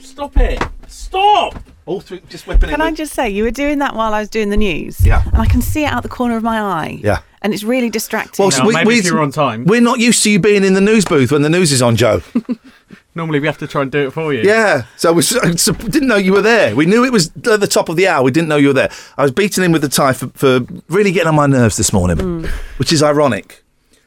Stop 0.00 0.36
it! 0.36 0.62
Stop! 0.86 1.54
All 1.86 2.00
through, 2.00 2.20
just 2.28 2.46
whipping 2.46 2.68
it. 2.68 2.72
Can 2.72 2.80
I 2.82 2.90
with- 2.90 2.98
just 2.98 3.14
say, 3.14 3.30
you 3.30 3.42
were 3.44 3.50
doing 3.50 3.78
that 3.78 3.94
while 3.96 4.12
I 4.12 4.20
was 4.20 4.28
doing 4.28 4.50
the 4.50 4.56
news. 4.56 5.04
Yeah. 5.04 5.22
And 5.32 5.38
I 5.38 5.46
can 5.46 5.62
see 5.62 5.84
it 5.84 5.86
out 5.92 6.02
the 6.02 6.08
corner 6.10 6.36
of 6.36 6.42
my 6.42 6.60
eye. 6.60 7.00
Yeah. 7.02 7.20
And 7.42 7.54
it's 7.54 7.64
really 7.64 7.88
distracting. 7.88 8.42
Well, 8.42 8.50
so 8.50 8.64
No, 8.64 8.70
maybe 8.70 8.94
if 8.96 9.04
you 9.06 9.14
were 9.14 9.22
on 9.22 9.32
time. 9.32 9.64
We're 9.64 9.80
not 9.80 9.98
used 9.98 10.22
to 10.24 10.30
you 10.30 10.38
being 10.38 10.62
in 10.62 10.74
the 10.74 10.80
news 10.80 11.04
booth 11.04 11.32
when 11.32 11.42
the 11.42 11.48
news 11.48 11.72
is 11.72 11.80
on, 11.80 11.96
Jo. 11.96 12.22
Normally 13.14 13.40
we 13.40 13.46
have 13.46 13.58
to 13.58 13.66
try 13.66 13.82
and 13.82 13.90
do 13.90 14.06
it 14.06 14.12
for 14.12 14.32
you. 14.32 14.42
Yeah, 14.42 14.84
so 14.96 15.12
we 15.12 15.22
so 15.22 15.40
didn't 15.72 16.06
know 16.06 16.16
you 16.16 16.32
were 16.32 16.42
there. 16.42 16.76
We 16.76 16.86
knew 16.86 17.04
it 17.04 17.12
was 17.12 17.28
at 17.28 17.60
the 17.60 17.66
top 17.66 17.88
of 17.88 17.96
the 17.96 18.06
hour. 18.06 18.22
We 18.22 18.30
didn't 18.30 18.48
know 18.48 18.56
you 18.56 18.68
were 18.68 18.74
there. 18.74 18.90
I 19.18 19.22
was 19.22 19.32
beating 19.32 19.64
him 19.64 19.72
with 19.72 19.82
the 19.82 19.88
tie 19.88 20.12
for, 20.12 20.28
for 20.28 20.60
really 20.88 21.10
getting 21.10 21.28
on 21.28 21.34
my 21.34 21.46
nerves 21.46 21.76
this 21.76 21.92
morning, 21.92 22.18
hmm. 22.18 22.46
which 22.78 22.92
is 22.92 23.02
ironic 23.02 23.64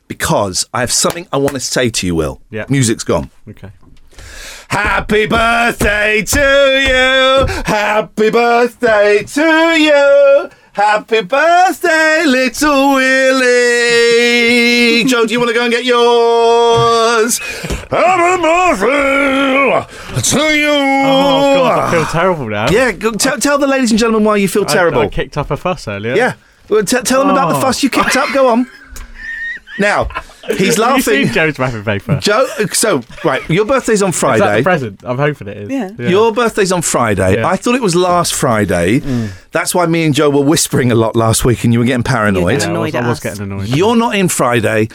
because 0.08 0.65
I 0.74 0.82
have 0.82 0.91
something 0.91 1.28
I 1.34 1.38
want 1.38 1.54
to 1.56 1.60
say 1.60 1.89
to 1.89 2.08
you, 2.08 2.15
Will. 2.15 2.41
Yeah. 2.50 2.65
Music's 2.69 3.04
gone. 3.04 3.30
Okay. 3.50 3.72
Happy 4.69 5.28
birthday 5.28 6.24
to 6.24 6.39
you. 6.39 7.63
Happy 7.65 8.30
birthday 8.30 9.24
to 9.24 9.41
you. 9.78 10.50
Happy 10.73 11.21
birthday, 11.21 12.23
little 12.25 12.95
Willie. 12.95 13.43
Jo, 15.05 15.25
do 15.27 15.31
you 15.33 15.39
want 15.39 15.49
to 15.49 15.53
go 15.53 15.63
and 15.65 15.71
get 15.71 15.86
yours? 15.86 17.38
Happy 17.38 18.41
birthday 18.41 19.86
to 20.21 20.39
you. 20.57 20.69
Oh 20.71 21.55
God, 21.57 21.79
I 21.79 21.91
feel 21.91 22.05
terrible 22.05 22.47
now. 22.49 22.69
Yeah, 22.71 22.91
go, 22.91 23.12
tell, 23.12 23.38
tell 23.39 23.59
the 23.59 23.67
ladies 23.67 23.91
and 23.91 23.99
gentlemen 23.99 24.25
why 24.25 24.38
you 24.38 24.47
feel 24.47 24.63
I- 24.63 24.73
terrible. 24.73 25.01
I, 25.01 25.09
kicked 25.09 25.38
up 25.38 25.51
a 25.51 25.57
fuss 25.57 25.88
earlier. 25.88 26.15
yeah. 26.15 26.33
Well, 26.69 26.83
t- 26.83 27.01
tell 27.01 27.19
them 27.19 27.29
about 27.29 27.49
the 27.49 27.55
Oh. 27.57 27.62
fuss 27.62 27.83
you 27.83 27.89
kicked 27.91 28.15
up. 28.17 28.33
Go 28.33 28.47
on. 28.49 28.65
Now, 29.79 30.05
he's 30.05 30.59
Have 30.59 30.59
you 30.59 30.81
laughing. 30.81 31.01
seen 31.01 31.27
Jo's 31.33 31.57
wrapping 31.57 31.83
paper? 31.83 32.19
Jo, 32.19 32.45
so, 32.73 33.01
right, 33.23 33.47
your 33.49 33.65
birthday's 33.65 34.01
on 34.03 34.09
Is 34.09 34.15
that 34.15 34.19
Friday. 34.38 34.57
the 34.57 34.63
present? 34.63 35.01
I'm 35.03 35.17
hoping 35.17 35.47
it 35.47 35.57
is. 35.57 35.69
Yeah. 35.69 36.09
Your 36.09 36.31
birthday's 36.31 36.71
on 36.71 36.81
Friday. 36.83 37.36
Yeah. 37.38 37.47
I 37.47 37.55
thought 37.55 37.75
it 37.75 37.81
was 37.81 37.95
last 37.95 38.33
Friday. 38.36 38.99
That's 39.51 39.73
why 39.73 39.86
me 39.88 40.05
and 40.05 40.13
Jo 40.13 40.29
were 40.29 40.43
whispering 40.43 40.91
a 40.91 40.95
lot 40.95 41.15
last 41.15 41.43
week 41.43 41.63
and 41.63 41.73
you 41.73 41.79
were 41.79 41.86
getting 41.86 42.03
paranoid. 42.03 42.62
Yeah. 42.62 42.67
Yeah, 42.71 42.75
I 42.75 42.79
was, 42.79 42.93
Annoyed 42.93 42.95
at 42.95 43.03
I 43.03 43.07
was 43.09 43.19
getting 43.19 43.41
annoyed. 43.43 43.67
You're 43.69 43.95
not 43.95 44.15
in 44.15 44.27
Friday. 44.29 44.89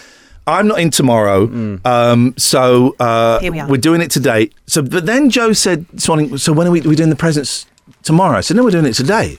I'm 0.47 0.67
not 0.69 0.81
in 0.81 0.91
tomorrow. 0.91 1.79
Um, 1.85 2.35
so 2.39 2.95
uh, 3.01 3.39
Here 3.41 3.53
we 3.53 3.61
are. 3.61 3.71
are 3.71 3.77
doing 3.77 4.01
it 4.01 4.11
today. 4.11 4.51
So, 4.67 4.81
but 4.83 5.05
then 5.07 5.29
Jo 5.29 5.53
said, 5.53 5.87
this 5.93 6.09
morning, 6.09 6.39
so 6.39 6.53
when 6.53 6.67
are 6.67 6.71
we, 6.71 6.81
we 6.81 6.95
doing 6.97 7.11
the 7.11 7.17
presents 7.17 7.67
tomorrow? 8.03 8.39
I 8.39 8.41
said, 8.41 8.57
no, 8.57 8.65
we're 8.65 8.71
doing 8.71 8.87
it 8.87 8.95
today. 8.95 9.39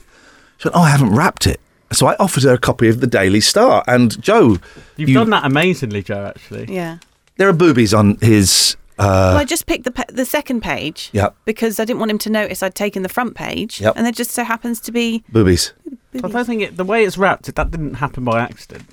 She 0.58 0.68
went, 0.68 0.76
oh, 0.76 0.82
I 0.82 0.90
haven't 0.90 1.14
wrapped 1.16 1.46
it. 1.48 1.60
So 1.92 2.06
I 2.06 2.14
offered 2.20 2.44
her 2.44 2.54
a 2.54 2.58
copy 2.58 2.88
of 2.88 3.00
the 3.00 3.06
Daily 3.06 3.40
Star. 3.40 3.82
And 3.88 4.20
Jo, 4.22 4.58
You've 4.96 5.08
you- 5.08 5.14
done 5.14 5.30
that 5.30 5.44
amazingly, 5.44 6.02
Jo. 6.02 6.26
Actually. 6.26 6.72
yeah. 6.74 6.98
there 7.36 7.48
are 7.48 7.52
boobies 7.54 7.92
on 7.94 8.16
his. 8.20 8.76
Well, 8.98 9.08
Uh, 9.34 9.38
I 9.38 9.44
just 9.44 9.64
picked 9.66 9.84
the 9.84 9.90
pa- 9.90 10.04
the 10.12 10.26
second 10.26 10.60
page. 10.62 11.08
Yep. 11.12 11.34
Because 11.46 11.80
I 11.80 11.84
didn't 11.86 12.00
want 12.00 12.10
him 12.10 12.18
to 12.18 12.30
notice 12.30 12.62
I'd 12.62 12.74
taken 12.74 13.02
the 13.02 13.08
front 13.08 13.34
page. 13.34 13.80
Yep. 13.80 13.94
And 13.96 14.04
there 14.04 14.12
just 14.12 14.30
so 14.30 14.44
happens 14.44 14.78
to 14.80 14.92
be. 14.92 15.24
boobies. 15.32 15.72
I 16.22 16.28
don't 16.28 16.44
think 16.44 16.60
it, 16.62 16.76
the 16.76 16.84
way 16.84 17.04
it's 17.04 17.16
wrapped, 17.16 17.54
that 17.54 17.70
didn't 17.70 17.94
happen 17.94 18.24
by 18.24 18.40
accident. 18.40 18.84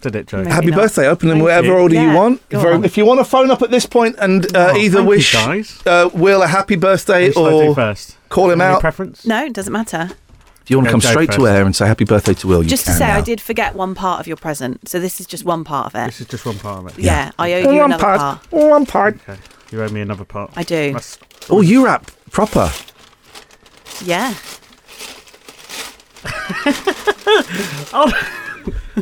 did 0.00 0.14
it, 0.16 0.26
Jo? 0.28 0.38
Maybe 0.38 0.50
Happy 0.52 0.66
not. 0.70 0.76
birthday. 0.80 1.06
Open 1.08 1.28
them 1.28 1.38
Thank 1.38 1.44
whatever 1.44 1.66
you. 1.68 1.74
order 1.74 1.94
you 2.02 2.12
want. 2.12 2.48
go 2.50 2.60
Very- 2.60 2.84
if 2.84 2.96
you 2.96 3.04
want 3.06 3.20
to 3.20 3.24
phone 3.24 3.50
up 3.50 3.62
at 3.62 3.70
this 3.70 3.86
point 3.86 4.14
and 4.20 4.44
uh, 4.54 4.72
Oh, 4.74 4.76
either 4.76 4.98
thank 4.98 5.04
you, 5.04 5.08
wish 5.08 5.32
guys. 5.32 5.78
uh, 5.86 6.10
Will 6.12 6.42
a 6.42 6.46
happy 6.46 6.76
birthday 6.76 7.26
What 7.28 7.34
shall 7.34 7.46
I 7.46 7.50
do 7.50 7.56
or 7.70 7.74
first? 7.74 8.16
call 8.28 8.50
him 8.50 8.60
Any 8.60 8.74
out. 8.74 8.80
preference? 8.80 9.26
No, 9.26 9.44
it 9.46 9.54
doesn't 9.54 9.72
matter. 9.72 10.10
If 10.64 10.70
you 10.70 10.78
want 10.78 10.86
to 10.86 10.90
come 10.92 11.00
go 11.00 11.08
straight 11.10 11.30
to 11.32 11.46
air 11.46 11.64
and 11.66 11.76
say 11.76 11.86
happy 11.86 12.04
birthday 12.04 12.32
to 12.34 12.46
Will, 12.48 12.62
you 12.62 12.68
Just 12.70 12.86
to 12.86 12.92
say, 12.92 13.06
now. 13.06 13.16
I 13.16 13.20
did 13.20 13.38
forget 13.40 13.74
one 13.74 13.94
part 13.94 14.18
of 14.20 14.26
your 14.26 14.36
present, 14.38 14.88
so 14.88 14.98
this 14.98 15.20
is 15.20 15.26
just 15.26 15.44
one 15.44 15.62
part 15.62 15.86
of 15.86 15.94
it. 15.94 16.06
This 16.06 16.22
is 16.22 16.26
just 16.26 16.46
one 16.46 16.58
part 16.58 16.78
of 16.86 16.98
it. 16.98 17.02
yeah. 17.04 17.32
I 17.38 17.52
owe 17.52 17.58
you 17.72 17.80
One 17.80 17.92
another 17.92 18.02
part. 18.02 18.18
part. 18.18 18.52
One 18.52 18.86
part. 18.86 19.14
Okay. 19.28 19.38
You 19.70 19.82
owe 19.82 19.88
me 19.90 20.00
another 20.00 20.24
part. 20.24 20.52
I 20.56 20.62
do. 20.62 20.92
That's- 20.92 21.18
Oh, 21.50 21.60
you 21.60 21.84
rap 21.84 22.10
proper. 22.30 22.70
Yeah. 24.04 24.34
Oh. 27.96 28.10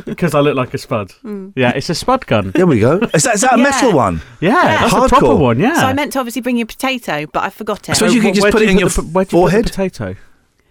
Because 0.05 0.33
I 0.35 0.39
look 0.39 0.55
like 0.55 0.73
a 0.73 0.77
spud. 0.77 1.11
Hmm. 1.21 1.49
Yeah, 1.55 1.71
it's 1.71 1.89
a 1.89 1.95
spud 1.95 2.25
gun. 2.25 2.51
There 2.51 2.65
we 2.67 2.79
go. 2.79 2.97
Is 3.13 3.23
that, 3.23 3.35
is 3.35 3.41
that 3.41 3.53
a 3.53 3.57
Yeah. 3.57 3.63
metal 3.63 3.93
one? 3.93 4.21
Yeah, 4.41 4.51
that's 4.79 4.93
Hardcore. 4.93 5.05
a 5.05 5.09
proper 5.09 5.35
one. 5.35 5.59
Yeah. 5.59 5.75
So 5.75 5.85
I 5.85 5.93
meant 5.93 6.13
to 6.13 6.19
obviously 6.19 6.41
bring 6.41 6.57
you 6.57 6.63
a 6.63 6.67
potato, 6.67 7.25
but 7.31 7.43
I 7.43 7.49
forgot 7.49 7.87
it. 7.89 7.95
So 7.95 8.05
you 8.07 8.21
could 8.21 8.33
just 8.33 8.51
put 8.51 8.61
it 8.61 8.69
in 8.69 8.75
put 8.75 8.79
your 8.81 8.89
the, 8.89 9.01
where'd 9.03 9.29
forehead? 9.29 9.65
Potato. 9.65 10.15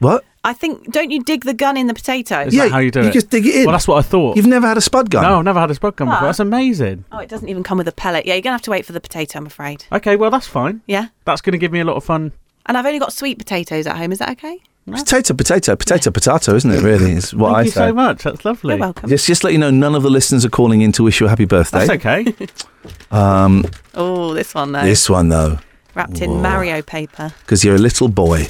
What? 0.00 0.24
I 0.44 0.52
think 0.52 0.90
don't 0.90 1.10
you 1.12 1.22
dig 1.22 1.44
the 1.44 1.54
gun 1.54 1.76
in 1.76 1.86
the 1.86 1.94
potato? 1.94 2.40
Is 2.40 2.54
Yeah, 2.54 2.64
that 2.64 2.72
how 2.72 2.78
you 2.78 2.90
do 2.90 3.00
you 3.02 3.08
it? 3.08 3.12
just 3.12 3.30
dig 3.30 3.46
it 3.46 3.54
in. 3.54 3.66
Well, 3.66 3.72
that's 3.72 3.86
what 3.86 3.98
I 3.98 4.02
thought. 4.02 4.36
You've 4.36 4.46
never 4.46 4.66
had 4.66 4.76
a 4.76 4.80
spud 4.80 5.08
gun? 5.08 5.22
No, 5.22 5.38
I've 5.38 5.44
never 5.44 5.60
had 5.60 5.70
a 5.70 5.74
spud 5.74 5.94
gun 5.96 6.08
before. 6.08 6.22
Ah. 6.22 6.26
That's 6.26 6.40
amazing. 6.40 7.04
Oh, 7.12 7.18
it 7.18 7.28
doesn't 7.28 7.48
even 7.48 7.62
come 7.62 7.78
with 7.78 7.86
a 7.86 7.92
pellet. 7.92 8.26
Yeah, 8.26 8.34
you're 8.34 8.42
gonna 8.42 8.54
have 8.54 8.62
to 8.62 8.70
wait 8.72 8.84
for 8.84 8.92
the 8.92 9.00
potato, 9.00 9.38
I'm 9.38 9.46
afraid. 9.46 9.84
Okay, 9.92 10.16
well 10.16 10.30
that's 10.30 10.46
fine. 10.48 10.80
Yeah. 10.86 11.08
That's 11.24 11.40
going 11.40 11.52
to 11.52 11.58
give 11.58 11.70
me 11.72 11.78
a 11.80 11.84
lot 11.84 11.96
of 11.96 12.04
fun. 12.04 12.32
And 12.66 12.76
I've 12.76 12.86
only 12.86 12.98
got 12.98 13.12
sweet 13.12 13.38
potatoes 13.38 13.86
at 13.86 13.96
home. 13.96 14.10
Is 14.12 14.18
that 14.18 14.30
okay? 14.30 14.60
Potato, 14.86 15.32
potato, 15.34 15.76
potato, 15.76 16.10
potato, 16.10 16.54
isn't 16.56 16.70
it? 16.72 16.82
Really, 16.82 17.12
is 17.12 17.32
what 17.32 17.48
Thank 17.50 17.56
I 17.58 17.62
you 17.62 17.70
say. 17.70 17.74
so 17.88 17.92
much. 17.92 18.22
That's 18.24 18.44
lovely. 18.44 18.70
You're 18.74 18.80
welcome. 18.80 19.08
Just, 19.08 19.28
just 19.28 19.44
let 19.44 19.52
you 19.52 19.58
know, 19.60 19.70
none 19.70 19.94
of 19.94 20.02
the 20.02 20.10
listeners 20.10 20.44
are 20.44 20.48
calling 20.50 20.80
in 20.80 20.90
to 20.92 21.04
wish 21.04 21.20
you 21.20 21.26
a 21.26 21.28
happy 21.28 21.44
birthday. 21.44 21.86
That's 21.86 22.04
okay. 22.04 22.34
Um, 23.12 23.64
Oh, 23.94 24.34
this 24.34 24.54
one 24.54 24.72
though. 24.72 24.82
this 24.82 25.08
one 25.08 25.28
though, 25.28 25.58
Wrapped 25.94 26.20
in 26.20 26.42
Mario 26.42 26.82
paper. 26.82 27.32
because 27.42 27.62
you're 27.64 27.76
a 27.76 27.78
little 27.78 28.08
boy. 28.08 28.48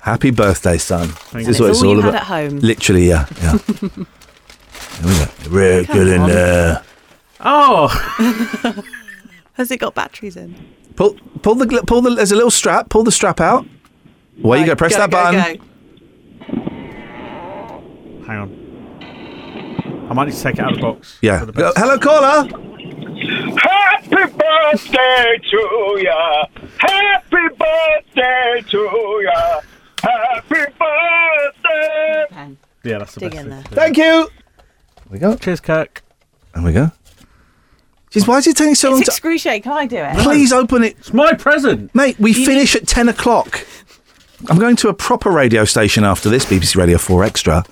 Happy 0.00 0.30
birthday, 0.30 0.78
son. 0.78 1.08
Thank 1.08 1.46
This 1.46 1.56
is 1.56 1.60
It's 1.60 1.60
what 1.60 1.70
it's 1.70 1.82
all 1.82 1.94
you 1.94 2.00
about. 2.00 2.12
had 2.14 2.20
at 2.22 2.26
home. 2.50 2.58
Literally, 2.60 3.08
yeah, 3.08 3.26
yeah. 3.42 3.58
Here 3.68 3.88
we 5.02 5.14
go. 5.18 5.26
Real 5.50 5.84
good 5.84 6.08
in 6.08 6.26
there. 6.26 6.82
oh, 7.40 7.88
Has 9.54 9.70
it 9.70 9.78
got 9.78 9.94
batteries 9.94 10.36
in? 10.36 10.54
Pull, 10.96 11.16
pull 11.42 11.54
the, 11.54 11.82
pull 11.86 12.00
the. 12.02 12.14
There's 12.14 12.32
a 12.32 12.36
little 12.36 12.50
strap. 12.50 12.88
Pull 12.88 13.04
the 13.04 13.12
strap 13.12 13.40
out. 13.40 13.66
Away 14.42 14.58
you 14.58 14.62
Right, 14.64 14.66
go. 14.68 14.76
Press 14.76 14.92
go, 14.92 14.98
that 15.06 15.10
go, 15.10 15.16
button. 15.16 15.56
go. 15.56 15.64
hang 18.26 18.38
on. 18.38 20.06
I 20.10 20.12
might 20.14 20.24
need 20.26 20.34
to 20.34 20.42
take 20.42 20.54
it 20.54 20.60
out 20.60 20.72
of 20.72 20.76
the 20.78 20.82
box. 20.82 21.18
Yeah. 21.22 21.44
The 21.44 21.72
Hello, 21.76 21.98
caller. 21.98 22.48
Happy 23.20 24.32
birthday 24.32 25.40
to 25.50 26.00
ya. 26.02 26.46
Happy 26.78 27.48
birthday 27.58 28.62
to 28.70 29.20
ya. 29.24 29.60
Happy 30.02 30.64
birthday. 30.78 32.26
Pen. 32.30 32.56
Yeah, 32.84 32.98
that's 32.98 33.14
the 33.14 33.20
Dig 33.20 33.32
best. 33.32 33.44
in 33.44 33.50
there. 33.50 33.62
Thank 33.64 33.96
you. 33.96 34.02
There 34.04 35.10
we 35.10 35.18
go. 35.18 35.36
Cheers, 35.36 35.60
Kirk. 35.60 36.02
There 36.54 36.62
we 36.64 36.72
go. 36.72 36.90
Jeez, 38.10 38.26
why 38.26 38.38
is 38.38 38.46
it 38.46 38.56
taking 38.56 38.74
so 38.74 38.90
long 38.90 39.00
It's 39.00 39.08
to? 39.08 39.12
excruciating. 39.12 39.62
Can 39.62 39.72
I 39.72 39.86
do 39.86 39.96
it? 39.98 40.16
Please 40.18 40.52
open 40.52 40.82
it, 40.82 40.96
It's 40.98 41.12
my 41.12 41.32
present. 41.34 41.94
mate. 41.94 42.18
We 42.18 42.32
finish 42.32 42.74
at 42.74 42.88
ten 42.88 43.08
o'clock. 43.08 43.64
I'm 44.48 44.58
going 44.58 44.74
to 44.76 44.88
a 44.88 44.94
proper 44.94 45.30
radio 45.30 45.64
station 45.64 46.02
after 46.02 46.28
this. 46.28 46.44
BBC 46.46 46.76
Radio 46.76 46.98
Four 46.98 47.22
Extra. 47.22 47.62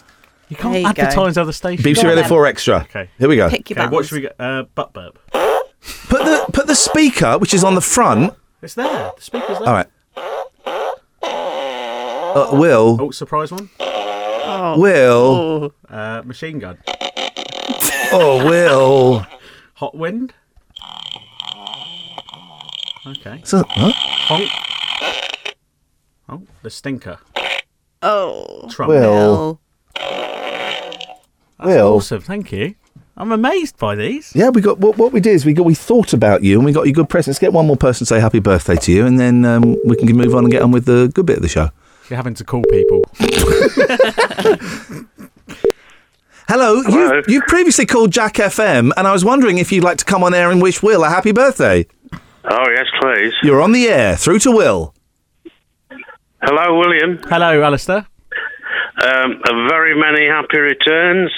You 0.48 0.56
can't 0.56 0.72
There 0.72 0.80
you 0.82 0.94
go. 0.94 1.02
advertise 1.02 1.36
other 1.36 1.52
stations. 1.52 1.86
BBC 1.86 1.94
Go 1.96 2.00
on 2.00 2.06
Radio 2.08 2.22
then. 2.22 2.28
Four 2.28 2.46
Extra. 2.46 2.76
Okay. 2.88 3.10
Here 3.18 3.28
we 3.28 3.36
go. 3.36 3.50
Pick 3.50 3.68
your 3.70 3.78
Okay, 3.78 3.84
what 3.86 3.90
buttons. 3.90 4.08
should 4.08 4.14
we 4.16 4.20
get? 4.22 4.36
Uh, 4.38 4.62
butt 4.74 4.92
burp. 4.92 5.18
Put 5.32 6.24
the 6.24 6.46
put 6.52 6.66
the 6.66 6.74
speaker, 6.74 7.38
which 7.38 7.52
is 7.54 7.62
on 7.64 7.74
the 7.74 7.80
front. 7.80 8.34
It's 8.62 8.74
there. 8.74 9.12
The 9.16 9.22
speaker's 9.22 9.58
there. 9.58 9.68
All 9.68 9.74
right. 9.74 9.86
Uh, 11.22 12.50
Will, 12.56 12.98
Oh, 13.00 13.10
surprise 13.10 13.50
one. 13.52 13.68
Will, 14.78 15.72
Uh, 15.88 16.22
machine 16.24 16.58
gun. 16.58 16.78
oh 18.12 18.42
Will. 18.46 19.26
Hot 19.74 19.94
wind. 19.94 20.34
Okay. 23.06 23.40
So, 23.44 23.64
huh? 23.68 23.92
Honk. 23.94 24.50
Oh, 26.28 26.42
the 26.62 26.70
stinker. 26.70 27.18
Oh. 28.02 28.68
Trump. 28.70 28.90
Will, 28.90 29.60
That's 31.58 31.66
Will. 31.68 31.94
awesome. 31.94 32.20
Thank 32.20 32.52
you. 32.52 32.74
I'm 33.16 33.32
amazed 33.32 33.76
by 33.78 33.96
these. 33.96 34.32
yeah, 34.34 34.48
we 34.50 34.60
got 34.60 34.78
what, 34.78 34.96
what 34.96 35.12
we 35.12 35.18
did 35.20 35.32
is 35.32 35.44
we 35.44 35.52
got 35.52 35.66
we 35.66 35.74
thought 35.74 36.12
about 36.12 36.44
you 36.44 36.56
and 36.56 36.64
we 36.64 36.72
got 36.72 36.86
you 36.86 36.92
good 36.92 37.08
presents. 37.08 37.40
Get 37.40 37.52
one 37.52 37.66
more 37.66 37.76
person 37.76 38.00
to 38.00 38.06
say 38.06 38.20
happy 38.20 38.38
birthday 38.38 38.76
to 38.76 38.92
you, 38.92 39.06
and 39.06 39.18
then 39.18 39.44
um, 39.44 39.76
we 39.84 39.96
can 39.96 40.06
move 40.16 40.36
on 40.36 40.44
and 40.44 40.52
get 40.52 40.62
on 40.62 40.70
with 40.70 40.84
the 40.84 41.10
good 41.12 41.26
bit 41.26 41.36
of 41.36 41.42
the 41.42 41.48
show. 41.48 41.70
You're 42.08 42.16
having 42.16 42.34
to 42.34 42.44
call 42.44 42.62
people. 42.70 43.02
Hello, 46.48 46.80
Hello. 46.82 46.82
You, 46.82 47.22
you 47.28 47.42
previously 47.48 47.86
called 47.86 48.12
Jack 48.12 48.34
FM, 48.34 48.92
and 48.96 49.06
I 49.06 49.12
was 49.12 49.24
wondering 49.24 49.58
if 49.58 49.72
you'd 49.72 49.84
like 49.84 49.98
to 49.98 50.04
come 50.04 50.22
on 50.22 50.32
air 50.32 50.50
and 50.50 50.62
wish 50.62 50.82
Will 50.82 51.02
a 51.04 51.08
happy 51.10 51.32
birthday. 51.32 51.86
Oh, 52.50 52.66
yes, 52.70 52.86
please. 53.00 53.34
You're 53.42 53.60
on 53.60 53.72
the 53.72 53.88
air, 53.88 54.16
through 54.16 54.38
to 54.40 54.52
Will. 54.52 54.94
Hello, 56.40 56.78
William. 56.78 57.18
Hello, 57.28 57.62
Alistair. 57.62 58.06
Um, 59.00 59.40
a 59.48 59.68
very 59.68 59.94
many 59.98 60.26
happy 60.26 60.58
returns. 60.58 61.30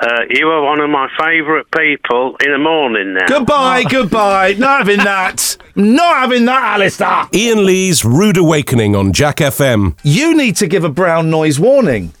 Uh, 0.00 0.20
you 0.30 0.48
are 0.50 0.62
one 0.62 0.80
of 0.80 0.88
my 0.88 1.08
favourite 1.18 1.66
people 1.72 2.36
in 2.44 2.52
the 2.52 2.58
morning 2.58 3.14
now. 3.14 3.26
Goodbye, 3.26 3.84
goodbye. 3.90 4.54
Not 4.56 4.78
having 4.86 4.98
that. 4.98 5.56
Not 5.74 6.16
having 6.16 6.44
that, 6.44 6.74
Alistair. 6.74 7.28
Iain 7.34 7.66
Lee's 7.66 8.04
Rude 8.04 8.36
Awakening 8.36 8.94
on 8.94 9.12
Jack 9.12 9.38
FM. 9.38 9.98
You 10.04 10.36
need 10.36 10.54
to 10.56 10.68
give 10.68 10.84
a 10.84 10.88
brown 10.88 11.28
noise 11.28 11.58
warning. 11.58 12.12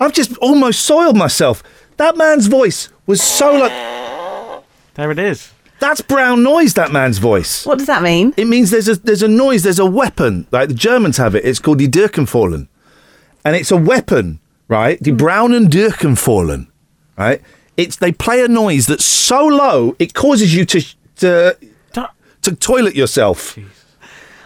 I've 0.00 0.12
just 0.12 0.36
almost 0.38 0.82
soiled 0.82 1.16
myself. 1.16 1.62
That 1.96 2.16
man's 2.16 2.48
voice 2.48 2.88
was 3.06 3.22
so 3.22 3.52
like. 3.54 3.70
There 4.94 5.12
it 5.12 5.18
is. 5.20 5.52
That's 5.78 6.00
brown 6.00 6.42
noise. 6.42 6.74
That 6.74 6.90
man's 6.92 7.18
voice. 7.18 7.64
What 7.66 7.78
does 7.78 7.86
that 7.86 8.02
mean? 8.02 8.34
It 8.36 8.46
means 8.46 8.70
there's 8.70 8.88
a 8.88 8.96
there's 8.96 9.22
a 9.22 9.28
noise. 9.28 9.62
There's 9.62 9.78
a 9.78 9.86
weapon. 9.86 10.46
Like 10.50 10.68
the 10.68 10.74
Germans 10.74 11.18
have 11.18 11.34
it. 11.36 11.44
It's 11.44 11.58
called 11.60 11.78
the 11.78 11.88
Dirkenfallen, 11.88 12.68
and 13.44 13.56
it's 13.56 13.70
a 13.70 13.76
weapon, 13.76 14.40
right? 14.68 15.00
Die 15.02 15.10
mm. 15.10 15.18
Braunen 15.18 15.68
Dirkenfallen, 15.68 16.68
right? 17.16 17.40
It's 17.76 17.96
they 17.96 18.12
play 18.12 18.44
a 18.44 18.48
noise 18.48 18.86
that's 18.86 19.04
so 19.04 19.46
low 19.46 19.96
it 19.98 20.14
causes 20.14 20.54
you 20.54 20.64
to 20.66 20.80
to 21.16 21.56
to 22.42 22.56
toilet 22.56 22.94
yourself. 22.94 23.56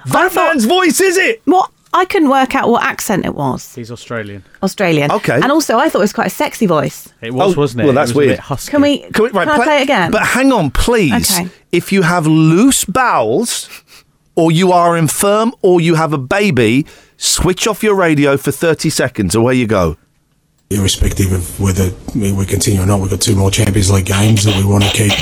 That 0.06 0.35
man's 0.35 0.64
voice 0.66 1.00
is 1.00 1.16
it? 1.16 1.42
What? 1.44 1.70
I 1.92 2.04
couldn't 2.04 2.28
work 2.28 2.54
out 2.54 2.68
what 2.68 2.82
accent 2.85 3.24
it 3.24 3.35
was. 3.35 3.74
He's 3.74 3.90
Australian. 3.90 4.44
Australian. 4.62 5.11
Okay. 5.11 5.35
And 5.35 5.50
also, 5.50 5.78
I 5.78 5.88
thought 5.88 6.00
it 6.00 6.02
was 6.02 6.12
quite 6.12 6.26
a 6.26 6.30
sexy 6.30 6.66
voice. 6.66 7.09
It 7.22 7.32
was, 7.32 7.56
Oh, 7.56 7.61
wasn't 7.61 7.80
it? 7.80 7.85
well, 7.87 7.94
that's 7.94 8.11
it 8.11 8.16
was 8.16 8.24
A 8.24 8.26
weird. 8.26 8.37
bit 8.37 8.40
husky. 8.40 8.70
Can 8.70 8.82
we? 8.82 8.98
Can, 8.98 9.24
we, 9.24 9.30
right, 9.30 9.48
I 9.48 9.64
play 9.64 9.78
it 9.78 9.85
again? 9.85 10.11
But 10.11 10.22
hang 10.26 10.52
on, 10.52 10.70
please. 10.70 11.30
Okay. 11.38 11.48
If 11.72 11.92
you 11.92 12.02
have 12.02 12.26
loose 12.26 12.85
bowels, 12.85 13.70
or 14.35 14.52
you 14.52 14.72
are 14.72 14.94
infirm, 14.96 15.54
or 15.62 15.80
you 15.80 15.94
have 15.94 16.12
a 16.12 16.18
baby, 16.18 16.87
switch 17.16 17.66
off 17.66 17.83
your 17.83 17.94
radio 17.94 18.37
for 18.37 18.50
30 18.52 18.90
seconds. 18.90 19.35
Away 19.35 19.55
you 19.55 19.66
go. 19.66 19.96
irrespective 20.68 21.31
of 21.33 21.61
whether 21.61 21.92
we 22.14 22.33
we 22.33 22.44
continue 22.44 22.81
or 22.83 22.87
not, 22.87 23.00
we've 23.00 23.11
got 23.11 23.20
two 23.20 23.37
more 23.37 23.50
Champions 23.50 23.90
League 23.90 24.07
games 24.07 24.42
that 24.44 24.57
we 24.57 24.64
want 24.64 24.83
to 24.85 24.90
keep 24.90 25.12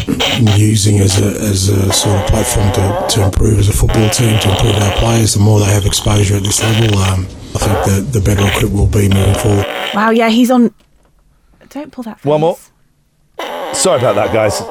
using 0.59 0.99
as 1.01 1.21
a, 1.21 1.27
as 1.51 1.69
a 1.69 1.93
sort 1.93 2.19
of 2.21 2.27
platform 2.29 2.73
to, 2.73 3.07
to 3.15 3.25
improve 3.25 3.59
as 3.59 3.69
a 3.69 3.73
football 3.73 4.09
team, 4.11 4.39
to 4.41 4.51
improve 4.51 4.75
our 4.77 4.93
players. 4.97 5.35
The 5.35 5.41
more 5.41 5.61
they 5.61 5.67
have 5.67 5.85
exposure 5.87 6.37
at 6.37 6.43
this 6.43 6.63
level, 6.63 6.97
um, 6.99 7.27
I 7.55 7.59
think 7.59 7.85
the, 7.85 8.19
the 8.19 8.25
better 8.25 8.47
equipped 8.49 8.73
we'll 8.73 8.87
be 8.87 9.09
moving 9.09 9.35
forward. 9.35 9.67
wow. 9.95 10.11
Yeah, 10.11 10.31
he's 10.31 10.51
on. 10.51 10.75
Don't 11.69 11.93
pull 11.93 12.05
that. 12.05 12.25
One 12.25 12.41
more. 12.41 12.57
Sorry 13.75 13.99
about 13.99 14.15
that, 14.15 14.33
guys. 14.33 14.63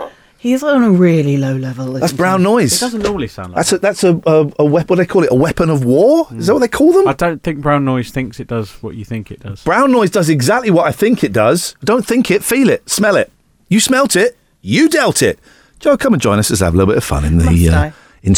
He's 0.43 0.61
on 0.61 0.83
a 0.83 0.91
really 0.91 1.37
low 1.37 1.55
level. 1.55 1.93
That's 1.93 2.07
isn't 2.07 2.17
brown 2.17 2.41
It 2.41 2.43
noise. 2.43 2.77
doesn't 2.77 3.01
normally 3.01 3.29
sound 3.29 3.53
like 3.53 3.65
That's 3.65 3.71
a 3.71 3.77
that's 3.77 4.03
a, 4.03 4.21
a, 4.27 4.51
a 4.59 4.65
weapon. 4.65 4.89
What 4.89 4.89
do 4.89 4.95
they 4.97 5.05
call 5.05 5.23
it? 5.23 5.31
A 5.31 5.35
weapon 5.35 5.69
of 5.69 5.85
war? 5.85 6.27
Is 6.31 6.47
that 6.47 6.53
what 6.53 6.59
they 6.59 6.67
call 6.67 6.91
them? 6.91 7.07
I 7.07 7.13
don't 7.13 7.41
think 7.41 7.61
brown 7.61 7.85
noise 7.85 8.11
thinks 8.11 8.41
it 8.41 8.47
does 8.47 8.71
what 8.83 8.95
you 8.95 9.05
think 9.05 9.31
it 9.31 9.39
does. 9.39 9.63
Brown 9.63 9.93
noise 9.93 10.09
does 10.09 10.29
exactly 10.29 10.69
what 10.69 10.85
I 10.85 10.91
think 10.91 11.23
it 11.23 11.31
does. 11.31 11.77
Don't 11.81 12.05
think 12.05 12.29
it, 12.29 12.43
feel 12.43 12.69
it, 12.69 12.89
smell 12.89 13.15
it. 13.15 13.31
You 13.69 13.79
smelt 13.79 14.17
it, 14.17 14.35
you 14.61 14.89
dealt 14.89 15.21
it. 15.21 15.39
Jo, 15.79 15.95
come 15.95 16.11
and 16.11 16.21
join 16.21 16.39
us. 16.39 16.49
Let's 16.49 16.59
have 16.59 16.73
a 16.73 16.77
little 16.77 16.91
bit 16.91 16.97
of 16.97 17.05
fun 17.05 17.23
in 17.23 17.37
the 17.37 17.45
Must 17.45 17.69
uh, 17.69 17.77
I? 17.77 17.93
in 18.21 18.35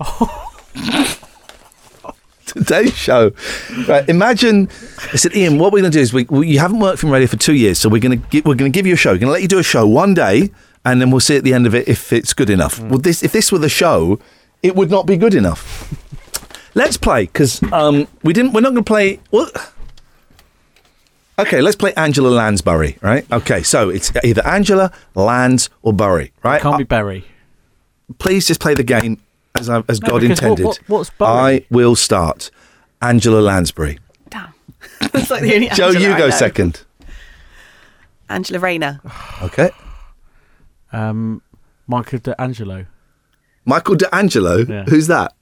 today's 2.44 2.94
show. 2.94 3.32
Right, 3.88 4.06
imagine. 4.06 4.68
I 5.14 5.16
said, 5.16 5.34
Iain, 5.34 5.58
what 5.58 5.72
we're 5.72 5.80
going 5.80 5.92
to 5.92 5.96
do 5.96 6.02
is 6.02 6.12
we, 6.12 6.24
we 6.24 6.48
you 6.48 6.58
haven't 6.58 6.80
worked 6.80 6.98
from 6.98 7.08
radio 7.10 7.26
for 7.26 7.38
two 7.38 7.54
years, 7.54 7.78
so 7.78 7.88
we're 7.88 8.02
going 8.02 8.20
to 8.20 8.42
we're 8.42 8.54
going 8.54 8.70
to 8.70 8.76
give 8.76 8.86
you 8.86 8.92
a 8.92 8.96
show. 8.98 9.12
We're 9.12 9.18
going 9.18 9.28
to 9.28 9.32
let 9.32 9.40
you 9.42 9.48
do 9.48 9.58
a 9.58 9.62
show 9.62 9.86
one 9.86 10.12
day, 10.12 10.50
and 10.90 11.00
then 11.00 11.10
we'll 11.10 11.20
see 11.20 11.36
at 11.36 11.44
the 11.44 11.52
end 11.54 11.66
of 11.66 11.74
it 11.74 11.86
if 11.88 12.12
it's 12.12 12.32
good 12.32 12.50
enough. 12.50 12.80
Well, 12.80 12.98
this 12.98 13.22
if 13.22 13.32
this 13.32 13.52
were 13.52 13.58
the 13.58 13.68
show, 13.68 14.18
it 14.62 14.74
would 14.74 14.90
not 14.90 15.06
be 15.06 15.16
good 15.16 15.34
enough. 15.34 15.94
Let's 16.74 16.96
play 16.96 17.24
because 17.26 17.62
um, 17.72 18.06
we 18.22 18.32
didn't. 18.32 18.52
We're 18.52 18.60
not 18.60 18.70
going 18.70 18.84
to 18.84 18.88
play. 18.88 19.20
What? 19.30 19.72
Okay, 21.40 21.60
let's 21.60 21.76
play 21.76 21.94
Angela 21.94 22.30
Lansbury, 22.30 22.98
right? 23.00 23.24
Okay, 23.30 23.62
so 23.62 23.90
it's 23.90 24.10
either 24.24 24.44
Angela, 24.44 24.90
Lands, 25.14 25.70
or 25.82 25.92
Bury, 25.92 26.32
right? 26.42 26.60
Can't 26.60 26.78
be 26.78 26.82
Berry. 26.84 27.24
Please 28.18 28.44
just 28.46 28.60
play 28.60 28.74
the 28.74 28.82
game 28.82 29.20
as, 29.54 29.68
I, 29.70 29.84
as 29.88 30.00
No, 30.02 30.08
God 30.10 30.20
because 30.22 30.40
what- 30.40 30.50
intended. 30.50 30.66
what- 30.66 30.80
what's 30.88 31.10
Bury? 31.10 31.30
I 31.30 31.64
will 31.70 31.94
start. 31.94 32.50
Angela 33.00 33.40
Lansbury. 33.40 34.00
Damn. 34.30 34.52
That's 35.12 35.30
like 35.30 35.42
the 35.42 35.54
only 35.54 35.68
Jo, 35.68 35.86
Angela 35.86 36.04
you 36.04 36.12
I 36.14 36.18
go 36.18 36.24
know. 36.28 36.30
second. 36.36 36.82
Angela 38.28 38.58
Rayner. 38.58 39.00
Okay. 39.42 39.70
Um, 40.92 41.42
Michael 41.86 42.18
D'Angelo. 42.20 42.86
Michael 43.64 43.96
D'Angelo. 43.96 44.58
Yeah. 44.58 44.84
Who's 44.84 45.06
that? 45.08 45.34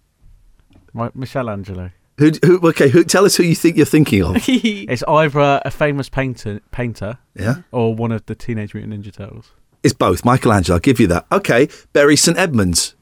Mi- 0.94 1.10
Michelle 1.14 1.48
Angelo. 1.50 1.90
Who, 2.18 2.32
who? 2.44 2.68
Okay, 2.68 2.88
who? 2.88 3.04
Tell 3.04 3.24
us 3.24 3.36
who 3.36 3.42
you 3.42 3.54
think 3.54 3.76
you're 3.76 3.84
thinking 3.86 4.22
of. 4.22 4.36
It's 4.48 5.02
either 5.06 5.60
a 5.64 5.70
famous 5.70 6.08
painter, 6.08 6.60
painter, 6.70 7.18
Yeah. 7.34 7.56
or 7.72 7.94
one 7.94 8.10
of 8.12 8.24
the 8.26 8.34
Teenage 8.34 8.72
Mutant 8.74 9.04
Ninja 9.04 9.12
Turtles. 9.12 9.52
It's 9.82 9.92
both. 9.94 10.24
Michelangelo. 10.24 10.76
I'll 10.76 10.80
give 10.80 10.98
you 10.98 11.06
that. 11.08 11.26
Okay. 11.30 11.68
Bury 11.92 12.16
St 12.16 12.38
Edmunds. 12.38 12.94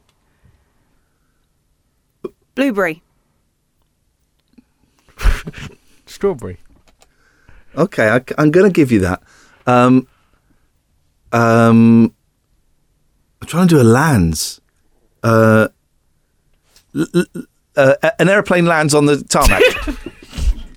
Blueberry. 2.55 3.03
Strawberry. 6.07 6.59
Okay, 7.77 8.09
I, 8.09 8.21
am 8.41 8.51
going 8.51 8.67
to 8.67 8.73
give 8.73 8.93
you 8.93 9.01
that. 9.01 9.23
Um, 9.67 10.07
um, 11.33 12.15
I'm 13.45 13.49
trying 13.49 13.69
to 13.69 13.75
do 13.75 13.81
a 13.83 13.85
lands. 13.85 14.59
Uh, 15.23 15.69
l- 16.97 17.07
l- 17.15 17.25
uh, 17.77 17.95
an 18.19 18.31
aeroplane 18.31 18.65
lands 18.65 18.95
on 18.95 19.05
the 19.07 19.23
tarmac. 19.25 19.63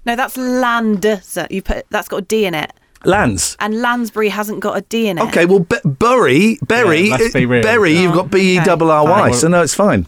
No, 0.06 0.16
that's 0.16 0.38
Landser. 0.38 1.48
You 1.52 1.62
put 1.62 1.86
that's 1.90 2.08
got 2.08 2.18
a 2.18 2.22
D 2.22 2.46
in 2.46 2.54
it. 2.54 2.72
lands. 3.04 3.58
And 3.60 3.82
Lansbury 3.82 4.30
hasn't 4.30 4.62
got 4.62 4.78
a 4.78 4.82
D 4.82 5.10
in 5.10 5.18
it. 5.18 5.22
Okay, 5.26 5.46
well, 5.46 5.60
B- 5.60 5.76
Bury, 5.84 6.58
bury, 6.66 7.10
Yeah, 7.10 7.18
let's 7.18 7.34
be 7.34 7.46
real. 7.46 7.62
Berry, 7.62 7.92
you've 7.92 8.14
got 8.14 8.32
B 8.32 8.56
E 8.58 8.64
double 8.64 8.90
R 8.90 9.04
Y, 9.04 9.32
so 9.32 9.50
no, 9.50 9.62
it's 9.62 9.74
fine. 9.74 10.08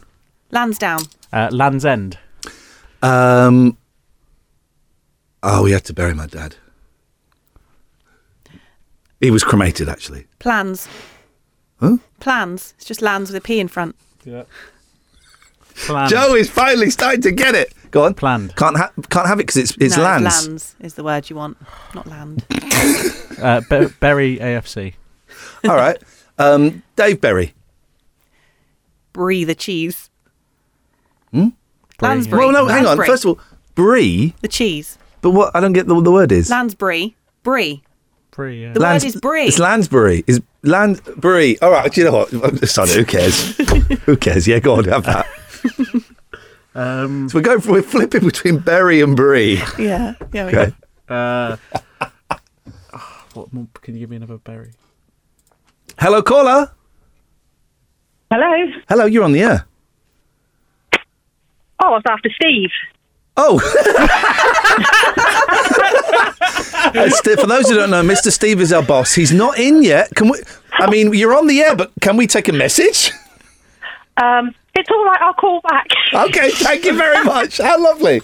Lansdowne. 0.51 1.01
Uh, 1.33 1.49
Land's 1.51 1.83
End. 1.83 2.17
Um, 3.01 3.77
oh, 5.43 5.63
we 5.63 5.71
had 5.73 5.83
to 5.83 5.93
bury 5.93 6.13
my 6.13 6.27
dad. 6.27 6.55
He 9.19 9.31
was 9.31 9.43
cremated, 9.43 9.89
actually. 9.89 10.27
Plans. 10.39 10.87
Huh? 11.81 11.97
Plans. 12.19 12.73
It's 12.77 12.85
just 12.85 13.01
lands 13.01 13.29
with 13.31 13.37
a 13.37 13.41
P 13.45 13.59
in 13.59 13.67
front. 13.67 13.95
Yeah. 14.25 14.43
Planned. 15.75 16.09
Jo 16.09 16.35
is 16.35 16.49
finally 16.49 16.89
starting 16.89 17.21
to 17.21 17.31
get 17.31 17.55
it. 17.55 17.73
Go 17.91 18.03
on. 18.05 18.13
Planned. 18.13 18.55
Can't 18.55 18.77
ha- 18.77 18.91
can't 19.09 19.27
have 19.27 19.39
it 19.39 19.47
because 19.47 19.57
it's 19.57 19.77
it's 19.79 19.97
no, 19.97 20.03
lands. 20.03 20.47
lands 20.47 20.75
is 20.79 20.93
the 20.95 21.03
word 21.03 21.29
you 21.29 21.35
want, 21.35 21.57
not 21.95 22.07
land. 22.07 22.45
Uh, 23.39 23.61
Be- 23.69 23.87
Bury 24.01 24.37
AFC. 24.37 24.95
All 25.63 25.75
right. 25.77 25.97
Um, 26.37 26.83
Dave 26.97 27.21
Berry. 27.21 27.53
Brie 29.13 29.45
the 29.45 29.55
cheese. 29.55 30.09
Hmm? 31.31 31.49
Lansbury. 32.01 32.39
Well, 32.39 32.51
no, 32.51 32.65
hang 32.67 32.85
on. 32.85 32.97
First 32.97 33.23
of 33.23 33.29
all, 33.29 33.39
brie. 33.75 34.33
The 34.41 34.49
cheese. 34.49 34.97
But 35.21 35.31
what? 35.31 35.55
I 35.55 35.61
don't 35.61 35.71
get 35.71 35.87
the, 35.87 36.01
the 36.01 36.11
word 36.11 36.33
is. 36.33 36.49
Lansbury. 36.49 37.15
Brie. 37.43 37.81
Brie, 38.39 38.61
yeah. 38.61 38.71
The 38.71 38.79
word 38.79 39.03
is 39.03 39.17
brie. 39.17 39.47
It's 39.47 39.59
Lansbury. 39.59 40.23
Is 40.25 40.41
Lansbury? 40.63 41.59
All 41.61 41.71
right. 41.71 41.91
Do 41.91 41.99
you 41.99 42.09
know 42.09 42.25
what? 42.25 42.69
Sorry, 42.69 42.89
who 42.93 43.03
cares? 43.03 43.57
who 44.05 44.15
cares? 44.15 44.47
Yeah, 44.47 44.59
go 44.59 44.75
on, 44.75 44.85
have 44.85 45.03
that. 45.03 45.25
Um, 46.75 47.27
So 47.27 47.37
we're 47.39 47.41
going. 47.41 47.59
For, 47.59 47.73
we're 47.73 47.81
flipping 47.81 48.23
between 48.23 48.59
Berry 48.59 49.01
and 49.01 49.13
Brie. 49.17 49.55
Yeah. 49.77 50.13
Yeah. 50.31 50.45
we 50.45 50.55
Okay. 50.57 50.73
uh, 51.09 51.57
what 53.33 53.51
more, 53.51 53.67
can 53.81 53.95
you 53.95 53.99
give 53.99 54.09
me 54.09 54.15
another 54.15 54.37
berry? 54.37 54.71
Hello, 55.99 56.21
caller. 56.21 56.71
Hello. 58.31 58.71
Hello, 58.87 59.05
you're 59.05 59.25
on 59.25 59.33
the 59.33 59.41
air. 59.41 59.65
Oh, 60.93 61.87
I 61.87 61.89
was 61.89 62.03
after 62.07 62.29
Steve. 62.39 62.69
Oh. 63.35 63.59
Uh, 66.95 67.09
St- 67.09 67.39
For 67.39 67.47
those 67.47 67.69
who 67.69 67.75
don't 67.75 67.89
know, 67.89 68.01
Mr. 68.03 68.31
Steve 68.31 68.61
is 68.61 68.71
our 68.73 68.83
boss. 68.83 69.13
He's 69.13 69.31
not 69.31 69.57
in 69.59 69.83
yet. 69.83 70.13
Can 70.15 70.29
we? 70.29 70.39
I 70.73 70.89
mean, 70.89 71.13
you're 71.13 71.35
on 71.35 71.47
the 71.47 71.61
air, 71.61 71.75
but 71.75 71.91
can 72.01 72.17
we 72.17 72.27
take 72.27 72.47
a 72.47 72.53
message? 72.53 73.11
Um, 74.17 74.53
it's 74.75 74.89
all 74.89 75.05
right. 75.05 75.19
I'll 75.21 75.33
call 75.33 75.61
back. 75.61 75.87
Okay, 76.13 76.51
thank 76.51 76.85
you 76.85 76.95
very 76.97 77.23
much. 77.23 77.57
How 77.57 77.81
lovely. 77.81 78.21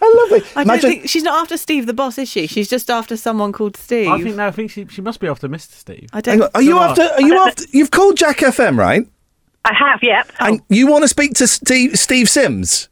How 0.00 0.16
lovely. 0.22 0.42
I 0.56 0.64
don't 0.64 0.80
think 0.80 1.08
she's 1.08 1.22
not 1.22 1.40
after 1.42 1.56
Steve 1.56 1.86
the 1.86 1.92
boss, 1.94 2.18
is 2.18 2.28
she? 2.28 2.46
She's 2.46 2.68
just 2.68 2.90
after 2.90 3.16
someone 3.16 3.52
called 3.52 3.76
Steve. 3.76 4.08
I 4.08 4.22
think 4.22 4.36
no. 4.36 4.46
I 4.46 4.50
think 4.50 4.70
she, 4.70 4.86
she 4.86 5.00
must 5.02 5.20
be 5.20 5.28
after 5.28 5.48
Mr. 5.48 5.72
Steve. 5.72 6.08
I 6.12 6.20
don't. 6.20 6.34
Hang 6.34 6.42
on, 6.42 6.50
Are 6.54 6.62
you 6.62 6.78
after? 6.78 7.02
Are 7.02 7.20
you 7.22 7.38
after? 7.38 7.64
You've 7.72 7.90
called 7.90 8.16
Jack 8.16 8.38
FM, 8.38 8.78
right? 8.78 9.06
I 9.66 9.72
have, 9.74 10.00
yep. 10.02 10.30
And 10.40 10.60
you 10.68 10.86
want 10.86 11.04
to 11.04 11.08
speak 11.08 11.34
to 11.34 11.46
Steve, 11.46 11.98
Steve 11.98 12.28
Sims? 12.28 12.88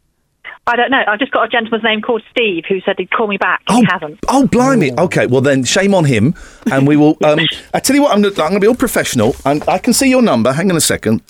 I 0.67 0.77
don't 0.77 0.91
know. 0.91 1.03
I've 1.07 1.19
just 1.19 1.33
got 1.33 1.45
a 1.45 1.49
gentleman's 1.49 1.83
name 1.83 2.03
called 2.03 2.23
Steve 2.31 2.65
who 2.69 2.81
said 2.83 2.95
he'd 2.99 3.11
call 3.11 3.27
me 3.27 3.37
back. 3.37 3.63
He 3.69 3.85
hasn't. 3.91 4.21
Oh, 4.29 4.47
blimey. 4.47 4.93
Okay, 4.97 5.27
well 5.27 5.41
then, 5.41 5.65
shame 5.65 5.93
on 5.95 6.05
him. 6.05 6.35
And 6.71 6.87
we 6.87 6.97
will. 6.97 7.17
Um, 7.25 7.41
I 7.75 7.81
tell 7.81 7.97
you 7.97 8.03
what, 8.03 8.13
I'm 8.13 8.23
going 8.23 8.53
to 8.53 8.61
be 8.61 8.69
all 8.69 8.75
professional. 8.77 9.35
i 9.45 9.61
I 9.67 9.79
can 9.79 9.93
see 9.93 10.09
your 10.09 10.23
number. 10.23 10.53
Hang 10.53 10.71
on 10.71 10.77
a 10.77 10.81
second. 10.81 11.23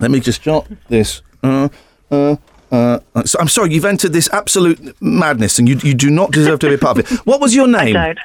Let 0.00 0.10
me 0.10 0.20
just 0.20 0.42
jot 0.42 0.68
this. 0.88 1.22
Uh, 1.42 1.68
uh, 2.10 2.36
uh, 2.70 2.98
so, 3.24 3.38
I'm 3.40 3.48
sorry, 3.48 3.72
you've 3.72 3.86
entered 3.86 4.12
this 4.12 4.28
absolute 4.32 5.00
madness, 5.00 5.58
and 5.58 5.66
you 5.66 5.78
you 5.82 5.94
do 5.94 6.10
not 6.10 6.32
deserve 6.32 6.58
to 6.60 6.68
be 6.68 6.74
a 6.74 6.78
part 6.78 6.98
of 6.98 7.10
it. 7.10 7.18
What 7.26 7.40
was 7.40 7.54
your 7.54 7.66
name? 7.66 7.94
don't. 7.94 8.18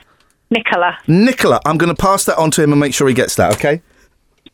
Nicola. 0.52 0.98
Nicola. 1.08 1.62
I'm 1.66 1.78
going 1.78 1.94
to 1.94 2.00
pass 2.00 2.26
that 2.26 2.38
on 2.38 2.52
to 2.52 2.64
him 2.64 2.72
and 2.74 2.80
make 2.80 2.94
sure 2.94 3.08
he 3.08 3.14
gets 3.14 3.36
that. 3.36 3.54
Okay. 3.54 3.82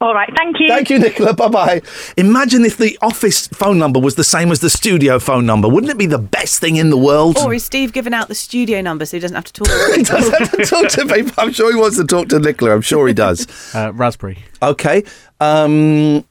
All 0.02 0.14
right. 0.14 0.30
Thank 0.38 0.62
you. 0.62 0.70
Thank 0.70 0.90
you, 0.90 0.98
Nicola. 0.98 1.34
Bye 1.34 1.50
bye. 1.50 1.82
Imagine 2.16 2.64
if 2.64 2.78
the 2.78 2.98
office 3.02 3.48
phone 3.50 3.78
number 3.78 4.00
was 4.00 4.16
the 4.16 4.24
same 4.24 4.50
as 4.50 4.62
the 4.62 4.70
studio 4.70 5.20
phone 5.20 5.46
number. 5.46 5.68
Wouldn't 5.68 5.92
it 5.92 5.98
be 5.98 6.06
the 6.06 6.18
best 6.18 6.62
thing 6.62 6.78
in 6.78 6.90
the 6.90 6.98
world? 6.98 7.38
Or 7.38 7.54
is 7.54 7.66
Steve 7.66 7.92
giving 7.92 8.14
out 8.14 8.30
the 8.30 8.36
studio 8.36 8.80
number 8.80 9.06
so 9.06 9.18
he 9.18 9.22
doesn't 9.22 9.36
have 9.36 9.44
to 9.46 9.54
talk? 9.54 9.68
he 9.96 10.04
doesn't 10.04 10.34
have 10.40 10.52
to 10.52 10.66
talk 10.66 10.88
to 10.92 11.06
people. 11.06 11.34
I'm 11.38 11.52
sure 11.52 11.74
he 11.74 11.78
wants 11.78 11.98
to 11.98 12.06
talk 12.06 12.30
to 12.30 12.40
Nicola. 12.40 12.74
I'm 12.74 12.82
sure 12.82 13.08
he 13.08 13.14
does. 13.14 13.46
Uh, 13.80 13.92
raspberry. 13.94 14.38
Okay. 14.64 15.04
Um, 15.40 16.26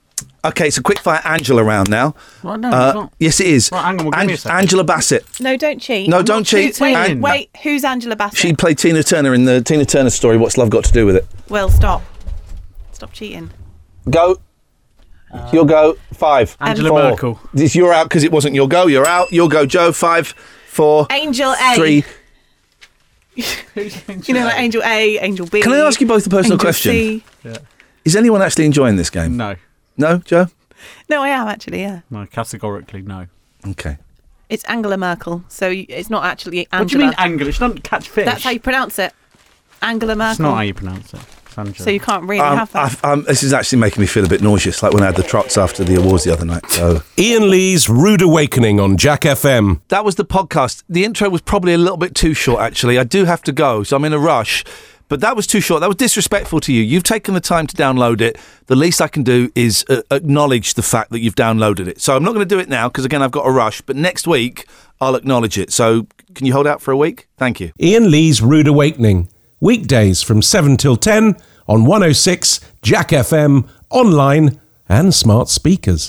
okay, 0.44 0.66
it's 0.68 0.76
a 0.76 0.82
quick 0.82 0.98
fire 0.98 1.20
Angela 1.24 1.62
round 1.62 1.88
now. 1.88 2.14
Well, 2.42 2.58
no, 2.58 2.68
Uh, 2.68 2.92
not. 2.94 3.12
yes, 3.20 3.38
it 3.40 3.46
is. 3.46 3.70
Right, 3.70 3.82
hang 3.84 4.00
on, 4.00 4.06
well, 4.06 4.26
give 4.26 4.44
me 4.44 4.50
a. 4.50 4.52
Angela 4.54 4.82
Bassett. 4.82 5.24
No, 5.40 5.56
don't 5.56 5.78
cheat. 5.78 6.08
No, 6.08 6.18
I'm 6.18 6.24
don't 6.24 6.44
cheat. 6.44 6.80
Wait, 6.80 6.94
An- 6.94 7.20
wait, 7.20 7.50
who's 7.62 7.84
Angela 7.84 8.16
Bassett? 8.16 8.38
She 8.38 8.54
played 8.54 8.78
Tina 8.78 9.02
Turner 9.02 9.34
in 9.34 9.44
the 9.44 9.60
Tina 9.60 9.84
Turner 9.84 10.10
story. 10.10 10.36
What's 10.36 10.58
Love 10.58 10.70
Got 10.70 10.84
to 10.86 10.92
Do 10.92 11.06
with 11.06 11.16
It? 11.16 11.26
Well, 11.48 11.68
stop. 11.70 12.02
Stop 12.92 13.12
cheating. 13.12 13.50
Go. 14.10 14.38
Uh, 15.32 15.50
You'll 15.52 15.64
go. 15.64 15.96
Five. 16.14 16.56
Angela 16.60 16.88
four. 16.88 16.98
Merkel. 17.02 17.40
This, 17.52 17.74
you're 17.74 17.92
out 17.92 18.04
because 18.08 18.24
it 18.24 18.32
wasn't 18.32 18.54
your 18.54 18.68
go. 18.68 18.86
You're 18.86 19.06
out. 19.06 19.30
You'll 19.32 19.48
go, 19.48 19.66
Jo. 19.66 19.92
Five, 19.92 20.28
four, 20.68 21.06
Angel 21.10 21.52
A. 21.52 21.74
three. 21.74 22.04
You 24.26 24.34
know, 24.34 24.44
like 24.46 24.58
Angel 24.58 24.82
A, 24.82 25.18
Angel 25.20 25.46
B. 25.46 25.60
Can 25.62 25.72
I 25.72 25.78
ask 25.78 26.00
you 26.00 26.08
both 26.08 26.26
a 26.26 26.30
personal 26.30 26.54
Angel 26.54 26.58
question? 26.58 26.90
C. 26.92 27.24
Is 28.04 28.16
anyone 28.16 28.42
actually 28.42 28.64
enjoying 28.66 28.96
this 28.96 29.10
game? 29.10 29.36
No. 29.36 29.54
No, 29.96 30.18
Jo? 30.18 30.46
No, 31.08 31.22
I 31.22 31.28
am 31.28 31.46
actually, 31.46 31.82
yeah. 31.82 32.00
No, 32.10 32.26
categorically 32.26 33.02
no. 33.02 33.26
Okay. 33.64 33.98
It's 34.48 34.64
Angela 34.64 34.96
Merkel, 34.96 35.44
so 35.48 35.70
it's 35.70 36.10
not 36.10 36.24
actually 36.24 36.66
Angela. 36.72 36.80
What 36.82 36.88
do 36.88 36.98
you 36.98 37.04
mean 37.04 37.14
Angela? 37.18 37.52
She 37.52 37.58
doesn't 37.60 37.84
catch 37.84 38.08
fish. 38.08 38.24
That's 38.24 38.42
how 38.42 38.50
you 38.50 38.60
pronounce 38.60 38.98
it. 38.98 39.12
Angela 39.82 40.16
Merkel. 40.16 40.30
It's 40.32 40.40
not 40.40 40.54
how 40.56 40.62
you 40.62 40.74
pronounce 40.74 41.14
it. 41.14 41.20
It's 41.60 41.68
Angela. 41.68 41.84
So 41.84 41.90
you 41.90 42.00
can't 42.00 42.24
really 42.24 42.40
Um, 42.40 42.58
have 42.58 42.72
that. 42.72 42.98
I, 43.02 43.12
um, 43.12 43.24
this 43.24 43.42
is 43.42 43.52
actually 43.52 43.78
making 43.78 44.00
me 44.00 44.06
feel 44.06 44.24
a 44.24 44.28
bit 44.28 44.42
nauseous, 44.42 44.82
like 44.82 44.92
when 44.92 45.02
I 45.02 45.06
had 45.06 45.16
the 45.16 45.22
trots 45.22 45.56
after 45.58 45.84
the 45.84 45.94
awards 45.96 46.24
the 46.24 46.32
other 46.32 46.44
night. 46.44 46.70
So 46.70 47.02
Iain 47.18 47.50
Lee's 47.50 47.88
Rude 47.88 48.22
Awakening 48.22 48.80
on 48.80 48.96
Jack 48.96 49.22
FM. 49.22 49.80
that 49.88 50.04
was 50.04 50.14
the 50.16 50.24
podcast. 50.24 50.82
The 50.88 51.04
intro 51.04 51.28
was 51.28 51.40
probably 51.40 51.72
a 51.74 51.78
little 51.78 51.96
bit 51.96 52.14
too 52.14 52.34
short. 52.34 52.60
Actually, 52.60 52.98
I 52.98 53.04
do 53.04 53.24
have 53.24 53.42
to 53.42 53.52
go, 53.52 53.82
so 53.82 53.96
I'm 53.96 54.04
in 54.04 54.12
a 54.12 54.18
rush. 54.18 54.64
But 55.08 55.22
that 55.22 55.34
was 55.34 55.46
too 55.46 55.60
short. 55.62 55.80
That 55.80 55.86
was 55.86 55.96
disrespectful 55.96 56.60
to 56.60 56.70
you. 56.72 56.82
You've 56.82 57.02
taken 57.02 57.32
the 57.32 57.40
time 57.40 57.66
to 57.66 57.74
download 57.74 58.20
it. 58.20 58.36
The 58.66 58.76
least 58.76 59.00
I 59.00 59.08
can 59.08 59.22
do 59.22 59.50
is 59.54 59.82
uh, 59.88 60.02
acknowledge 60.10 60.74
the 60.74 60.82
fact 60.82 61.12
that 61.12 61.20
you've 61.20 61.34
downloaded 61.34 61.86
it. 61.88 61.98
So 62.02 62.14
I'm 62.14 62.22
not 62.22 62.34
going 62.34 62.46
to 62.46 62.54
do 62.54 62.58
it 62.60 62.68
now 62.68 62.88
because 62.88 63.06
again 63.06 63.22
I've 63.22 63.30
got 63.30 63.46
a 63.46 63.50
rush. 63.50 63.80
But 63.80 63.96
next 63.96 64.26
week 64.26 64.66
I'll 65.00 65.14
acknowledge 65.14 65.56
it. 65.56 65.72
So 65.72 66.06
can 66.34 66.46
you 66.46 66.52
hold 66.52 66.66
out 66.66 66.82
for 66.82 66.90
a 66.92 66.96
week? 66.96 67.26
Thank 67.38 67.58
you. 67.58 67.72
Iain 67.82 68.10
Lee's 68.10 68.42
Rude 68.42 68.68
Awakening. 68.68 69.28
Weekdays 69.60 70.22
from 70.22 70.42
7 70.42 70.76
till 70.76 70.96
10 70.96 71.36
on 71.68 71.84
106 71.84 72.60
Jack 72.82 73.08
FM, 73.10 73.68
online 73.90 74.58
and 74.88 75.14
smart 75.14 75.48
speakers. 75.48 76.06